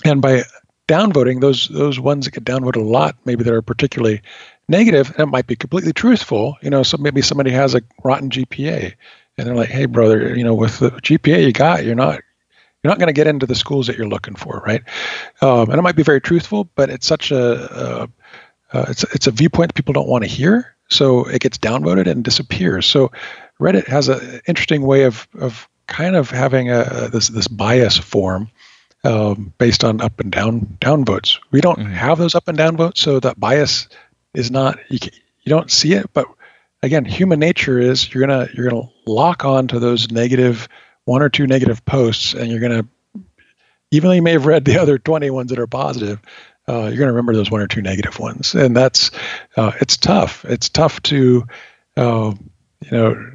And 0.04 0.22
by 0.22 0.44
downvoting, 0.88 1.40
those 1.40 1.68
those 1.68 2.00
ones 2.00 2.26
that 2.26 2.32
get 2.32 2.44
downvoted 2.44 2.78
a 2.78 2.88
lot, 2.88 3.16
maybe 3.26 3.44
that 3.44 3.54
are 3.54 3.62
particularly 3.62 4.22
negative, 4.68 5.14
that 5.18 5.28
might 5.28 5.46
be 5.46 5.56
completely 5.56 5.94
truthful. 5.94 6.58
You 6.62 6.72
know, 6.72 6.82
so 6.82 6.98
maybe 6.98 7.22
somebody 7.22 7.52
has 7.52 7.76
a 7.76 7.82
rotten 8.04 8.32
GPA, 8.32 8.94
and 9.38 9.48
they're 9.48 9.56
like, 9.56 9.70
"Hey, 9.70 9.86
brother, 9.86 10.36
you 10.36 10.44
know, 10.44 10.56
with 10.56 10.80
the 10.80 10.90
GPA 10.90 11.46
you 11.46 11.52
got, 11.52 11.86
you're 11.86 11.94
not 11.94 12.22
you're 12.84 12.92
not 12.92 13.00
going 13.00 13.08
to 13.08 13.14
get 13.14 13.28
into 13.28 13.46
the 13.46 13.56
schools 13.56 13.88
that 13.88 13.98
you're 13.98 14.08
looking 14.08 14.36
for, 14.36 14.64
right? 14.66 14.82
Um, 15.42 15.70
and 15.70 15.78
it 15.78 15.82
might 15.82 15.96
be 15.96 16.04
very 16.04 16.22
truthful, 16.22 16.66
but 16.76 16.90
it's 16.90 17.06
such 17.06 17.32
a, 17.32 18.08
uh, 18.74 18.86
it's 18.88 19.04
it's 19.16 19.28
a 19.28 19.32
viewpoint 19.32 19.70
that 19.70 19.74
people 19.76 19.94
don't 19.94 20.08
want 20.08 20.24
to 20.24 20.30
hear, 20.30 20.76
so 20.90 21.26
it 21.26 21.42
gets 21.42 21.58
downvoted 21.58 22.10
and 22.10 22.24
disappears. 22.24 22.86
So 22.86 23.12
Reddit 23.60 23.88
has 23.88 24.10
an 24.10 24.42
interesting 24.48 24.82
way 24.84 25.04
of 25.04 25.28
of 25.40 25.68
kind 25.88 26.16
of 26.16 26.30
having 26.30 26.70
a 26.70 27.10
this 27.12 27.28
this 27.28 27.48
bias 27.48 27.98
form 27.98 28.50
um, 29.04 29.54
based 29.58 29.84
on 29.84 30.02
up 30.02 30.20
and 30.20 30.32
down 30.32 30.78
down 30.80 31.06
votes. 31.06 31.40
We 31.52 31.62
don't 31.62 31.80
mm-hmm. 31.80 31.94
have 31.94 32.18
those 32.18 32.36
up 32.36 32.48
and 32.48 32.58
down 32.58 32.78
votes, 32.78 33.02
so 33.02 33.20
that 33.20 33.40
bias 33.40 33.88
is 34.34 34.52
not 34.52 34.80
you, 34.90 35.00
can, 35.00 35.12
you 35.42 35.50
don't 35.50 35.72
see 35.72 35.94
it. 35.94 36.10
But 36.14 36.28
again, 36.82 37.06
human 37.06 37.40
nature 37.40 37.80
is 37.80 38.14
you're 38.14 38.26
gonna 38.26 38.48
you're 38.54 38.70
gonna 38.70 38.90
lock 39.06 39.44
on 39.46 39.68
to 39.70 39.80
those 39.80 40.12
negative 40.12 40.68
one 41.06 41.22
or 41.22 41.30
two 41.30 41.48
negative 41.48 41.84
posts, 41.86 42.34
and 42.34 42.50
you're 42.52 42.60
going 42.60 42.84
to, 42.84 43.24
even 43.92 44.10
though 44.10 44.16
you 44.16 44.22
may 44.22 44.34
have 44.34 44.46
read 44.46 44.66
the 44.66 44.78
other 44.82 44.98
20 44.98 45.30
ones 45.30 45.50
that 45.50 45.60
are 45.60 45.68
positive, 45.68 46.20
uh, 46.68 46.84
you're 46.84 46.98
going 46.98 47.08
to 47.08 47.14
remember 47.14 47.34
those 47.34 47.52
one 47.52 47.62
or 47.62 47.68
two 47.68 47.82
negative 47.82 48.20
ones, 48.20 48.54
and 48.54 48.76
that's 48.76 49.12
uh, 49.58 49.72
it's 49.82 49.98
tough. 49.98 50.46
It's 50.46 50.70
tough 50.70 51.02
to, 51.04 51.46
uh, 51.98 52.34
you 52.82 52.92
know, 52.92 53.32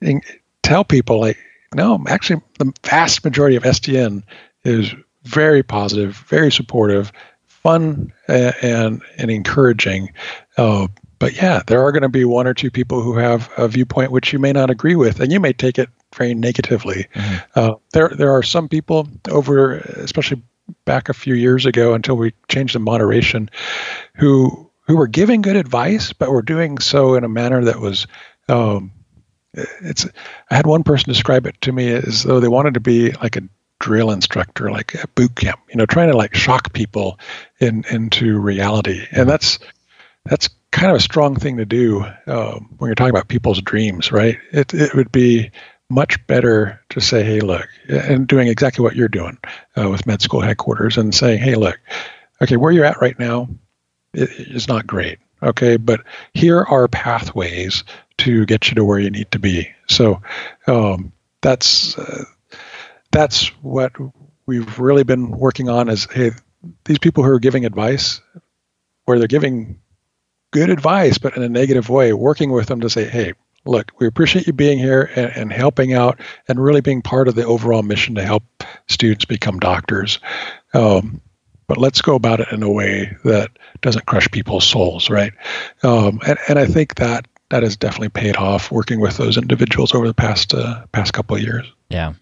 in, 0.00 0.20
tell 0.62 0.82
people 0.82 1.20
like, 1.20 1.38
no, 1.74 2.02
actually, 2.08 2.40
the 2.58 2.72
vast 2.84 3.24
majority 3.24 3.56
of 3.56 3.62
SDN 3.62 4.22
is 4.64 4.94
very 5.24 5.62
positive, 5.62 6.16
very 6.28 6.50
supportive, 6.50 7.12
fun, 7.46 8.12
and 8.28 9.02
and 9.18 9.30
encouraging. 9.30 10.12
Uh, 10.56 10.88
but 11.22 11.36
yeah, 11.36 11.62
there 11.68 11.80
are 11.80 11.92
going 11.92 12.02
to 12.02 12.08
be 12.08 12.24
one 12.24 12.48
or 12.48 12.52
two 12.52 12.68
people 12.68 13.00
who 13.00 13.16
have 13.16 13.48
a 13.56 13.68
viewpoint 13.68 14.10
which 14.10 14.32
you 14.32 14.40
may 14.40 14.52
not 14.52 14.70
agree 14.70 14.96
with, 14.96 15.20
and 15.20 15.30
you 15.30 15.38
may 15.38 15.52
take 15.52 15.78
it 15.78 15.88
very 16.16 16.34
negatively. 16.34 17.06
Mm-hmm. 17.14 17.36
Uh, 17.54 17.74
there, 17.92 18.08
there 18.08 18.32
are 18.32 18.42
some 18.42 18.68
people 18.68 19.06
over, 19.30 19.74
especially 19.76 20.42
back 20.84 21.08
a 21.08 21.14
few 21.14 21.34
years 21.34 21.64
ago, 21.64 21.94
until 21.94 22.16
we 22.16 22.34
changed 22.48 22.74
the 22.74 22.80
moderation, 22.80 23.48
who 24.16 24.68
who 24.88 24.96
were 24.96 25.06
giving 25.06 25.42
good 25.42 25.54
advice, 25.54 26.12
but 26.12 26.32
were 26.32 26.42
doing 26.42 26.78
so 26.78 27.14
in 27.14 27.22
a 27.22 27.28
manner 27.28 27.66
that 27.66 27.78
was. 27.78 28.08
Um, 28.48 28.90
it's. 29.54 30.04
I 30.50 30.56
had 30.56 30.66
one 30.66 30.82
person 30.82 31.12
describe 31.12 31.46
it 31.46 31.60
to 31.60 31.70
me 31.70 31.92
as 31.92 32.24
though 32.24 32.40
they 32.40 32.48
wanted 32.48 32.74
to 32.74 32.80
be 32.80 33.12
like 33.12 33.36
a 33.36 33.42
drill 33.78 34.10
instructor, 34.10 34.72
like 34.72 34.94
a 34.94 35.06
boot 35.14 35.36
camp. 35.36 35.60
You 35.68 35.76
know, 35.76 35.86
trying 35.86 36.10
to 36.10 36.16
like 36.16 36.34
shock 36.34 36.72
people 36.72 37.20
in 37.60 37.84
into 37.88 38.40
reality, 38.40 39.06
and 39.12 39.28
that's 39.28 39.60
that's 40.24 40.48
kind 40.70 40.90
of 40.90 40.96
a 40.96 41.00
strong 41.00 41.36
thing 41.36 41.58
to 41.58 41.64
do 41.66 42.04
um, 42.26 42.74
when 42.78 42.88
you're 42.88 42.94
talking 42.94 43.10
about 43.10 43.28
people's 43.28 43.60
dreams, 43.60 44.12
right? 44.12 44.38
It 44.52 44.72
it 44.74 44.94
would 44.94 45.12
be 45.12 45.50
much 45.88 46.26
better 46.26 46.80
to 46.88 47.00
say, 47.00 47.22
hey, 47.22 47.40
look, 47.40 47.68
and 47.88 48.26
doing 48.26 48.48
exactly 48.48 48.82
what 48.82 48.96
you're 48.96 49.08
doing 49.08 49.38
uh, 49.76 49.90
with 49.90 50.06
med 50.06 50.22
school 50.22 50.40
headquarters 50.40 50.96
and 50.96 51.14
saying, 51.14 51.38
hey, 51.38 51.54
look, 51.54 51.78
okay, 52.40 52.56
where 52.56 52.72
you're 52.72 52.84
at 52.84 53.00
right 53.00 53.18
now 53.18 53.48
is 54.14 54.68
not 54.68 54.86
great. 54.86 55.18
Okay, 55.42 55.76
but 55.76 56.02
here 56.34 56.62
are 56.62 56.88
pathways 56.88 57.84
to 58.18 58.46
get 58.46 58.68
you 58.68 58.76
to 58.76 58.84
where 58.84 59.00
you 59.00 59.10
need 59.10 59.30
to 59.32 59.38
be. 59.38 59.70
So 59.88 60.22
um, 60.66 61.12
that's 61.40 61.98
uh, 61.98 62.24
that's 63.10 63.48
what 63.62 63.92
we've 64.46 64.78
really 64.78 65.02
been 65.02 65.30
working 65.30 65.68
on. 65.68 65.88
Is 65.88 66.06
hey, 66.10 66.30
these 66.84 66.98
people 66.98 67.24
who 67.24 67.30
are 67.32 67.40
giving 67.40 67.66
advice, 67.66 68.20
where 69.04 69.18
they're 69.18 69.26
giving 69.28 69.81
good 70.52 70.70
advice, 70.70 71.18
but 71.18 71.36
in 71.36 71.42
a 71.42 71.48
negative 71.48 71.88
way, 71.88 72.12
working 72.12 72.52
with 72.52 72.68
them 72.68 72.80
to 72.80 72.88
say, 72.88 73.08
hey, 73.08 73.32
look, 73.64 73.92
we 73.98 74.06
appreciate 74.06 74.46
you 74.46 74.52
being 74.52 74.78
here 74.78 75.10
and, 75.16 75.32
and, 75.34 75.52
helping 75.52 75.92
out 75.92 76.20
and 76.48 76.62
really 76.62 76.80
being 76.80 77.02
part 77.02 77.28
of 77.28 77.34
the 77.34 77.44
overall 77.44 77.82
mission 77.82 78.14
to 78.14 78.24
help 78.24 78.44
students 78.88 79.24
become 79.24 79.58
doctors. 79.58 80.18
Um, 80.74 81.20
but 81.66 81.78
let's 81.78 82.02
go 82.02 82.14
about 82.14 82.40
it 82.40 82.48
in 82.52 82.62
a 82.62 82.70
way 82.70 83.16
that 83.24 83.50
doesn't 83.80 84.06
crush 84.06 84.30
people's 84.30 84.66
souls, 84.66 85.08
right? 85.10 85.32
Um, 85.82 86.20
and, 86.26 86.38
and 86.48 86.58
I 86.58 86.66
think 86.66 86.96
that 86.96 87.26
that 87.50 87.62
has 87.62 87.76
definitely 87.76 88.08
paid 88.08 88.36
off 88.36 88.72
working 88.72 88.98
with 88.98 89.18
those 89.18 89.36
individuals 89.36 89.94
over 89.94 90.06
the 90.06 90.14
past 90.14 90.54
uh, 90.54 90.86
past 90.92 91.12
couple 91.12 91.36
of 91.36 91.42
years. 91.42 91.70
Yeah, 91.90 92.14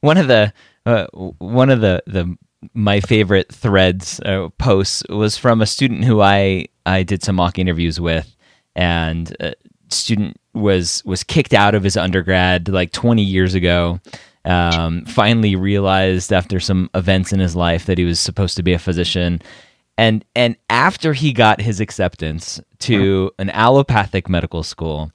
one 0.00 0.16
of 0.16 0.28
the 0.28 0.52
uh, 0.86 1.06
one 1.12 1.70
of 1.70 1.80
the 1.80 2.02
the 2.06 2.36
my 2.74 3.00
favorite 3.00 3.52
threads 3.52 4.20
uh, 4.20 4.48
posts 4.58 5.02
was 5.08 5.36
from 5.36 5.62
a 5.62 5.66
student 5.66 6.04
who 6.04 6.20
I 6.20 6.66
I 6.86 7.02
did 7.02 7.22
some 7.22 7.36
mock 7.36 7.58
interviews 7.58 8.00
with, 8.00 8.34
and 8.74 9.34
uh, 9.40 9.52
student 9.88 10.36
was 10.54 11.02
was 11.04 11.22
kicked 11.22 11.54
out 11.54 11.74
of 11.74 11.82
his 11.82 11.96
undergrad 11.96 12.68
like 12.68 12.92
20 12.92 13.22
years 13.22 13.54
ago. 13.54 14.00
Um, 14.46 15.04
finally 15.04 15.54
realized 15.54 16.32
after 16.32 16.60
some 16.60 16.88
events 16.94 17.30
in 17.30 17.40
his 17.40 17.54
life 17.54 17.84
that 17.84 17.98
he 17.98 18.04
was 18.04 18.18
supposed 18.18 18.56
to 18.56 18.62
be 18.62 18.72
a 18.72 18.78
physician, 18.78 19.42
and 19.98 20.24
and 20.34 20.56
after 20.70 21.12
he 21.12 21.32
got 21.32 21.60
his 21.60 21.78
acceptance 21.80 22.60
to 22.80 23.30
an 23.38 23.50
allopathic 23.50 24.30
medical 24.30 24.62
school, 24.62 25.12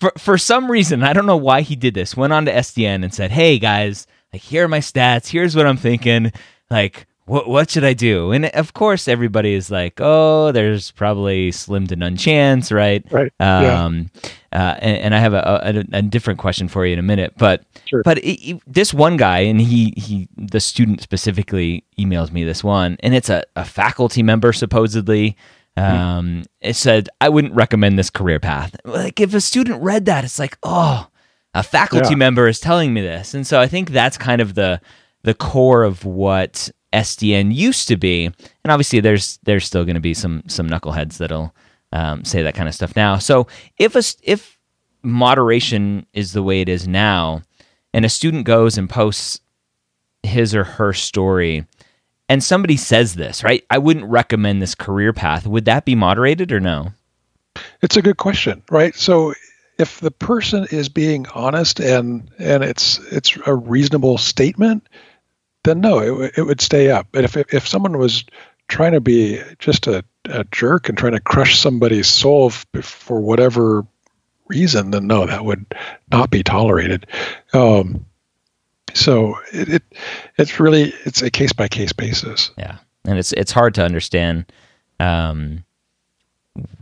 for 0.00 0.12
for 0.16 0.38
some 0.38 0.70
reason 0.70 1.02
I 1.02 1.12
don't 1.12 1.26
know 1.26 1.36
why 1.36 1.62
he 1.62 1.74
did 1.74 1.94
this. 1.94 2.16
Went 2.16 2.32
on 2.32 2.44
to 2.44 2.52
SDN 2.52 3.02
and 3.02 3.12
said, 3.12 3.32
"Hey 3.32 3.58
guys, 3.58 4.06
like 4.32 4.42
here 4.42 4.64
are 4.64 4.68
my 4.68 4.78
stats. 4.78 5.28
Here's 5.28 5.56
what 5.56 5.66
I'm 5.66 5.76
thinking. 5.76 6.32
Like 6.72 7.06
what 7.26 7.48
what 7.48 7.70
should 7.70 7.84
I 7.84 7.92
do? 7.92 8.32
And 8.32 8.46
of 8.46 8.74
course, 8.74 9.06
everybody 9.06 9.54
is 9.54 9.70
like, 9.70 10.00
oh, 10.00 10.50
there's 10.52 10.90
probably 10.90 11.52
slim 11.52 11.86
to 11.86 11.96
none 11.96 12.16
chance, 12.16 12.72
right? 12.72 13.04
Right. 13.10 13.32
Um, 13.38 14.10
yeah. 14.22 14.30
Uh, 14.52 14.78
and, 14.80 14.96
and, 14.98 15.14
I 15.14 15.18
have 15.18 15.32
a, 15.32 15.86
a, 15.92 15.98
a, 15.98 16.02
different 16.02 16.38
question 16.38 16.68
for 16.68 16.84
you 16.84 16.92
in 16.92 16.98
a 16.98 17.02
minute, 17.02 17.32
but 17.38 17.64
sure. 17.86 18.02
but 18.02 18.18
it, 18.18 18.50
it, 18.50 18.62
this 18.66 18.92
one 18.92 19.16
guy, 19.16 19.38
and 19.38 19.60
he 19.60 19.94
he 19.96 20.28
the 20.36 20.60
student 20.60 21.00
specifically 21.00 21.84
emails 21.98 22.32
me 22.32 22.44
this 22.44 22.62
one, 22.62 22.98
and 23.00 23.14
it's 23.14 23.30
a, 23.30 23.44
a 23.56 23.64
faculty 23.64 24.22
member 24.22 24.52
supposedly. 24.52 25.36
Hmm. 25.78 25.82
Um, 25.82 26.26
mm. 26.26 26.46
It 26.60 26.74
said 26.74 27.08
I 27.20 27.30
wouldn't 27.30 27.54
recommend 27.54 27.98
this 27.98 28.10
career 28.10 28.40
path. 28.40 28.76
Like 28.84 29.20
if 29.20 29.32
a 29.32 29.40
student 29.40 29.82
read 29.82 30.04
that, 30.04 30.24
it's 30.24 30.38
like, 30.38 30.58
oh, 30.62 31.08
a 31.54 31.62
faculty 31.62 32.10
yeah. 32.10 32.16
member 32.16 32.46
is 32.46 32.60
telling 32.60 32.92
me 32.92 33.00
this, 33.00 33.32
and 33.32 33.46
so 33.46 33.58
I 33.58 33.68
think 33.68 33.90
that's 33.90 34.18
kind 34.18 34.42
of 34.42 34.52
the 34.52 34.82
the 35.22 35.34
core 35.34 35.84
of 35.84 36.04
what 36.04 36.70
SDN 36.92 37.54
used 37.54 37.88
to 37.88 37.96
be, 37.96 38.26
and 38.26 38.70
obviously 38.70 39.00
there's 39.00 39.38
there's 39.44 39.66
still 39.66 39.84
going 39.84 39.94
to 39.94 40.00
be 40.00 40.14
some 40.14 40.42
some 40.46 40.68
knuckleheads 40.68 41.18
that'll 41.18 41.54
um, 41.92 42.24
say 42.24 42.42
that 42.42 42.54
kind 42.54 42.68
of 42.68 42.74
stuff 42.74 42.96
now. 42.96 43.18
So 43.18 43.46
if 43.78 43.94
a, 43.96 44.02
if 44.22 44.58
moderation 45.02 46.06
is 46.12 46.32
the 46.32 46.42
way 46.42 46.60
it 46.60 46.68
is 46.68 46.86
now, 46.86 47.42
and 47.92 48.04
a 48.04 48.08
student 48.08 48.44
goes 48.44 48.78
and 48.78 48.88
posts 48.88 49.40
his 50.22 50.54
or 50.54 50.64
her 50.64 50.92
story, 50.92 51.66
and 52.28 52.42
somebody 52.42 52.76
says 52.76 53.14
this, 53.14 53.42
right? 53.42 53.64
I 53.70 53.78
wouldn't 53.78 54.06
recommend 54.06 54.62
this 54.62 54.74
career 54.74 55.12
path. 55.12 55.46
Would 55.46 55.64
that 55.66 55.84
be 55.84 55.94
moderated 55.94 56.52
or 56.52 56.60
no? 56.60 56.92
It's 57.82 57.96
a 57.96 58.02
good 58.02 58.16
question, 58.16 58.62
right? 58.70 58.94
So 58.94 59.34
if 59.78 60.00
the 60.00 60.10
person 60.10 60.66
is 60.70 60.88
being 60.88 61.26
honest 61.34 61.80
and 61.80 62.30
and 62.38 62.62
it's 62.62 62.98
it's 63.10 63.36
a 63.46 63.54
reasonable 63.54 64.18
statement, 64.18 64.88
then 65.64 65.80
no, 65.80 65.98
it, 65.98 66.32
it 66.36 66.42
would 66.42 66.60
stay 66.60 66.90
up. 66.90 67.06
But 67.12 67.24
if 67.24 67.36
if 67.36 67.66
someone 67.66 67.98
was 67.98 68.24
trying 68.68 68.92
to 68.92 69.00
be 69.00 69.40
just 69.58 69.86
a 69.86 70.04
a 70.26 70.44
jerk 70.44 70.88
and 70.88 70.96
trying 70.96 71.12
to 71.12 71.20
crush 71.20 71.58
somebody's 71.58 72.08
soul 72.08 72.50
for 72.50 73.20
whatever 73.20 73.84
reason, 74.48 74.90
then 74.90 75.06
no, 75.06 75.26
that 75.26 75.44
would 75.44 75.66
not 76.10 76.30
be 76.30 76.42
tolerated. 76.42 77.06
Um, 77.52 78.04
so 78.94 79.36
it, 79.52 79.68
it 79.68 79.82
it's 80.36 80.60
really 80.60 80.92
it's 81.04 81.22
a 81.22 81.30
case 81.30 81.52
by 81.52 81.68
case 81.68 81.92
basis. 81.92 82.50
Yeah, 82.56 82.78
and 83.04 83.18
it's 83.18 83.32
it's 83.32 83.52
hard 83.52 83.74
to 83.74 83.84
understand 83.84 84.46
um, 85.00 85.64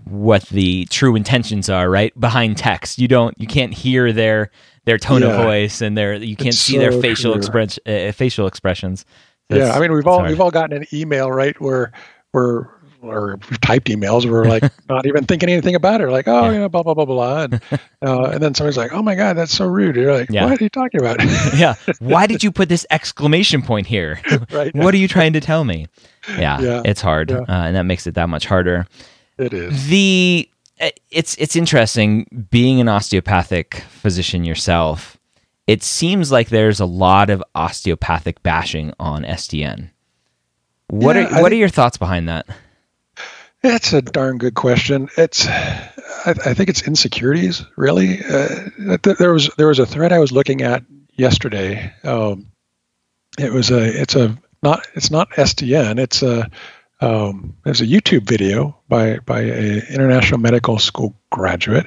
what 0.05 0.43
the 0.47 0.87
true 0.87 1.17
intentions 1.17 1.69
are 1.69 1.89
right 1.89 2.19
behind 2.19 2.57
text. 2.57 2.99
You 2.99 3.09
don't 3.09 3.39
you 3.41 3.47
can't 3.47 3.73
hear 3.73 4.13
their 4.13 4.51
their 4.91 4.99
tone 4.99 5.23
yeah. 5.23 5.29
of 5.29 5.45
voice 5.45 5.81
and 5.81 5.97
their 5.97 6.15
you 6.15 6.35
can't 6.35 6.49
it's 6.49 6.59
see 6.59 6.75
so 6.75 6.81
their 6.81 6.93
facial 6.93 7.35
express 7.35 7.79
uh, 7.87 8.11
facial 8.13 8.49
expressions. 8.49 9.05
yeah, 9.49 9.73
I 9.73 9.79
mean 9.79 9.93
we've 9.93 10.07
all 10.07 10.25
we've 10.25 10.41
all 10.41 10.51
gotten 10.51 10.77
an 10.77 10.87
email 10.93 11.31
right 11.31 11.59
where 11.61 11.93
where 12.33 12.69
or 13.03 13.39
typed 13.63 13.89
emails 13.89 14.25
where 14.25 14.43
we're 14.43 14.45
like 14.45 14.65
not 14.89 15.07
even 15.07 15.25
thinking 15.25 15.49
anything 15.49 15.77
about 15.77 16.01
it. 16.01 16.09
Like 16.09 16.27
oh 16.27 16.47
yeah. 16.47 16.53
you 16.53 16.59
know 16.59 16.69
blah 16.69 16.83
blah 16.83 16.95
blah 16.95 17.05
blah 17.05 17.45
and, 17.45 17.55
uh, 18.03 18.31
and 18.33 18.43
then 18.43 18.53
somebody's 18.53 18.77
like 18.77 18.93
oh 18.93 19.01
my 19.01 19.15
god 19.15 19.37
that's 19.37 19.53
so 19.53 19.65
rude. 19.65 19.95
You're 19.95 20.13
like 20.13 20.29
yeah. 20.29 20.45
what 20.45 20.61
are 20.61 20.65
you 20.65 20.69
talking 20.69 21.01
about? 21.01 21.19
Yeah. 21.55 21.75
Why 22.01 22.27
did 22.27 22.43
you 22.43 22.51
put 22.51 22.69
this 22.69 22.87
exclamation 22.91 23.63
point 23.63 23.87
here? 23.87 24.21
Right. 24.51 24.75
What 24.75 24.93
are 24.93 24.99
you 24.99 25.09
trying 25.09 25.33
to 25.35 25.41
tell 25.41 25.65
me? 25.65 25.87
Yeah, 26.29 26.61
yeah. 26.61 26.83
it's 26.85 27.01
hard 27.01 27.31
uh, 27.31 27.45
and 27.49 27.77
that 27.77 27.85
makes 27.85 28.07
it 28.07 28.15
that 28.15 28.29
much 28.29 28.47
harder. 28.47 28.87
It 29.39 29.55
is. 29.55 29.87
The 29.89 30.49
uh, 30.49 30.60
it's 31.11 31.37
it's 31.37 31.57
interesting 31.57 32.47
being 32.51 32.81
an 32.81 32.89
osteopathic 32.89 33.85
physician 33.89 34.45
yourself 34.45 35.19
it 35.67 35.83
seems 35.83 36.33
like 36.33 36.49
there's 36.49 36.81
a 36.81 36.87
lot 36.87 37.31
of 37.31 37.43
osteopathic 37.55 38.43
bashing 38.43 38.93
on 38.99 39.23
SDN 39.25 39.91
what 40.89 41.17
are 41.17 41.29
what 41.43 41.53
are 41.53 41.57
your 41.57 41.69
thoughts 41.69 41.97
behind 41.97 42.29
that 42.29 42.47
that's 43.63 43.93
a 43.93 44.01
darn 44.01 44.39
good 44.39 44.55
question. 44.55 45.09
It's, 45.19 45.47
I, 45.47 45.91
I 46.25 46.55
think 46.55 46.71
it's 46.71 46.87
insecurities. 46.87 47.65
Really, 47.77 48.21
uh, 48.25 48.97
there 49.03 49.33
was 49.33 49.51
there 49.59 49.67
was 49.67 49.79
a 49.79 49.87
thread 49.87 50.13
I 50.13 50.19
was 50.19 50.33
looking 50.33 50.63
at 50.63 50.83
yesterday. 51.15 51.93
Um, 52.03 52.51
it 53.39 53.53
was 53.53 53.71
a 53.71 54.01
it's 54.01 54.15
a 54.15 54.37
not 54.63 54.87
it's 54.95 55.11
not 55.11 55.31
SDN. 55.33 55.99
It's 55.99 56.23
a 56.23 56.51
um, 57.01 57.57
there's 57.65 57.81
a 57.81 57.87
YouTube 57.87 58.23
video 58.23 58.79
by 58.89 59.19
by 59.21 59.41
a 59.41 59.83
international 59.89 60.39
medical 60.39 60.79
school 60.79 61.17
graduate. 61.31 61.87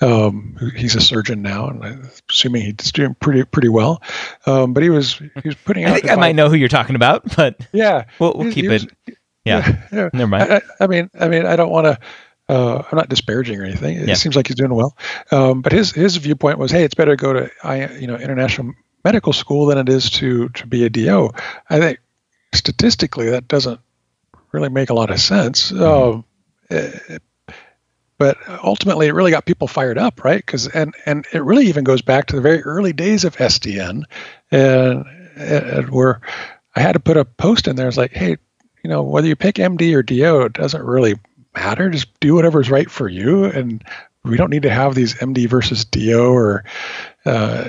Um, 0.00 0.56
he's 0.76 0.94
a 0.94 1.00
surgeon 1.00 1.42
now, 1.42 1.68
and 1.68 1.84
I'm 1.84 2.10
assuming 2.30 2.62
he's 2.62 2.92
doing 2.92 3.14
pretty 3.14 3.44
pretty 3.44 3.68
well. 3.68 4.02
Um, 4.46 4.72
but 4.72 4.82
he 4.82 4.90
was 4.90 5.14
he 5.14 5.30
was 5.44 5.56
putting. 5.56 5.84
I 5.86 5.94
think 5.94 6.10
I 6.10 6.14
might 6.14 6.36
know 6.36 6.48
who 6.48 6.54
you're 6.54 6.68
talking 6.68 6.94
about, 6.94 7.34
but 7.36 7.66
yeah, 7.72 8.04
we'll, 8.18 8.34
we'll 8.34 8.52
keep 8.52 8.66
it. 8.66 8.70
Was, 8.70 8.86
yeah. 9.44 9.82
yeah. 9.92 10.10
Never 10.12 10.28
mind. 10.28 10.52
I, 10.52 10.62
I, 10.80 10.86
mean, 10.86 11.10
I 11.18 11.28
mean, 11.28 11.46
I 11.46 11.56
don't 11.56 11.70
want 11.70 11.86
to. 11.86 11.98
Uh, 12.48 12.82
I'm 12.90 12.96
not 12.98 13.08
disparaging 13.08 13.58
or 13.58 13.64
anything. 13.64 13.96
It 13.96 14.08
yeah. 14.08 14.14
seems 14.14 14.36
like 14.36 14.48
he's 14.48 14.56
doing 14.56 14.74
well. 14.74 14.96
Um, 15.30 15.62
but 15.62 15.72
his 15.72 15.92
his 15.92 16.16
viewpoint 16.16 16.58
was, 16.58 16.70
hey, 16.70 16.84
it's 16.84 16.94
better 16.94 17.16
to 17.16 17.20
go 17.20 17.32
to 17.32 17.50
I, 17.64 17.88
you 17.94 18.06
know 18.06 18.16
international 18.16 18.74
medical 19.04 19.32
school 19.32 19.66
than 19.66 19.78
it 19.78 19.88
is 19.88 20.10
to 20.10 20.48
to 20.50 20.66
be 20.66 20.84
a 20.84 20.90
DO. 20.90 21.30
I 21.70 21.78
think 21.80 21.98
statistically 22.54 23.30
that 23.30 23.48
doesn't 23.48 23.80
really 24.52 24.68
make 24.68 24.90
a 24.90 24.94
lot 24.94 25.10
of 25.10 25.20
sense. 25.20 25.72
Mm-hmm. 25.72 26.20
It, 26.70 27.22
but 28.18 28.38
ultimately, 28.62 29.08
it 29.08 29.14
really 29.14 29.32
got 29.32 29.46
people 29.46 29.66
fired 29.66 29.98
up, 29.98 30.22
right? 30.22 30.44
Because 30.44 30.68
and 30.68 30.94
and 31.06 31.26
it 31.32 31.42
really 31.42 31.66
even 31.66 31.82
goes 31.82 32.02
back 32.02 32.26
to 32.26 32.36
the 32.36 32.42
very 32.42 32.62
early 32.62 32.92
days 32.92 33.24
of 33.24 33.36
SDN, 33.36 34.04
and, 34.52 35.04
and 35.36 35.90
where 35.90 36.20
I 36.76 36.80
had 36.80 36.92
to 36.92 37.00
put 37.00 37.16
a 37.16 37.24
post 37.24 37.66
in 37.66 37.74
there. 37.74 37.88
It's 37.88 37.96
like, 37.96 38.12
hey, 38.12 38.36
you 38.82 38.90
know, 38.90 39.02
whether 39.02 39.26
you 39.26 39.34
pick 39.34 39.56
MD 39.56 39.94
or 39.94 40.02
DO, 40.02 40.42
it 40.42 40.52
doesn't 40.52 40.82
really 40.82 41.18
matter. 41.54 41.90
Just 41.90 42.18
do 42.20 42.34
whatever's 42.34 42.70
right 42.70 42.90
for 42.90 43.08
you. 43.08 43.44
And 43.44 43.82
we 44.24 44.36
don't 44.36 44.50
need 44.50 44.62
to 44.62 44.70
have 44.70 44.94
these 44.94 45.14
MD 45.14 45.48
versus 45.48 45.84
DO 45.84 46.32
or 46.32 46.64
uh, 47.26 47.64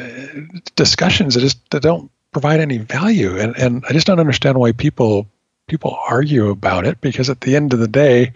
discussions 0.75 1.33
that 1.33 1.41
just 1.41 1.69
that 1.71 1.81
don't 1.81 2.11
provide 2.31 2.59
any 2.59 2.77
value. 2.77 3.37
And 3.39 3.57
and 3.57 3.83
I 3.89 3.93
just 3.93 4.07
don't 4.07 4.19
understand 4.19 4.59
why 4.59 4.71
people 4.71 5.27
people 5.67 5.97
argue 6.07 6.49
about 6.49 6.85
it 6.85 7.01
because 7.01 7.29
at 7.29 7.41
the 7.41 7.55
end 7.55 7.73
of 7.73 7.79
the 7.79 7.87
day, 7.87 8.33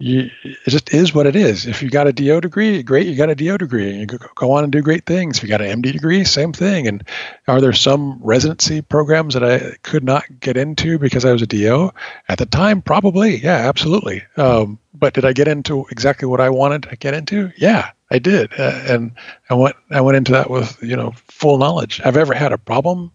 you, 0.00 0.30
it 0.42 0.70
just 0.70 0.94
is 0.94 1.14
what 1.14 1.26
it 1.26 1.36
is. 1.36 1.66
If 1.66 1.82
you 1.82 1.90
got 1.90 2.06
a 2.06 2.12
DO 2.12 2.40
degree, 2.40 2.82
great, 2.82 3.06
you 3.06 3.14
got 3.16 3.28
a 3.28 3.34
DO 3.34 3.58
degree, 3.58 3.90
and 3.90 4.00
you 4.00 4.18
go 4.34 4.52
on 4.52 4.64
and 4.64 4.72
do 4.72 4.80
great 4.80 5.04
things. 5.04 5.36
If 5.36 5.42
you 5.42 5.50
got 5.50 5.60
an 5.60 5.82
MD 5.82 5.92
degree, 5.92 6.24
same 6.24 6.54
thing. 6.54 6.86
And 6.88 7.04
are 7.46 7.60
there 7.60 7.74
some 7.74 8.18
residency 8.22 8.80
programs 8.80 9.34
that 9.34 9.44
I 9.44 9.76
could 9.82 10.02
not 10.02 10.24
get 10.40 10.56
into 10.56 10.98
because 10.98 11.26
I 11.26 11.32
was 11.32 11.42
a 11.42 11.46
DO 11.46 11.92
at 12.28 12.38
the 12.38 12.46
time? 12.46 12.80
Probably, 12.80 13.36
yeah, 13.36 13.68
absolutely. 13.68 14.24
Um, 14.38 14.78
but 14.94 15.12
did 15.12 15.26
I 15.26 15.34
get 15.34 15.48
into 15.48 15.86
exactly 15.90 16.26
what 16.26 16.40
I 16.40 16.48
wanted 16.48 16.84
to 16.84 16.96
get 16.96 17.12
into? 17.12 17.52
Yeah, 17.58 17.90
I 18.10 18.18
did, 18.18 18.52
uh, 18.58 18.82
and 18.88 19.12
I 19.50 19.54
went 19.54 19.76
I 19.90 20.00
went 20.00 20.16
into 20.16 20.32
that 20.32 20.50
with 20.50 20.82
you 20.82 20.96
know 20.96 21.12
full 21.28 21.58
knowledge. 21.58 22.00
I've 22.04 22.16
ever 22.16 22.34
had 22.34 22.52
a 22.52 22.58
problem 22.58 23.12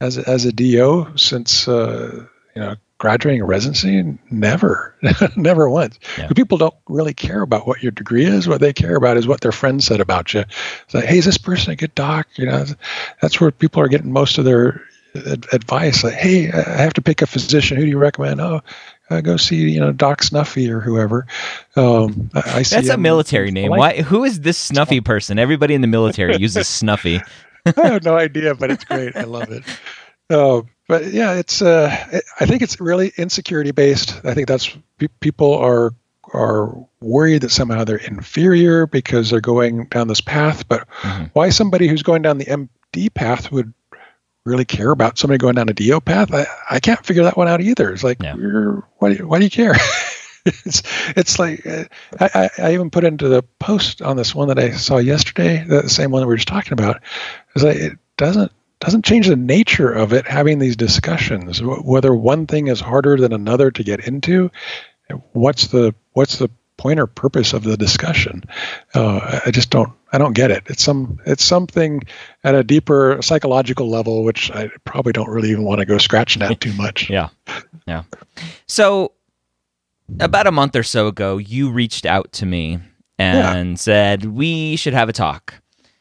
as 0.00 0.16
as 0.16 0.44
a 0.44 0.52
DO 0.52 1.16
since 1.16 1.68
uh, 1.68 2.26
you 2.54 2.62
know 2.62 2.76
graduating 2.98 3.42
residency? 3.42 4.18
Never, 4.30 4.94
never 5.36 5.68
once. 5.68 5.98
Yeah. 6.18 6.28
People 6.28 6.58
don't 6.58 6.74
really 6.86 7.14
care 7.14 7.40
about 7.40 7.66
what 7.66 7.82
your 7.82 7.92
degree 7.92 8.24
is. 8.24 8.46
What 8.46 8.60
they 8.60 8.72
care 8.72 8.94
about 8.94 9.16
is 9.16 9.26
what 9.26 9.40
their 9.40 9.52
friends 9.52 9.86
said 9.86 10.00
about 10.00 10.34
you. 10.34 10.40
It's 10.40 10.94
like, 10.94 11.06
hey, 11.06 11.18
is 11.18 11.24
this 11.24 11.38
person 11.38 11.72
a 11.72 11.76
good 11.76 11.94
doc? 11.94 12.28
You 12.36 12.46
know, 12.46 12.66
that's 13.22 13.40
where 13.40 13.50
people 13.50 13.82
are 13.82 13.88
getting 13.88 14.12
most 14.12 14.38
of 14.38 14.44
their 14.44 14.82
advice. 15.14 16.04
Like, 16.04 16.14
hey, 16.14 16.52
I 16.52 16.82
have 16.82 16.92
to 16.94 17.02
pick 17.02 17.22
a 17.22 17.26
physician. 17.26 17.76
Who 17.76 17.84
do 17.84 17.90
you 17.90 17.98
recommend? 17.98 18.40
Oh, 18.40 18.60
uh, 19.08 19.20
go 19.20 19.36
see 19.36 19.68
you 19.70 19.80
know 19.80 19.92
Doc 19.92 20.22
Snuffy 20.22 20.70
or 20.70 20.80
whoever. 20.80 21.26
Um, 21.76 22.30
I, 22.34 22.40
I 22.40 22.62
That's 22.62 22.88
a 22.88 22.96
military 22.96 23.50
name. 23.50 23.70
Like, 23.70 23.78
Why? 23.78 24.02
Who 24.02 24.24
is 24.24 24.40
this 24.40 24.58
Snuffy 24.58 25.00
person? 25.00 25.38
Everybody 25.38 25.74
in 25.74 25.80
the 25.80 25.86
military 25.88 26.36
uses 26.36 26.68
Snuffy. 26.68 27.20
I 27.76 27.88
have 27.88 28.04
no 28.04 28.16
idea, 28.16 28.54
but 28.54 28.70
it's 28.70 28.84
great. 28.84 29.16
I 29.16 29.24
love 29.24 29.50
it. 29.50 29.64
Uh, 30.30 30.62
but 30.90 31.12
yeah, 31.12 31.34
it's. 31.34 31.62
Uh, 31.62 31.88
I 32.40 32.46
think 32.46 32.62
it's 32.62 32.80
really 32.80 33.12
insecurity 33.16 33.70
based. 33.70 34.20
I 34.24 34.34
think 34.34 34.48
that's 34.48 34.76
people 35.20 35.54
are 35.54 35.94
are 36.34 36.84
worried 37.00 37.42
that 37.42 37.50
somehow 37.50 37.84
they're 37.84 37.96
inferior 37.96 38.88
because 38.88 39.30
they're 39.30 39.40
going 39.40 39.84
down 39.84 40.08
this 40.08 40.20
path. 40.20 40.68
But 40.68 40.88
mm-hmm. 40.88 41.26
why 41.32 41.50
somebody 41.50 41.86
who's 41.86 42.02
going 42.02 42.22
down 42.22 42.38
the 42.38 42.46
MD 42.46 43.14
path 43.14 43.52
would 43.52 43.72
really 44.44 44.64
care 44.64 44.90
about 44.90 45.16
somebody 45.16 45.38
going 45.38 45.54
down 45.54 45.68
a 45.68 45.72
DO 45.72 46.00
path? 46.00 46.34
I, 46.34 46.46
I 46.68 46.80
can't 46.80 47.06
figure 47.06 47.22
that 47.22 47.36
one 47.36 47.46
out 47.46 47.60
either. 47.60 47.92
It's 47.92 48.02
like, 48.02 48.20
yeah. 48.20 48.34
why, 48.98 49.10
do 49.10 49.14
you, 49.14 49.28
why 49.28 49.38
do 49.38 49.44
you 49.44 49.50
care? 49.50 49.76
it's 50.44 50.82
it's 51.16 51.38
like 51.38 51.64
uh, 51.64 51.84
I, 52.18 52.50
I 52.58 52.74
even 52.74 52.90
put 52.90 53.04
into 53.04 53.28
the 53.28 53.44
post 53.60 54.02
on 54.02 54.16
this 54.16 54.34
one 54.34 54.48
that 54.48 54.58
I 54.58 54.72
saw 54.72 54.96
yesterday, 54.96 55.62
the 55.62 55.88
same 55.88 56.10
one 56.10 56.22
that 56.22 56.26
we 56.26 56.32
were 56.32 56.38
just 56.38 56.48
talking 56.48 56.72
about. 56.72 57.00
Is 57.54 57.62
like 57.62 57.76
it 57.76 57.98
doesn't 58.16 58.50
doesn't 58.80 59.04
change 59.04 59.28
the 59.28 59.36
nature 59.36 59.92
of 59.92 60.12
it 60.12 60.26
having 60.26 60.58
these 60.58 60.76
discussions 60.76 61.62
whether 61.62 62.14
one 62.14 62.46
thing 62.46 62.68
is 62.68 62.80
harder 62.80 63.16
than 63.16 63.32
another 63.32 63.70
to 63.70 63.84
get 63.84 64.00
into 64.06 64.50
what's 65.32 65.68
the 65.68 65.94
what's 66.12 66.38
the 66.38 66.50
point 66.76 66.98
or 66.98 67.06
purpose 67.06 67.52
of 67.52 67.62
the 67.62 67.76
discussion? 67.76 68.42
Uh, 68.94 69.40
i 69.44 69.50
just 69.50 69.70
don't 69.70 69.92
i 70.12 70.18
don't 70.18 70.32
get 70.32 70.50
it. 70.50 70.64
It's 70.66 70.82
some 70.82 71.18
it's 71.26 71.44
something 71.44 72.02
at 72.42 72.54
a 72.54 72.64
deeper 72.64 73.18
psychological 73.20 73.88
level 73.88 74.24
which 74.24 74.50
i 74.52 74.68
probably 74.84 75.12
don't 75.12 75.28
really 75.28 75.50
even 75.50 75.64
want 75.64 75.80
to 75.80 75.86
go 75.86 75.98
scratching 75.98 76.42
at 76.42 76.60
too 76.60 76.72
much. 76.76 77.10
Yeah. 77.10 77.28
Yeah. 77.86 78.04
So 78.66 79.12
about 80.18 80.46
a 80.46 80.52
month 80.52 80.74
or 80.74 80.82
so 80.82 81.06
ago 81.06 81.38
you 81.38 81.70
reached 81.70 82.06
out 82.06 82.32
to 82.32 82.46
me 82.46 82.80
and 83.18 83.70
yeah. 83.70 83.74
said 83.76 84.24
we 84.24 84.76
should 84.76 84.94
have 84.94 85.08
a 85.08 85.12
talk 85.12 85.54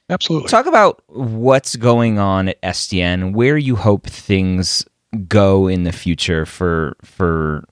Absolutely. 0.09 0.49
Talk 0.49 0.65
about 0.65 1.03
what's 1.07 1.75
going 1.75 2.17
on 2.17 2.49
at 2.49 2.61
SDN, 2.61 3.33
where 3.33 3.57
you 3.57 3.75
hope 3.75 4.07
things 4.07 4.85
go 5.27 5.67
in 5.67 5.83
the 5.83 5.91
future 5.91 6.45
for 6.45 6.95
for 7.03 7.67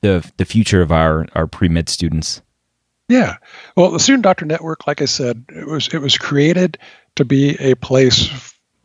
the 0.00 0.30
the 0.36 0.44
future 0.44 0.82
of 0.82 0.92
our 0.92 1.26
our 1.34 1.46
pre 1.46 1.68
med 1.68 1.88
students. 1.88 2.42
Yeah, 3.08 3.36
well, 3.76 3.90
the 3.90 4.00
Student 4.00 4.22
Doctor 4.22 4.46
Network, 4.46 4.86
like 4.86 5.02
I 5.02 5.06
said, 5.06 5.44
it 5.48 5.66
was 5.66 5.88
it 5.88 5.98
was 5.98 6.16
created 6.16 6.78
to 7.16 7.24
be 7.24 7.56
a 7.58 7.74
place 7.74 8.30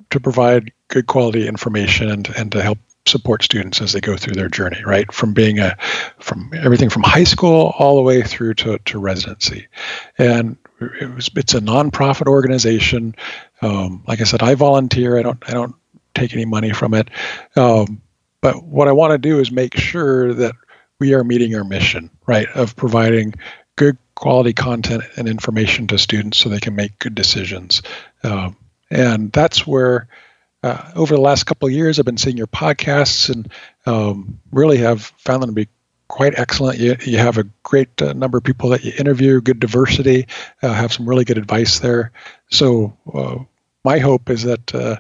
to 0.10 0.20
provide 0.20 0.72
good 0.88 1.08
quality 1.08 1.48
information 1.48 2.10
and 2.10 2.28
and 2.36 2.52
to 2.52 2.62
help 2.62 2.80
support 3.06 3.44
students 3.44 3.82
as 3.82 3.94
they 3.94 4.02
go 4.02 4.18
through 4.18 4.36
their 4.36 4.50
journey 4.50 4.84
right 4.86 5.12
from 5.12 5.34
being 5.34 5.58
a 5.58 5.76
from 6.20 6.52
everything 6.56 6.90
from 6.90 7.02
high 7.02 7.24
school 7.24 7.74
all 7.80 7.96
the 7.96 8.04
way 8.04 8.22
through 8.22 8.54
to, 8.54 8.78
to 8.80 9.00
residency 9.00 9.68
and 10.20 10.58
it 10.80 11.14
was 11.14 11.30
it's 11.36 11.54
a 11.54 11.62
nonprofit 11.62 12.28
organization. 12.28 13.16
Um, 13.62 14.04
like 14.08 14.22
I 14.22 14.24
said, 14.24 14.42
I 14.42 14.56
volunteer. 14.56 15.18
I 15.18 15.22
don't 15.22 15.44
I 15.48 15.52
don't 15.52 15.76
take 16.14 16.34
any 16.34 16.46
money 16.46 16.72
from 16.72 16.94
it. 16.94 17.10
Um, 17.56 18.02
but 18.42 18.64
what 18.64 18.88
I 18.88 18.94
want 18.94 19.12
to 19.12 19.18
do 19.18 19.40
is 19.40 19.52
make 19.52 19.76
sure 19.76 20.34
that 20.34 20.56
we 21.00 21.14
are 21.14 21.24
meeting 21.24 21.56
our 21.56 21.64
mission, 21.64 22.10
right, 22.26 22.48
of 22.50 22.76
providing 22.76 23.36
good 23.76 23.98
quality 24.16 24.54
content 24.54 25.04
and 25.16 25.28
information 25.28 25.88
to 25.88 25.98
students 25.98 26.38
so 26.38 26.50
they 26.50 26.60
can 26.60 26.76
make 26.76 27.00
good 27.00 27.16
decisions. 27.16 27.82
Um, 28.24 28.58
and 28.92 29.32
that's 29.32 29.66
where, 29.66 30.08
uh, 30.62 30.92
over 30.96 31.16
the 31.16 31.22
last 31.22 31.46
couple 31.46 31.68
of 31.68 31.74
years, 31.74 32.00
I've 32.00 32.06
been 32.06 32.18
seeing 32.18 32.38
your 32.38 32.48
podcasts 32.48 33.30
and 33.30 33.50
um, 33.86 34.40
really 34.52 34.78
have 34.78 35.04
found 35.18 35.42
them 35.42 35.50
to 35.52 35.56
be 35.56 35.70
quite 36.10 36.38
excellent. 36.38 36.80
You, 36.80 36.98
you 37.06 37.18
have 37.18 37.38
a 37.38 37.46
great 37.64 38.02
uh, 38.02 38.12
number 38.12 38.38
of 38.38 38.44
people 38.44 38.70
that 38.70 38.84
you 38.84 38.92
interview, 39.00 39.40
good 39.40 39.60
diversity, 39.60 40.28
uh, 40.62 40.74
have 40.74 40.92
some 40.92 41.08
really 41.08 41.24
good 41.24 41.38
advice 41.38 41.80
there. 41.80 42.12
So, 42.50 42.98
uh, 43.14 43.38
my 43.86 44.00
hope 44.00 44.30
is 44.30 44.44
that 44.44 44.76
uh, 44.76 44.98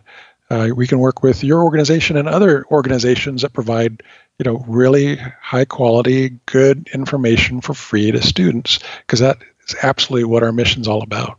uh, 0.49 0.70
we 0.74 0.88
can 0.88 0.99
work 0.99 1.22
with 1.22 1.43
your 1.43 1.64
organization 1.64 2.16
and 2.16 2.28
other 2.28 2.66
organizations 2.72 3.41
that 3.41 3.53
provide 3.53 4.01
you 4.38 4.45
know 4.45 4.64
really 4.68 5.18
high 5.18 5.66
quality 5.66 6.39
good 6.45 6.89
information 6.93 7.62
for 7.62 7.74
free 7.74 8.12
to 8.12 8.22
students 8.22 8.80
because 9.01 9.20
that 9.20 9.38
is 9.68 9.76
absolutely 9.84 10.24
what 10.24 10.43
our 10.43 10.51
mission 10.51 10.82
is 10.82 10.88
all 10.88 11.03
about 11.03 11.38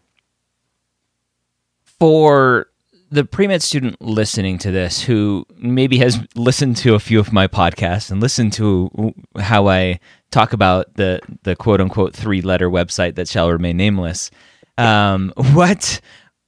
for 1.99 2.70
the 3.11 3.25
pre-med 3.25 3.63
student 3.63 4.01
listening 4.01 4.57
to 4.59 4.71
this 4.71 5.03
who 5.03 5.45
maybe 5.57 5.99
has 5.99 6.21
listened 6.37 6.77
to 6.77 6.95
a 6.95 7.01
few 7.01 7.19
of 7.19 7.33
my 7.33 7.47
podcasts 7.47 8.11
and 8.11 8.21
listened 8.21 8.53
to 8.53 9.13
how 9.39 9.69
I 9.69 9.99
talk 10.31 10.53
about 10.53 10.95
the 10.95 11.21
the 11.43 11.57
quote 11.57 11.81
unquote 11.81 12.15
three 12.15 12.41
letter 12.41 12.71
website 12.71 13.17
that 13.17 13.29
shall 13.29 13.51
remain 13.51 13.77
nameless 13.77 14.31
um, 14.79 15.33
what 15.37 16.01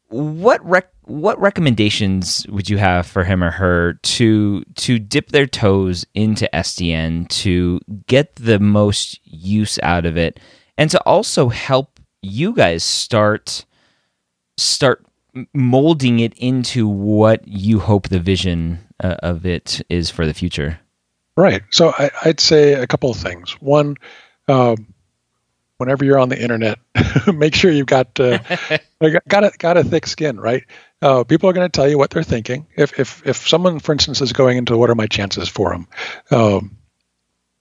what 0.08 0.64
rec- 0.64 0.92
what 1.04 1.40
recommendations 1.40 2.46
would 2.48 2.68
you 2.70 2.78
have 2.78 3.06
for 3.06 3.24
him 3.24 3.42
or 3.42 3.50
her 3.50 3.94
to 3.94 4.62
to 4.76 4.98
dip 4.98 5.28
their 5.28 5.46
toes 5.46 6.06
into 6.14 6.48
SDN 6.54 7.28
to 7.28 7.80
get 8.06 8.36
the 8.36 8.58
most 8.60 9.20
use 9.24 9.78
out 9.82 10.06
of 10.06 10.16
it 10.16 10.38
and 10.78 10.90
to 10.90 11.00
also 11.02 11.48
help 11.48 11.98
you 12.22 12.54
guys 12.54 12.84
start 12.84 13.64
start 14.56 15.04
molding 15.52 16.18
it 16.20 16.34
into 16.34 16.86
what 16.86 17.46
you 17.46 17.78
hope 17.78 18.08
the 18.08 18.20
vision 18.20 18.78
uh, 19.02 19.16
of 19.22 19.46
it 19.46 19.80
is 19.88 20.10
for 20.10 20.26
the 20.26 20.34
future? 20.34 20.80
Right. 21.36 21.62
So 21.70 21.92
I, 21.96 22.10
would 22.26 22.40
say 22.40 22.74
a 22.74 22.86
couple 22.86 23.10
of 23.10 23.16
things. 23.16 23.52
One, 23.60 23.96
um, 24.48 24.92
whenever 25.78 26.04
you're 26.04 26.18
on 26.18 26.28
the 26.28 26.40
internet, 26.40 26.78
make 27.34 27.54
sure 27.54 27.70
you've 27.70 27.86
got 27.86 28.20
uh, 28.20 28.38
got 29.28 29.44
a 29.44 29.50
got 29.58 29.76
a 29.76 29.84
thick 29.84 30.06
skin, 30.06 30.38
right? 30.38 30.64
Uh, 31.00 31.24
people 31.24 31.48
are 31.48 31.52
going 31.52 31.68
to 31.68 31.76
tell 31.76 31.88
you 31.88 31.98
what 31.98 32.10
they're 32.10 32.22
thinking. 32.22 32.66
If 32.76 32.98
if 33.00 33.26
if 33.26 33.48
someone, 33.48 33.80
for 33.80 33.92
instance, 33.92 34.20
is 34.20 34.32
going 34.32 34.58
into 34.58 34.76
what 34.76 34.90
are 34.90 34.94
my 34.94 35.06
chances 35.06 35.48
for 35.48 35.70
them, 35.70 35.88
um, 36.30 36.76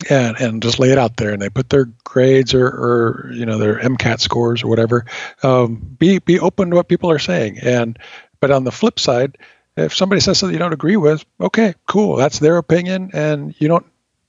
and 0.09 0.37
and 0.39 0.63
just 0.63 0.79
lay 0.79 0.91
it 0.91 0.97
out 0.97 1.17
there, 1.17 1.31
and 1.31 1.41
they 1.41 1.49
put 1.49 1.69
their 1.69 1.85
grades 2.03 2.53
or, 2.53 2.67
or 2.67 3.31
you 3.33 3.45
know 3.45 3.57
their 3.57 3.79
MCAT 3.79 4.19
scores 4.19 4.63
or 4.63 4.67
whatever. 4.67 5.05
Um, 5.43 5.75
be 5.75 6.19
be 6.19 6.39
open 6.39 6.69
to 6.69 6.75
what 6.75 6.87
people 6.87 7.11
are 7.11 7.19
saying, 7.19 7.59
and 7.59 7.97
but 8.39 8.51
on 8.51 8.63
the 8.63 8.71
flip 8.71 8.99
side, 8.99 9.37
if 9.77 9.95
somebody 9.95 10.21
says 10.21 10.39
something 10.39 10.53
you 10.53 10.59
don't 10.59 10.73
agree 10.73 10.97
with, 10.97 11.25
okay, 11.39 11.73
cool, 11.87 12.15
that's 12.15 12.39
their 12.39 12.57
opinion, 12.57 13.11
and 13.13 13.55
you 13.59 13.67
don't 13.67 13.85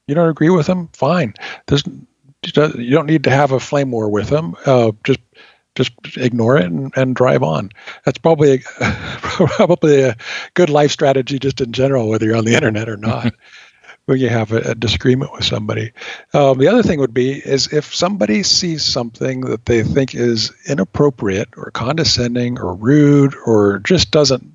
you 0.06 0.14
don't 0.14 0.28
agree 0.28 0.50
with 0.50 0.66
them, 0.66 0.88
fine. 0.92 1.34
There's 1.66 1.84
you 1.86 2.90
don't 2.90 3.06
need 3.06 3.24
to 3.24 3.30
have 3.30 3.52
a 3.52 3.60
flame 3.60 3.92
war 3.92 4.08
with 4.08 4.28
them. 4.28 4.56
Uh, 4.66 4.92
just 5.04 5.20
just 5.74 5.92
ignore 6.16 6.58
it 6.58 6.66
and, 6.66 6.92
and 6.96 7.16
drive 7.16 7.42
on. 7.42 7.70
That's 8.04 8.18
probably 8.18 8.54
a, 8.54 8.58
probably 9.22 10.02
a 10.02 10.16
good 10.54 10.68
life 10.68 10.90
strategy 10.90 11.38
just 11.38 11.60
in 11.60 11.72
general, 11.72 12.08
whether 12.08 12.26
you're 12.26 12.36
on 12.36 12.44
the 12.44 12.54
internet 12.54 12.88
or 12.88 12.96
not. 12.96 13.32
when 14.06 14.18
you 14.18 14.28
have 14.28 14.52
a, 14.52 14.58
a 14.70 14.74
disagreement 14.74 15.32
with 15.32 15.44
somebody. 15.44 15.92
Um, 16.32 16.58
the 16.58 16.68
other 16.68 16.82
thing 16.82 16.98
would 16.98 17.14
be 17.14 17.32
is 17.32 17.72
if 17.72 17.94
somebody 17.94 18.42
sees 18.42 18.84
something 18.84 19.42
that 19.42 19.66
they 19.66 19.82
think 19.82 20.14
is 20.14 20.52
inappropriate 20.66 21.48
or 21.56 21.70
condescending 21.70 22.58
or 22.58 22.74
rude 22.74 23.34
or 23.46 23.78
just 23.80 24.10
doesn't 24.10 24.52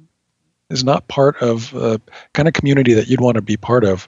is 0.70 0.84
not 0.84 1.08
part 1.08 1.38
of 1.42 1.74
a 1.74 2.02
kind 2.34 2.48
of 2.48 2.54
community 2.54 2.94
that 2.94 3.08
you'd 3.08 3.22
want 3.22 3.36
to 3.36 3.42
be 3.42 3.56
part 3.56 3.86
of 3.86 4.08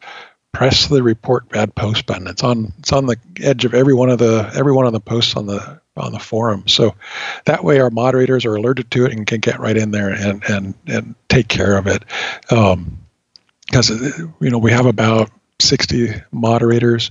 press 0.51 0.87
the 0.87 1.03
report 1.03 1.47
bad 1.49 1.73
post 1.75 2.05
button. 2.05 2.27
It's 2.27 2.43
on 2.43 2.73
it's 2.79 2.91
on 2.91 3.05
the 3.05 3.17
edge 3.41 3.65
of 3.65 3.73
every 3.73 3.93
one 3.93 4.09
of 4.09 4.19
the 4.19 4.51
every 4.55 4.73
one 4.73 4.85
of 4.85 4.93
the 4.93 4.99
posts 4.99 5.35
on 5.35 5.45
the 5.45 5.79
on 5.95 6.11
the 6.11 6.19
forum. 6.19 6.67
So 6.67 6.95
that 7.45 7.63
way 7.63 7.79
our 7.79 7.89
moderators 7.89 8.45
are 8.45 8.55
alerted 8.55 8.89
to 8.91 9.05
it 9.05 9.13
and 9.13 9.27
can 9.27 9.39
get 9.39 9.59
right 9.59 9.77
in 9.77 9.91
there 9.91 10.09
and 10.09 10.43
and 10.49 10.73
and 10.87 11.15
take 11.29 11.47
care 11.47 11.77
of 11.77 11.87
it. 11.87 12.03
Um, 12.49 12.99
because 13.69 13.89
you 14.39 14.49
know 14.49 14.57
we 14.57 14.71
have 14.71 14.85
about 14.85 15.29
60 15.59 16.13
moderators 16.31 17.09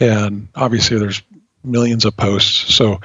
and 0.00 0.48
obviously 0.54 0.98
there's 0.98 1.22
millions 1.64 2.04
of 2.04 2.16
posts 2.16 2.74
so 2.74 3.00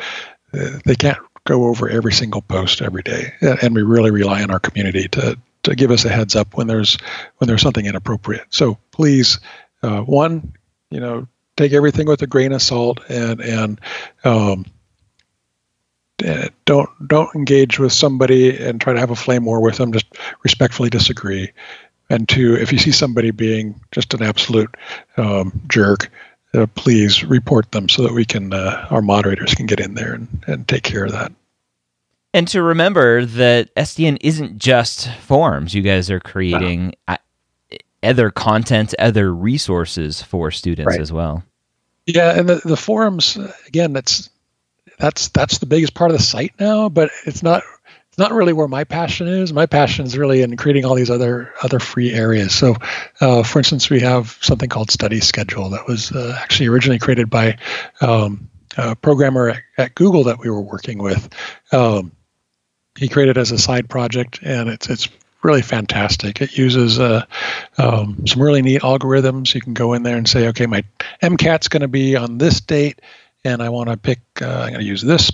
uh, 0.54 0.80
they 0.86 0.96
can't 0.96 1.20
go 1.46 1.66
over 1.66 1.90
every 1.90 2.14
single 2.14 2.42
post 2.42 2.82
every 2.82 3.04
day 3.04 3.34
and 3.42 3.76
we 3.76 3.82
really 3.82 4.12
rely 4.12 4.42
on 4.44 4.52
our 4.52 4.60
community 4.60 5.08
to 5.10 5.38
to 5.64 5.76
give 5.76 5.92
us 5.92 6.06
a 6.06 6.10
heads 6.10 6.36
up 6.36 6.56
when 6.56 6.68
there's 6.68 6.98
when 7.38 7.48
there's 7.48 7.62
something 7.62 7.86
inappropriate 7.86 8.46
so 8.50 8.78
please 8.92 9.40
uh, 9.84 10.02
one, 10.02 10.54
you 10.90 11.00
know, 11.00 11.28
take 11.56 11.74
everything 11.74 12.08
with 12.08 12.22
a 12.22 12.28
grain 12.28 12.52
of 12.52 12.62
salt 12.62 13.00
and 13.10 13.42
and 13.42 13.82
um, 14.24 14.66
don't 16.66 16.90
don't 17.08 17.34
engage 17.36 17.80
with 17.80 17.94
somebody 17.94 18.58
and 18.58 18.82
try 18.82 18.94
to 18.94 19.00
have 19.00 19.12
a 19.12 19.16
flame 19.16 19.46
war 19.46 19.62
with 19.62 19.78
them. 19.78 19.92
Just 19.92 20.08
respectfully 20.44 20.90
disagree. 20.90 21.52
And 22.10 22.28
two, 22.28 22.56
if 22.56 22.72
you 22.72 22.78
see 22.78 22.92
somebody 22.92 23.32
being 23.32 23.80
just 23.92 24.14
an 24.14 24.24
absolute 24.24 24.74
um, 25.18 25.62
jerk, 25.68 26.10
uh, 26.54 26.66
please 26.76 27.24
report 27.24 27.72
them 27.72 27.90
so 27.90 28.04
that 28.04 28.14
we 28.14 28.24
can 28.26 28.54
uh, 28.54 28.88
our 28.90 29.02
moderators 29.02 29.54
can 29.54 29.66
get 29.66 29.80
in 29.80 29.96
there 29.96 30.14
and, 30.14 30.44
and 30.48 30.68
take 30.68 30.84
care 30.84 31.06
of 31.06 31.12
that. 31.12 31.32
And 32.34 32.48
to 32.50 32.62
remember 32.62 33.26
that 33.26 33.74
SDN 33.76 34.18
isn't 34.22 34.58
just 34.58 35.12
forums. 35.16 35.74
You 35.74 35.82
guys 35.82 36.10
are 36.10 36.20
creating. 36.20 36.94
Uh-huh 37.08 37.18
other 38.04 38.32
content, 38.32 38.94
other 39.00 39.34
resources 39.34 40.22
for 40.22 40.52
students 40.52 40.92
right. 40.92 41.02
as 41.02 41.12
well. 41.12 41.44
Yeah, 42.06 42.38
and 42.38 42.48
the, 42.48 42.62
the 42.64 42.78
forums 42.78 43.38
again, 43.68 43.94
that's 43.94 44.30
that's 44.98 45.28
that's 45.30 45.58
the 45.58 45.66
biggest 45.66 45.94
part 45.94 46.12
of 46.12 46.18
the 46.18 46.24
site 46.24 46.54
now, 46.60 46.90
but 46.90 47.12
it's 47.26 47.44
not 47.44 47.64
not 48.18 48.34
really 48.34 48.54
where 48.54 48.68
my 48.68 48.84
passion 48.84 49.28
is. 49.28 49.54
My 49.54 49.66
passion 49.66 50.06
is 50.06 50.18
really 50.18 50.42
in 50.42 50.58
creating 50.58 50.86
all 50.86 50.96
these 50.96 51.10
other 51.10 51.54
other 51.62 51.80
free 51.80 52.14
areas. 52.14 52.54
So, 52.54 52.76
uh, 53.22 53.44
for 53.44 53.60
instance, 53.60 53.90
we 53.90 54.00
have 54.02 54.38
something 54.42 54.70
called 54.70 54.90
StudySchedule 54.90 55.72
that 55.72 55.88
was 55.88 56.12
uh, 56.12 56.38
actually 56.40 56.68
originally 56.68 57.00
created 57.00 57.30
by 57.30 57.58
um, 58.02 58.50
a 58.78 58.96
programmer 58.96 59.50
at, 59.50 59.62
at, 59.78 59.96
Google 59.96 60.26
that 60.26 60.40
we 60.40 60.50
were 60.50 60.62
working 60.62 60.98
with. 60.98 61.30
Um, 61.72 62.12
he 62.98 63.08
created 63.08 63.38
as 63.38 63.52
a 63.52 63.60
side 63.60 63.90
project, 63.90 64.40
and 64.42 64.70
it's 64.70 64.90
it's 64.90 65.08
really 65.44 65.62
fantastic. 65.62 66.42
It 66.42 66.58
uses 66.58 67.00
uh, 67.00 67.26
um, 67.78 68.26
some 68.26 68.42
really 68.42 68.64
neat 68.64 68.82
algorithms. 68.82 69.54
You 69.54 69.62
can 69.62 69.74
go 69.74 69.94
in 69.94 70.02
there 70.02 70.18
and 70.18 70.28
say, 70.28 70.48
okay, 70.48 70.66
my 70.66 70.84
MCAT's 71.22 71.68
going 71.68 71.82
to 71.82 71.88
be 71.88 72.16
on 72.16 72.40
this 72.40 72.62
date, 72.62 73.02
and 73.44 73.62
I 73.62 73.70
want 73.70 73.90
to 73.90 73.98
pick. 73.98 74.20
Uh, 74.42 74.48
I'm 74.48 74.70
going 74.70 74.80
to 74.80 74.86
use 74.86 75.04
this 75.04 75.32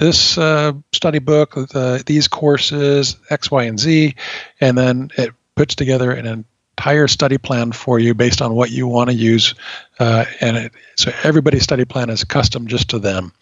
this 0.00 0.38
uh, 0.38 0.72
study 0.92 1.18
book, 1.18 1.54
uh, 1.74 1.98
these 2.06 2.26
courses, 2.26 3.16
X, 3.28 3.50
Y, 3.50 3.64
and 3.64 3.78
Z, 3.78 4.14
and 4.60 4.76
then 4.76 5.10
it 5.16 5.34
puts 5.54 5.74
together 5.74 6.10
an 6.10 6.26
entire 6.26 7.06
study 7.06 7.36
plan 7.36 7.70
for 7.70 7.98
you 7.98 8.14
based 8.14 8.40
on 8.40 8.54
what 8.54 8.70
you 8.70 8.88
want 8.88 9.10
to 9.10 9.14
use, 9.14 9.54
uh, 9.98 10.24
and 10.40 10.56
it, 10.56 10.72
so 10.96 11.12
everybody's 11.22 11.62
study 11.62 11.84
plan 11.84 12.08
is 12.08 12.24
custom 12.24 12.66
just 12.66 12.88
to 12.90 12.98
them, 12.98 13.32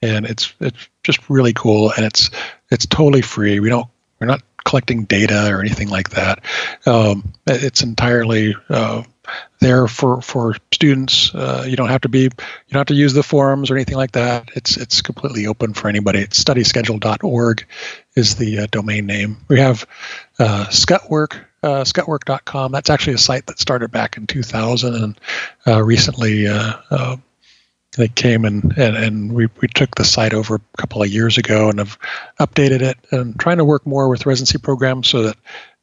and 0.00 0.24
it's 0.24 0.54
it's 0.58 0.88
just 1.02 1.28
really 1.28 1.52
cool, 1.52 1.92
and 1.92 2.06
it's 2.06 2.30
it's 2.70 2.86
totally 2.86 3.22
free. 3.22 3.60
We 3.60 3.68
don't 3.68 3.86
we're 4.18 4.26
not 4.26 4.42
collecting 4.64 5.04
data 5.04 5.48
or 5.52 5.60
anything 5.60 5.88
like 5.88 6.10
that. 6.10 6.42
Um, 6.86 7.34
it's 7.46 7.82
entirely 7.82 8.56
uh, 8.70 9.02
there 9.60 9.86
for 9.86 10.20
for 10.22 10.56
students. 10.72 11.34
Uh, 11.34 11.64
you 11.66 11.76
don't 11.76 11.88
have 11.88 12.02
to 12.02 12.08
be 12.08 12.22
you 12.22 12.30
don't 12.70 12.80
have 12.80 12.86
to 12.88 12.94
use 12.94 13.14
the 13.14 13.22
forums 13.22 13.70
or 13.70 13.76
anything 13.76 13.96
like 13.96 14.12
that. 14.12 14.48
It's 14.54 14.76
it's 14.76 15.02
completely 15.02 15.46
open 15.46 15.74
for 15.74 15.88
anybody. 15.88 16.20
It's 16.20 16.42
studyschedule.org 16.42 17.66
is 18.14 18.36
the 18.36 18.60
uh, 18.60 18.66
domain 18.70 19.06
name. 19.06 19.38
We 19.48 19.58
have 19.58 19.86
uh, 20.38 20.66
Scutwork. 20.70 21.44
Uh, 21.62 21.82
scutwork.com. 21.82 22.70
That's 22.70 22.90
actually 22.90 23.14
a 23.14 23.18
site 23.18 23.46
that 23.46 23.58
started 23.58 23.90
back 23.90 24.16
in 24.16 24.28
2000 24.28 24.94
and 24.94 25.20
uh, 25.66 25.82
recently 25.82 26.46
uh, 26.46 26.74
uh, 26.90 27.16
they 27.96 28.08
came 28.08 28.44
and, 28.44 28.76
and, 28.76 28.96
and 28.96 29.32
we, 29.32 29.48
we 29.60 29.68
took 29.68 29.94
the 29.94 30.04
site 30.04 30.34
over 30.34 30.56
a 30.56 30.76
couple 30.76 31.02
of 31.02 31.08
years 31.08 31.38
ago 31.38 31.68
and 31.68 31.78
have 31.78 31.98
updated 32.38 32.82
it 32.82 32.98
and 33.10 33.38
trying 33.40 33.56
to 33.56 33.64
work 33.64 33.86
more 33.86 34.08
with 34.08 34.26
residency 34.26 34.58
programs 34.58 35.08
so 35.08 35.22
that 35.22 35.36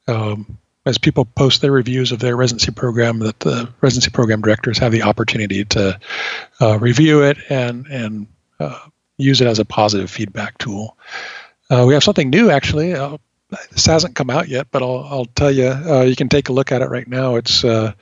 um, 0.08 0.58
as 0.86 0.98
people 0.98 1.26
post 1.26 1.62
their 1.62 1.72
reviews 1.72 2.12
of 2.12 2.20
their 2.20 2.36
residency 2.36 2.72
program, 2.72 3.20
that 3.20 3.40
the 3.40 3.70
residency 3.82 4.12
program 4.12 4.42
directors 4.42 4.78
have 4.80 4.92
the 4.92 5.04
opportunity 5.04 5.64
to 5.66 6.00
uh, 6.62 6.78
review 6.80 7.24
it 7.24 7.38
and 7.50 7.88
and 7.88 8.28
uh, 8.60 8.80
use 9.18 9.42
it 9.42 9.48
as 9.48 9.60
a 9.60 9.66
positive 9.66 10.10
feedback 10.10 10.58
tool. 10.58 10.98
Uh, 11.70 11.86
we 11.88 11.94
have 11.94 12.04
something 12.04 12.30
new 12.30 12.50
actually. 12.50 12.94
Uh, 12.94 13.18
this 13.72 13.86
hasn't 13.86 14.16
come 14.16 14.30
out 14.30 14.48
yet, 14.48 14.68
but 14.72 14.82
I'll, 14.82 15.08
I'll 15.10 15.26
tell 15.26 15.52
you. 15.52 15.68
Uh, 15.68 16.02
you 16.02 16.16
can 16.16 16.30
take 16.30 16.50
a 16.50 16.54
look 16.54 16.72
at 16.72 16.82
it 16.82 16.90
right 16.90 17.08
now. 17.08 17.36
It's 17.36 17.64
uh, 17.64 17.94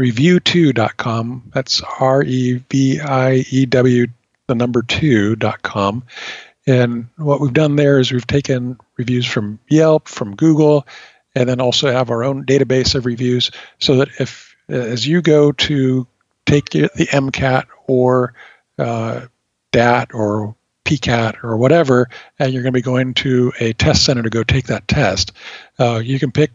review2.com. 0.00 1.50
That's 1.54 1.82
R 2.00 2.22
E 2.22 2.62
V 2.70 3.00
I 3.00 3.44
E 3.50 3.66
W, 3.66 4.06
the 4.46 4.54
number 4.54 4.82
two 4.82 5.36
dot 5.36 5.62
com. 5.62 6.04
And 6.66 7.08
what 7.16 7.40
we've 7.40 7.52
done 7.52 7.74
there 7.74 7.98
is 7.98 8.12
we've 8.12 8.26
taken 8.26 8.78
reviews 8.96 9.26
from 9.26 9.58
Yelp, 9.68 10.06
from 10.06 10.36
Google, 10.36 10.86
and 11.34 11.48
then 11.48 11.60
also 11.60 11.90
have 11.90 12.10
our 12.10 12.24
own 12.24 12.44
database 12.44 12.94
of 12.94 13.06
reviews 13.06 13.50
so 13.78 13.96
that 13.96 14.08
if, 14.18 14.54
as 14.68 15.06
you 15.06 15.22
go 15.22 15.52
to 15.52 16.06
take 16.46 16.70
the 16.70 16.88
MCAT 17.12 17.64
or 17.86 18.34
uh, 18.78 19.26
DAT 19.70 20.10
or 20.14 20.54
PCAT 20.84 21.42
or 21.42 21.56
whatever, 21.56 22.08
and 22.38 22.52
you're 22.52 22.62
going 22.62 22.72
to 22.72 22.76
be 22.76 22.82
going 22.82 23.14
to 23.14 23.52
a 23.60 23.72
test 23.74 24.04
center 24.04 24.22
to 24.22 24.30
go 24.30 24.42
take 24.42 24.66
that 24.66 24.86
test, 24.88 25.32
uh, 25.78 26.00
you 26.02 26.18
can 26.18 26.32
pick 26.32 26.50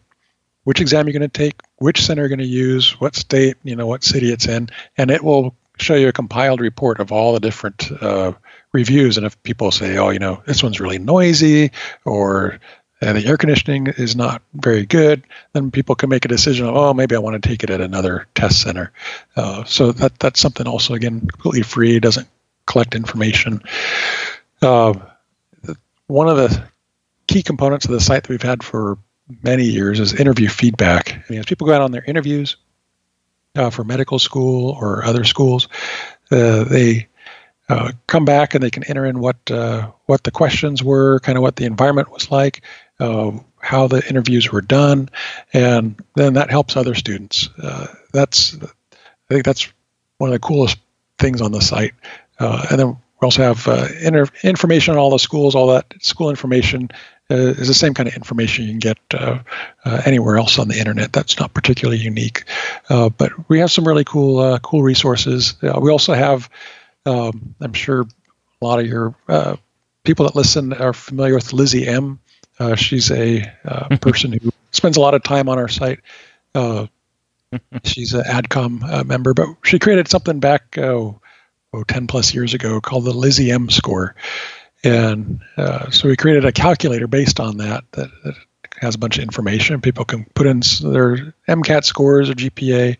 which 0.64 0.80
exam 0.80 1.06
you're 1.06 1.18
going 1.18 1.22
to 1.22 1.28
take, 1.28 1.60
which 1.76 2.02
center 2.02 2.22
you're 2.22 2.28
going 2.28 2.38
to 2.38 2.44
use, 2.44 3.00
what 3.00 3.16
state, 3.16 3.56
you 3.64 3.74
know, 3.74 3.86
what 3.86 4.04
city 4.04 4.30
it's 4.30 4.46
in, 4.46 4.68
and 4.98 5.10
it 5.10 5.24
will 5.24 5.56
show 5.78 5.94
you 5.94 6.08
a 6.08 6.12
compiled 6.12 6.60
report 6.60 7.00
of 7.00 7.10
all 7.10 7.32
the 7.32 7.40
different 7.40 7.90
uh, 8.02 8.32
reviews. 8.72 9.16
And 9.16 9.24
if 9.24 9.40
people 9.44 9.70
say, 9.70 9.96
oh, 9.96 10.10
you 10.10 10.18
know, 10.18 10.42
this 10.46 10.62
one's 10.62 10.80
really 10.80 10.98
noisy 10.98 11.70
or 12.04 12.58
uh, 13.00 13.12
the 13.12 13.26
air 13.26 13.36
conditioning 13.36 13.86
is 13.86 14.16
not 14.16 14.42
very 14.54 14.84
good, 14.84 15.22
then 15.52 15.70
people 15.70 15.94
can 15.94 16.08
make 16.08 16.24
a 16.24 16.28
decision 16.28 16.66
of, 16.66 16.76
oh, 16.76 16.94
maybe 16.94 17.14
I 17.14 17.20
want 17.20 17.40
to 17.40 17.48
take 17.48 17.62
it 17.62 17.70
at 17.70 17.80
another 17.80 18.26
test 18.34 18.60
center. 18.60 18.92
Uh, 19.36 19.64
so 19.64 19.92
that 19.92 20.18
that's 20.18 20.40
something 20.40 20.66
also, 20.66 20.94
again, 20.94 21.20
completely 21.20 21.62
free, 21.62 22.00
doesn't 22.00 22.28
collect 22.66 22.94
information. 22.94 23.62
Uh, 24.60 24.94
one 26.08 26.28
of 26.28 26.36
the 26.36 26.68
key 27.26 27.42
components 27.42 27.84
of 27.84 27.92
the 27.92 28.00
site 28.00 28.24
that 28.24 28.30
we've 28.30 28.42
had 28.42 28.62
for 28.64 28.98
many 29.42 29.64
years 29.64 30.00
is 30.00 30.14
interview 30.14 30.48
feedback. 30.48 31.12
I 31.12 31.24
mean, 31.28 31.38
as 31.38 31.46
people 31.46 31.66
go 31.66 31.74
out 31.74 31.82
on 31.82 31.92
their 31.92 32.04
interviews 32.04 32.56
uh, 33.54 33.70
for 33.70 33.84
medical 33.84 34.18
school 34.18 34.76
or 34.80 35.04
other 35.04 35.24
schools, 35.24 35.68
uh, 36.30 36.64
they 36.64 37.08
uh, 37.68 37.92
come 38.06 38.24
back 38.24 38.54
and 38.54 38.64
they 38.64 38.70
can 38.70 38.84
enter 38.84 39.04
in 39.04 39.20
what 39.20 39.50
uh, 39.50 39.90
what 40.06 40.24
the 40.24 40.30
questions 40.30 40.82
were, 40.82 41.20
kind 41.20 41.36
of 41.36 41.42
what 41.42 41.56
the 41.56 41.66
environment 41.66 42.10
was 42.10 42.30
like, 42.30 42.62
uh, 43.00 43.32
how 43.60 43.86
the 43.86 44.06
interviews 44.08 44.50
were 44.50 44.60
done, 44.60 45.08
and 45.52 46.02
then 46.14 46.34
that 46.34 46.50
helps 46.50 46.76
other 46.76 46.94
students. 46.94 47.48
Uh, 47.62 47.86
that's 48.12 48.56
I 48.56 49.34
think 49.34 49.44
that's 49.44 49.72
one 50.18 50.28
of 50.28 50.32
the 50.32 50.38
coolest 50.38 50.78
things 51.18 51.40
on 51.40 51.52
the 51.52 51.60
site. 51.60 51.94
Uh, 52.38 52.66
and 52.70 52.78
then 52.78 52.88
we 52.88 53.24
also 53.24 53.42
have 53.42 53.66
uh, 53.66 53.88
inter- 54.00 54.28
information 54.42 54.94
on 54.94 54.98
all 54.98 55.10
the 55.10 55.18
schools. 55.18 55.54
All 55.54 55.68
that 55.68 55.92
school 56.00 56.30
information 56.30 56.88
is 57.30 57.68
the 57.68 57.74
same 57.74 57.92
kind 57.92 58.08
of 58.08 58.14
information 58.14 58.64
you 58.64 58.70
can 58.70 58.78
get 58.78 58.98
anywhere 60.06 60.38
else 60.38 60.58
on 60.58 60.68
the 60.68 60.78
internet. 60.78 61.12
That's 61.12 61.38
not 61.38 61.52
particularly 61.52 61.98
unique, 61.98 62.44
but 62.88 63.48
we 63.48 63.58
have 63.58 63.70
some 63.70 63.86
really 63.86 64.04
cool 64.04 64.58
cool 64.60 64.82
resources. 64.82 65.56
we 65.60 65.90
also 65.90 66.14
have 66.14 66.48
um, 67.08 67.54
I'm 67.60 67.72
sure 67.72 68.02
a 68.60 68.64
lot 68.64 68.80
of 68.80 68.86
your 68.86 69.14
uh, 69.28 69.56
people 70.04 70.26
that 70.26 70.36
listen 70.36 70.72
are 70.72 70.92
familiar 70.92 71.34
with 71.34 71.50
LizzyM. 71.50 72.18
Uh, 72.58 72.74
she's 72.74 73.10
a 73.10 73.44
uh, 73.64 73.96
person 74.00 74.32
who 74.32 74.50
spends 74.70 74.96
a 74.96 75.00
lot 75.00 75.14
of 75.14 75.22
time 75.22 75.48
on 75.48 75.58
our 75.58 75.68
site. 75.68 76.00
Uh, 76.54 76.86
she's 77.84 78.14
an 78.14 78.24
ADCOM 78.24 78.82
uh, 78.82 79.04
member, 79.04 79.34
but 79.34 79.48
she 79.64 79.78
created 79.78 80.08
something 80.08 80.40
back 80.40 80.76
oh, 80.78 81.20
oh, 81.72 81.82
10 81.84 82.06
plus 82.06 82.34
years 82.34 82.54
ago 82.54 82.80
called 82.80 83.04
the 83.04 83.12
LizzyM 83.12 83.70
score. 83.70 84.14
And 84.84 85.40
uh, 85.56 85.90
so 85.90 86.08
we 86.08 86.16
created 86.16 86.44
a 86.44 86.52
calculator 86.52 87.06
based 87.06 87.40
on 87.40 87.56
that, 87.58 87.84
that, 87.92 88.10
that 88.24 88.34
has 88.80 88.94
a 88.94 88.98
bunch 88.98 89.18
of 89.18 89.24
information. 89.24 89.80
People 89.80 90.04
can 90.04 90.24
put 90.34 90.46
in 90.46 90.60
their 90.82 91.34
MCAT 91.48 91.84
scores 91.84 92.30
or 92.30 92.34
GPA, 92.34 92.96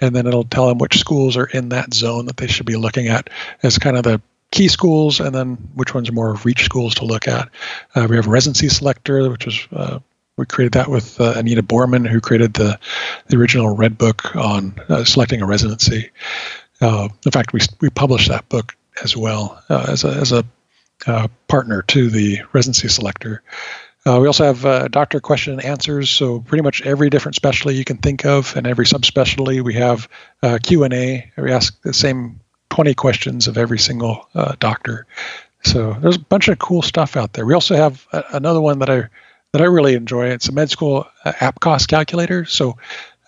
and 0.00 0.14
then 0.14 0.26
it'll 0.26 0.44
tell 0.44 0.68
them 0.68 0.78
which 0.78 0.98
schools 0.98 1.36
are 1.36 1.46
in 1.46 1.70
that 1.70 1.94
zone 1.94 2.26
that 2.26 2.36
they 2.36 2.46
should 2.46 2.66
be 2.66 2.76
looking 2.76 3.08
at 3.08 3.30
as 3.62 3.78
kind 3.78 3.96
of 3.96 4.02
the 4.02 4.20
key 4.52 4.68
schools, 4.68 5.18
and 5.18 5.34
then 5.34 5.56
which 5.74 5.94
ones 5.94 6.08
are 6.08 6.12
more 6.12 6.34
reach 6.44 6.64
schools 6.64 6.94
to 6.94 7.04
look 7.04 7.26
at. 7.26 7.48
Uh, 7.96 8.06
we 8.08 8.14
have 8.14 8.28
residency 8.28 8.68
selector, 8.68 9.28
which 9.28 9.48
is 9.48 9.66
uh, 9.72 9.98
we 10.36 10.46
created 10.46 10.72
that 10.74 10.88
with 10.88 11.20
uh, 11.20 11.34
Anita 11.36 11.62
Borman, 11.62 12.06
who 12.06 12.20
created 12.20 12.54
the 12.54 12.78
the 13.26 13.36
original 13.36 13.74
Red 13.74 13.98
Book 13.98 14.36
on 14.36 14.78
uh, 14.88 15.04
selecting 15.04 15.42
a 15.42 15.46
residency. 15.46 16.10
Uh, 16.80 17.08
in 17.26 17.32
fact, 17.32 17.52
we 17.52 17.60
we 17.80 17.90
published 17.90 18.28
that 18.28 18.48
book 18.48 18.76
as 19.02 19.16
well 19.16 19.60
uh, 19.68 19.86
as 19.88 20.04
a 20.04 20.10
as 20.10 20.32
a 20.32 20.44
partner 21.48 21.82
to 21.82 22.08
the 22.10 22.38
residency 22.52 22.86
selector. 22.86 23.42
Uh, 24.04 24.18
we 24.20 24.26
also 24.26 24.44
have 24.44 24.64
uh, 24.64 24.88
doctor 24.88 25.20
question 25.20 25.52
and 25.54 25.64
answers. 25.64 26.10
So 26.10 26.40
pretty 26.40 26.62
much 26.62 26.82
every 26.82 27.08
different 27.08 27.36
specialty 27.36 27.76
you 27.76 27.84
can 27.84 27.98
think 27.98 28.24
of, 28.24 28.56
and 28.56 28.66
every 28.66 28.84
subspecialty, 28.84 29.62
we 29.62 29.74
have 29.74 30.08
uh, 30.42 30.58
Q 30.62 30.84
and 30.84 30.94
A. 30.94 31.30
We 31.36 31.52
ask 31.52 31.80
the 31.82 31.92
same 31.92 32.40
20 32.72 32.94
questions 32.94 33.48
of 33.48 33.58
every 33.58 33.78
single 33.78 34.26
uh, 34.34 34.54
doctor. 34.58 35.06
So 35.62 35.92
there's 36.00 36.16
a 36.16 36.20
bunch 36.20 36.48
of 36.48 36.58
cool 36.58 36.80
stuff 36.80 37.18
out 37.18 37.34
there. 37.34 37.44
We 37.44 37.52
also 37.52 37.76
have 37.76 38.06
a, 38.14 38.24
another 38.32 38.62
one 38.62 38.78
that 38.78 38.88
I 38.88 39.08
that 39.52 39.60
I 39.60 39.66
really 39.66 39.92
enjoy. 39.92 40.28
It's 40.28 40.48
a 40.48 40.52
med 40.52 40.70
school 40.70 41.06
uh, 41.26 41.34
app 41.40 41.60
cost 41.60 41.88
calculator. 41.88 42.46
So 42.46 42.78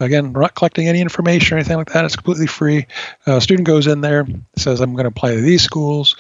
again, 0.01 0.33
we're 0.33 0.41
not 0.41 0.55
collecting 0.55 0.89
any 0.89 1.03
information 1.03 1.55
or 1.55 1.59
anything 1.59 1.77
like 1.77 1.93
that. 1.93 2.07
It's 2.07 2.17
completely 2.17 2.47
free. 2.47 2.87
Uh, 3.27 3.39
student 3.39 3.67
goes 3.67 3.87
in 3.87 4.01
there, 4.01 4.27
says, 4.57 4.81
"I'm 4.81 4.95
going 4.95 5.05
to 5.05 5.09
apply 5.09 5.35
to 5.35 5.43
these 5.43 5.63
schools. 5.63 6.17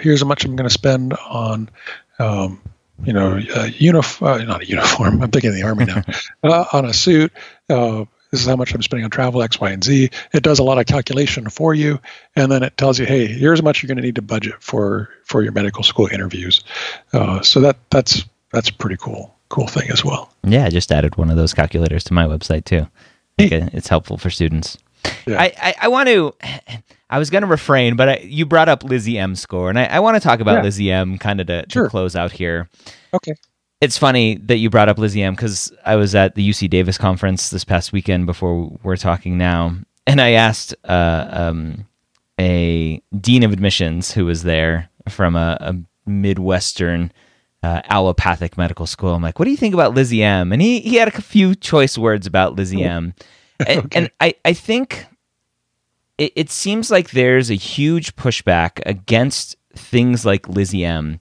here's 0.00 0.22
how 0.22 0.26
much 0.26 0.44
I'm 0.44 0.56
going 0.56 0.68
to 0.68 0.74
spend 0.74 1.14
on." 1.14 1.70
Um, 2.18 2.60
you 3.04 3.12
know, 3.12 3.36
unif- 3.36 4.26
uh, 4.26 4.42
not 4.42 4.62
a 4.62 4.66
uniform. 4.66 5.22
I'm 5.22 5.30
thinking 5.30 5.50
of 5.50 5.54
the 5.54 5.62
army 5.62 5.84
now. 5.84 6.02
uh, 6.42 6.64
on 6.72 6.84
a 6.84 6.92
suit. 6.92 7.32
Uh, 7.70 8.06
this 8.30 8.40
is 8.40 8.46
how 8.46 8.56
much 8.56 8.74
I'm 8.74 8.82
spending 8.82 9.04
on 9.04 9.10
travel, 9.10 9.42
X, 9.42 9.60
Y, 9.60 9.70
and 9.70 9.84
Z. 9.84 10.10
It 10.32 10.42
does 10.42 10.58
a 10.58 10.64
lot 10.64 10.78
of 10.78 10.86
calculation 10.86 11.48
for 11.48 11.74
you, 11.74 12.00
and 12.34 12.50
then 12.50 12.62
it 12.62 12.76
tells 12.76 12.98
you, 12.98 13.06
hey, 13.06 13.26
here's 13.26 13.60
how 13.60 13.64
much 13.64 13.82
you're 13.82 13.88
going 13.88 13.96
to 13.98 14.02
need 14.02 14.16
to 14.16 14.22
budget 14.22 14.54
for 14.60 15.08
for 15.24 15.42
your 15.42 15.52
medical 15.52 15.82
school 15.82 16.08
interviews. 16.12 16.64
Uh, 17.12 17.40
so 17.42 17.60
that 17.60 17.76
that's 17.90 18.24
that's 18.52 18.68
a 18.68 18.74
pretty 18.74 18.96
cool 18.96 19.34
cool 19.48 19.68
thing 19.68 19.90
as 19.90 20.04
well. 20.04 20.32
Yeah, 20.44 20.64
I 20.64 20.70
just 20.70 20.90
added 20.90 21.16
one 21.16 21.30
of 21.30 21.36
those 21.36 21.54
calculators 21.54 22.04
to 22.04 22.14
my 22.14 22.24
website 22.24 22.64
too. 22.64 22.88
It's 23.38 23.88
helpful 23.88 24.16
for 24.16 24.30
students. 24.30 24.78
Yeah. 25.26 25.40
I, 25.40 25.52
I, 25.60 25.74
I 25.82 25.88
want 25.88 26.08
to. 26.08 26.34
I 27.08 27.18
was 27.18 27.30
going 27.30 27.42
to 27.42 27.46
refrain, 27.46 27.94
but 27.94 28.08
I, 28.08 28.16
you 28.18 28.46
brought 28.46 28.68
up 28.68 28.82
LizzyM 28.82 29.36
score, 29.36 29.70
and 29.70 29.78
I, 29.78 29.84
I 29.84 30.00
want 30.00 30.16
to 30.16 30.20
talk 30.20 30.40
about 30.40 30.64
yeah. 30.64 30.70
LizzyM 30.70 31.20
kind 31.20 31.40
of 31.40 31.46
to, 31.46 31.64
sure. 31.68 31.84
to 31.84 31.90
close 31.90 32.16
out 32.16 32.32
here. 32.32 32.68
Okay. 33.14 33.34
It's 33.80 33.98
funny 33.98 34.36
that 34.36 34.56
you 34.56 34.70
brought 34.70 34.88
up 34.88 34.96
LizzyM 34.96 35.32
because 35.32 35.72
I 35.84 35.96
was 35.96 36.14
at 36.14 36.34
the 36.34 36.48
UC 36.48 36.70
Davis 36.70 36.96
conference 36.96 37.50
this 37.50 37.64
past 37.64 37.92
weekend 37.92 38.26
before 38.26 38.78
we're 38.82 38.96
talking 38.96 39.36
now, 39.36 39.76
and 40.06 40.20
I 40.20 40.30
asked 40.30 40.74
uh, 40.84 41.28
um, 41.30 41.86
a 42.40 43.02
dean 43.20 43.42
of 43.42 43.52
admissions 43.52 44.12
who 44.12 44.24
was 44.24 44.44
there 44.44 44.88
from 45.08 45.36
a, 45.36 45.58
a 45.60 45.76
Midwestern 46.08 47.12
uh, 47.62 47.82
allopathic 47.84 48.56
medical 48.56 48.86
school. 48.86 49.14
I'm 49.14 49.22
like, 49.22 49.38
what 49.38 49.44
do 49.44 49.50
you 49.50 49.56
think 49.56 49.74
about 49.74 49.94
LizzyM? 49.94 50.52
And 50.52 50.62
he, 50.62 50.80
he 50.80 50.96
had 50.96 51.08
a 51.08 51.20
few 51.20 51.54
choice 51.54 51.98
words 51.98 52.26
about 52.26 52.56
LizzyM. 52.56 53.14
And, 53.58 53.86
okay. 53.86 53.98
and 53.98 54.10
I, 54.20 54.34
I 54.44 54.52
think 54.52 55.06
it, 56.18 56.30
it 56.36 56.50
seems 56.50 56.90
like 56.90 57.12
there's 57.12 57.50
a 57.50 57.54
huge 57.54 58.14
pushback 58.14 58.82
against 58.84 59.56
things 59.72 60.26
like 60.26 60.42
LizzyM 60.42 61.18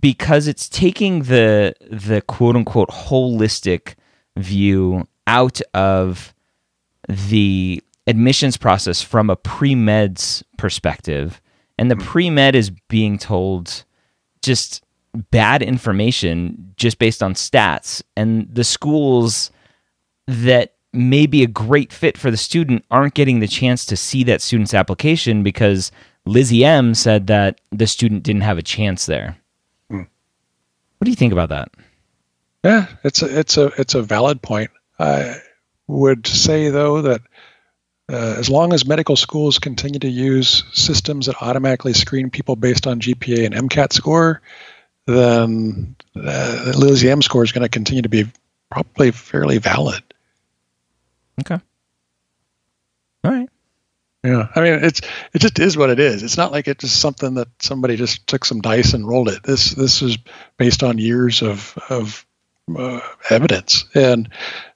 because 0.00 0.46
it's 0.46 0.68
taking 0.68 1.24
the 1.24 1.74
the 1.90 2.20
quote 2.22 2.56
unquote 2.56 2.90
holistic 2.90 3.94
view 4.36 5.06
out 5.26 5.60
of 5.74 6.34
the 7.08 7.82
admissions 8.06 8.56
process 8.56 9.02
from 9.02 9.30
a 9.30 9.36
pre-meds 9.36 10.42
perspective 10.58 11.40
and 11.78 11.90
the 11.90 11.96
hmm. 11.96 12.02
pre-med 12.02 12.54
is 12.54 12.70
being 12.88 13.18
told 13.18 13.84
just 14.42 14.84
bad 15.30 15.62
information 15.62 16.72
just 16.76 16.98
based 16.98 17.22
on 17.22 17.34
stats 17.34 18.02
and 18.16 18.48
the 18.54 18.64
schools 18.64 19.50
that 20.26 20.74
may 20.92 21.26
be 21.26 21.42
a 21.42 21.46
great 21.46 21.92
fit 21.92 22.16
for 22.18 22.30
the 22.30 22.36
student 22.36 22.84
aren't 22.90 23.14
getting 23.14 23.40
the 23.40 23.48
chance 23.48 23.84
to 23.86 23.96
see 23.96 24.24
that 24.24 24.40
student's 24.40 24.74
application 24.74 25.42
because 25.42 25.92
LizzyM 26.26 26.96
said 26.96 27.26
that 27.28 27.60
the 27.70 27.86
student 27.86 28.22
didn't 28.22 28.42
have 28.42 28.58
a 28.58 28.62
chance 28.62 29.06
there. 29.06 29.36
What 31.06 31.10
do 31.10 31.12
you 31.12 31.30
think 31.30 31.34
about 31.34 31.50
that? 31.50 31.70
Yeah, 32.64 32.88
it's 33.04 33.22
a 33.22 33.38
it's 33.38 33.56
a 33.56 33.66
it's 33.78 33.94
a 33.94 34.02
valid 34.02 34.42
point. 34.42 34.72
I 34.98 35.36
would 35.86 36.26
say 36.26 36.68
though 36.70 37.02
that 37.02 37.20
uh, 38.12 38.34
as 38.36 38.50
long 38.50 38.72
as 38.72 38.84
medical 38.84 39.14
schools 39.14 39.60
continue 39.60 40.00
to 40.00 40.08
use 40.08 40.64
systems 40.72 41.26
that 41.26 41.40
automatically 41.40 41.92
screen 41.92 42.28
people 42.28 42.56
based 42.56 42.88
on 42.88 42.98
GPA 42.98 43.46
and 43.46 43.54
MCAT 43.54 43.92
score, 43.92 44.42
then 45.06 45.94
uh, 46.16 46.72
LizzyM 46.74 47.22
score 47.22 47.44
is 47.44 47.52
going 47.52 47.62
to 47.62 47.68
continue 47.68 48.02
to 48.02 48.08
be 48.08 48.24
probably 48.68 49.12
fairly 49.12 49.58
valid. 49.58 50.02
Okay. 51.40 51.60
Yeah, 54.26 54.48
I 54.56 54.60
mean 54.60 54.84
it's 54.84 55.00
it 55.32 55.38
just 55.38 55.60
is 55.60 55.76
what 55.76 55.90
it 55.90 56.00
is. 56.00 56.24
It's 56.24 56.36
not 56.36 56.50
like 56.50 56.66
it's 56.66 56.82
just 56.82 57.00
something 57.00 57.34
that 57.34 57.46
somebody 57.60 57.94
just 57.94 58.26
took 58.26 58.44
some 58.44 58.60
dice 58.60 58.92
and 58.92 59.06
rolled 59.06 59.28
it. 59.28 59.44
This 59.44 59.70
this 59.70 60.02
is 60.02 60.18
based 60.56 60.82
on 60.82 60.98
years 60.98 61.42
of 61.42 61.78
of 61.88 62.26
uh, 62.76 63.00
evidence, 63.30 63.84
and 63.94 64.28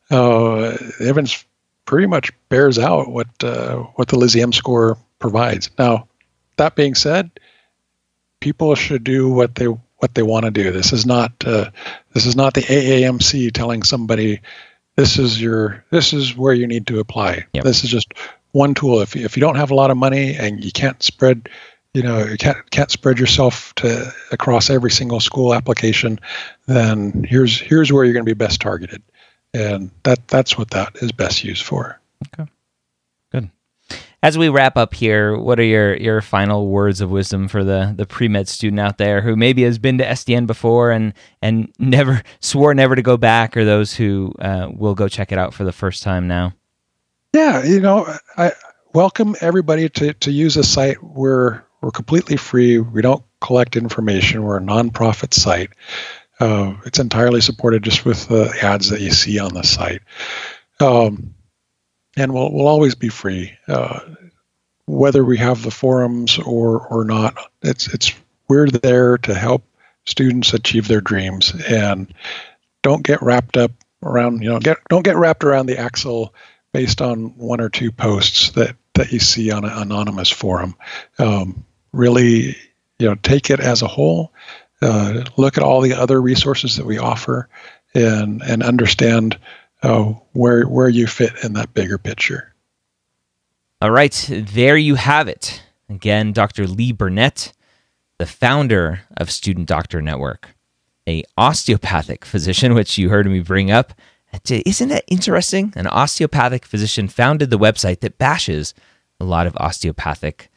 uh, 0.09 0.77
evidence 1.01 1.45
pretty 1.85 2.07
much 2.07 2.31
bears 2.49 2.79
out 2.79 3.11
what 3.11 3.27
uh, 3.43 3.79
what 3.97 4.07
the 4.07 4.17
LizzyM 4.17 4.55
score 4.55 4.97
provides. 5.19 5.71
Now, 5.77 6.07
that 6.57 6.77
being 6.77 6.95
said, 6.95 7.33
people 8.39 8.77
should 8.77 9.03
do 9.03 9.29
what 9.29 9.57
they 9.57 9.67
what 9.67 10.15
they 10.15 10.23
want 10.23 10.45
to 10.45 10.53
do. 10.53 10.71
This 10.71 10.93
is 10.93 11.05
not 11.05 11.33
uh, 11.45 11.71
this 12.13 12.25
is 12.25 12.37
not 12.37 12.55
the 12.55 12.63
AAMC 12.63 13.53
telling 13.53 13.83
somebody 13.83 14.43
this 14.95 15.19
is 15.19 15.43
your 15.43 15.85
this 15.91 16.13
is 16.13 16.37
where 16.37 16.55
you 16.55 16.69
need 16.69 16.87
to 16.87 17.01
apply. 17.01 17.47
Yep. 17.55 17.65
This 17.65 17.83
is 17.83 17.91
just 17.91 18.15
one 18.53 18.75
tool. 18.75 19.01
If 19.01 19.17
if 19.17 19.37
you 19.37 19.41
don't 19.41 19.57
have 19.57 19.71
a 19.71 19.75
lot 19.75 19.91
of 19.91 19.97
money 19.97 20.35
and 20.35 20.65
you 20.65 20.73
can't 20.73 21.03
spread, 21.03 21.49
you 21.95 22.03
know, 22.03 22.25
you 22.25 22.37
can't 22.37 22.71
can't 22.71 22.91
spread 22.91 23.19
yourself 23.19 23.75
to 23.77 24.13
across 24.33 24.71
every 24.71 24.91
single 24.91 25.21
school 25.21 25.55
application, 25.55 26.19
then 26.67 27.25
here's 27.29 27.61
here's 27.61 27.93
where 27.93 28.05
you're 28.05 28.15
going 28.15 28.25
to 28.25 28.35
be 28.35 28.35
best 28.35 28.61
targeted, 28.61 29.03
and 29.55 29.91
that 30.05 30.27
that's 30.29 30.59
what 30.59 30.71
that 30.71 30.97
is 30.97 31.13
best 31.13 31.45
used 31.45 31.65
for. 31.65 32.01
Okay, 32.27 32.51
good. 33.33 33.51
As 34.23 34.37
we 34.37 34.49
wrap 34.49 34.77
up 34.77 34.95
here, 34.95 35.39
what 35.39 35.59
are 35.59 35.65
your 35.65 35.97
your 35.97 36.21
final 36.21 36.69
words 36.69 37.01
of 37.01 37.11
wisdom 37.11 37.49
for 37.49 37.65
the 37.65 37.95
the 37.97 38.07
pre 38.07 38.29
med 38.29 38.49
student 38.49 38.81
out 38.81 38.99
there 38.99 39.21
who 39.23 39.37
maybe 39.37 39.63
has 39.63 39.79
been 39.79 39.99
to 39.99 40.05
SDN 40.05 40.47
before 40.47 40.91
and 40.91 41.15
and 41.41 41.73
never 41.79 42.23
swore 42.41 42.75
never 42.75 42.97
to 42.97 43.03
go 43.03 43.17
back, 43.17 43.57
or 43.57 43.65
those 43.65 43.95
who 43.95 44.33
uh, 44.41 44.69
will 44.73 44.95
go 44.95 45.09
check 45.09 45.33
it 45.33 45.39
out 45.39 45.55
for 45.55 45.65
the 45.65 45.73
first 45.73 46.03
time 46.03 46.27
now? 46.29 46.53
Yeah, 47.33 47.65
you 47.65 47.81
know, 47.81 48.13
I 48.37 48.53
welcome 48.93 49.37
everybody 49.41 49.89
to, 49.89 50.15
to 50.15 50.33
use 50.33 50.57
a 50.57 50.65
site. 50.65 51.03
We're 51.03 51.63
we're 51.81 51.93
completely 51.93 52.37
free. 52.37 52.79
We 52.79 53.03
don't 53.03 53.23
collect 53.41 53.77
information. 53.77 54.43
We're 54.43 54.59
a 54.59 54.63
nonprofit 54.63 55.33
site. 55.33 55.71
Uh, 56.41 56.75
it's 56.85 56.99
entirely 56.99 57.41
supported 57.41 57.85
just 57.85 58.05
with 58.05 58.27
the 58.27 58.53
ads 58.63 58.91
that 58.91 59.01
you 59.01 59.13
see 59.13 59.39
on 59.39 59.55
the 59.55 59.63
site, 59.63 60.03
um, 60.81 61.35
and 62.17 62.35
we'll 62.35 62.53
we'll 62.53 62.67
always 62.67 62.97
be 62.97 63.11
free, 63.11 63.57
uh, 63.69 64.01
whether 64.87 65.25
we 65.25 65.39
have 65.39 65.63
the 65.63 65.71
forums 65.71 66.39
or 66.39 66.85
or 66.89 67.05
not. 67.05 67.37
It's 67.63 67.93
it's 67.95 68.13
we're 68.49 68.69
there 68.69 69.19
to 69.19 69.35
help 69.35 69.63
students 70.05 70.53
achieve 70.53 70.89
their 70.89 71.01
dreams, 71.01 71.55
and 71.69 72.13
don't 72.83 73.05
get 73.05 73.23
wrapped 73.23 73.57
up 73.57 73.71
around 74.03 74.43
you 74.43 74.49
know 74.49 74.59
get 74.59 74.79
don't 74.89 75.05
get 75.05 75.17
wrapped 75.17 75.45
around 75.45 75.67
the 75.67 75.79
axle 75.79 76.35
based 76.73 77.01
on 77.03 77.37
one 77.37 77.61
or 77.61 77.69
two 77.69 77.91
posts 77.91 78.51
that 78.51 78.77
that 78.95 79.13
you 79.13 79.19
see 79.19 79.51
on 79.51 79.65
an 79.65 79.73
anonymous 79.73 80.31
forum. 80.31 80.75
Um, 81.19 81.65
really, 81.93 82.57
you 82.99 83.09
know, 83.09 83.15
take 83.17 83.51
it 83.51 83.61
as 83.61 83.83
a 83.83 83.89
whole. 83.89 84.33
Uh, 84.83 85.25
look 85.37 85.57
at 85.57 85.63
all 85.63 85.81
the 85.81 85.95
other 85.95 86.21
resources 86.21 86.77
that 86.77 86.87
we 86.87 86.99
offer, 86.99 87.49
and 87.95 88.43
and 88.43 88.63
understand 88.63 89.39
uh, 89.83 90.05
where 90.33 90.67
where 90.67 90.89
you 90.89 91.07
fit 91.07 91.33
in 91.45 91.55
that 91.55 91.75
bigger 91.75 91.99
picture. 91.99 92.55
All 93.83 93.91
right, 93.91 94.29
there 94.31 94.77
you 94.77 94.97
have 94.97 95.29
it. 95.29 95.63
Again, 95.89 96.33
Dr. 96.33 96.67
Lee 96.67 96.93
Burnett, 96.93 97.53
the 98.19 98.27
founder 98.27 99.01
of 99.17 99.31
Student 99.31 99.67
Doctor 99.67 100.01
Network, 100.03 100.51
a 101.09 101.25
osteopathic 101.37 102.25
physician, 102.25 102.75
which 102.75 102.99
you 102.99 103.09
heard 103.09 103.27
me 103.27 103.41
bring 103.41 103.71
up 103.71 103.95
isn't 104.49 104.89
that 104.89 105.05
interesting? 105.09 105.73
An 105.77 105.87
osteopathic 105.87 106.65
physician 106.65 107.09
founded 107.09 107.51
the 107.51 107.59
website 107.59 108.01
that 108.01 108.19
bashes 108.19 108.75
a 109.21 109.25
lot 109.25 109.47
of 109.47 109.57
osteopathic 109.57 110.51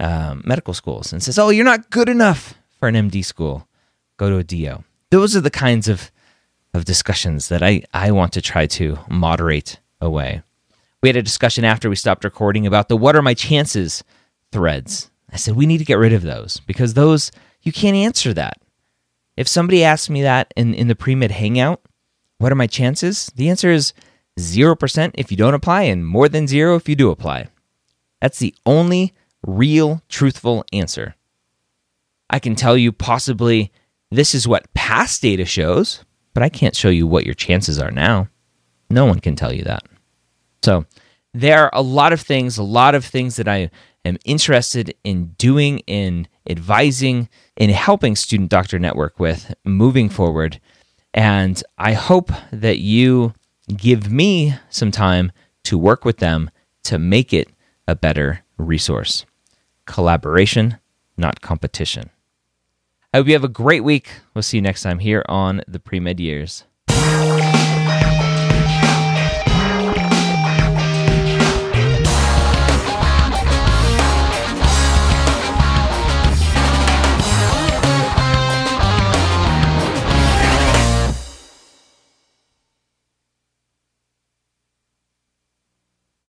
um, 0.00 0.42
medical 0.44 0.74
schools 0.74 1.12
and 1.12 1.22
says, 1.22 1.38
"Oh, 1.38 1.50
you're 1.50 1.64
not 1.64 1.90
good 1.90 2.08
enough 2.08 2.54
for 2.78 2.88
an 2.88 2.94
MD 2.94 3.24
school. 3.24 3.66
Go 4.16 4.30
to 4.30 4.38
a 4.38 4.44
DO." 4.44 4.84
Those 5.10 5.36
are 5.36 5.40
the 5.40 5.50
kinds 5.50 5.88
of 5.88 6.10
of 6.72 6.84
discussions 6.84 7.48
that 7.48 7.62
I 7.62 7.82
I 7.92 8.10
want 8.10 8.32
to 8.34 8.42
try 8.42 8.66
to 8.66 8.98
moderate 9.08 9.78
away. 10.00 10.42
We 11.02 11.08
had 11.08 11.16
a 11.16 11.22
discussion 11.22 11.64
after 11.64 11.88
we 11.88 11.96
stopped 11.96 12.24
recording 12.24 12.66
about 12.66 12.88
the 12.88 12.96
"What 12.96 13.16
are 13.16 13.22
my 13.22 13.34
chances?" 13.34 14.04
threads. 14.52 15.10
I 15.32 15.36
said 15.36 15.56
we 15.56 15.66
need 15.66 15.78
to 15.78 15.84
get 15.84 15.98
rid 15.98 16.12
of 16.12 16.22
those 16.22 16.60
because 16.66 16.94
those 16.94 17.32
you 17.62 17.72
can't 17.72 17.96
answer 17.96 18.32
that. 18.34 18.60
If 19.36 19.48
somebody 19.48 19.82
asked 19.82 20.08
me 20.10 20.22
that 20.22 20.52
in 20.56 20.74
in 20.74 20.88
the 20.88 20.94
pre 20.94 21.14
med 21.14 21.32
hangout 21.32 21.80
what 22.44 22.52
are 22.52 22.56
my 22.56 22.66
chances? 22.66 23.32
The 23.36 23.48
answer 23.48 23.70
is 23.70 23.94
0% 24.38 25.12
if 25.14 25.30
you 25.30 25.36
don't 25.38 25.54
apply 25.54 25.84
and 25.84 26.06
more 26.06 26.28
than 26.28 26.46
zero 26.46 26.76
if 26.76 26.90
you 26.90 26.94
do 26.94 27.10
apply. 27.10 27.46
That's 28.20 28.38
the 28.38 28.54
only 28.66 29.14
real, 29.46 30.02
truthful 30.10 30.62
answer. 30.70 31.14
I 32.28 32.38
can 32.38 32.54
tell 32.54 32.76
you 32.76 32.92
possibly 32.92 33.72
this 34.10 34.34
is 34.34 34.46
what 34.46 34.74
past 34.74 35.22
data 35.22 35.46
shows, 35.46 36.04
but 36.34 36.42
I 36.42 36.50
can't 36.50 36.76
show 36.76 36.90
you 36.90 37.06
what 37.06 37.24
your 37.24 37.32
chances 37.32 37.78
are 37.78 37.90
now. 37.90 38.28
No 38.90 39.06
one 39.06 39.20
can 39.20 39.36
tell 39.36 39.54
you 39.54 39.64
that. 39.64 39.84
So, 40.62 40.84
there 41.32 41.62
are 41.62 41.70
a 41.72 41.80
lot 41.80 42.12
of 42.12 42.20
things, 42.20 42.58
a 42.58 42.62
lot 42.62 42.94
of 42.94 43.06
things 43.06 43.36
that 43.36 43.48
I 43.48 43.70
am 44.04 44.18
interested 44.26 44.94
in 45.02 45.28
doing, 45.38 45.78
in 45.86 46.28
advising, 46.46 47.30
in 47.56 47.70
helping 47.70 48.14
Student 48.14 48.50
Doctor 48.50 48.78
Network 48.78 49.18
with 49.18 49.54
moving 49.64 50.10
forward. 50.10 50.60
And 51.14 51.62
I 51.78 51.92
hope 51.92 52.32
that 52.50 52.78
you 52.78 53.34
give 53.68 54.10
me 54.10 54.54
some 54.68 54.90
time 54.90 55.30
to 55.62 55.78
work 55.78 56.04
with 56.04 56.18
them 56.18 56.50
to 56.82 56.98
make 56.98 57.32
it 57.32 57.48
a 57.86 57.94
better 57.94 58.42
resource. 58.58 59.24
Collaboration, 59.86 60.78
not 61.16 61.40
competition. 61.40 62.10
I 63.12 63.18
hope 63.18 63.28
you 63.28 63.34
have 63.34 63.44
a 63.44 63.48
great 63.48 63.84
week. 63.84 64.10
We'll 64.34 64.42
see 64.42 64.56
you 64.56 64.62
next 64.62 64.82
time 64.82 64.98
here 64.98 65.24
on 65.28 65.62
the 65.68 65.78
Pre 65.78 66.00
Med 66.00 66.18
Years. 66.18 66.64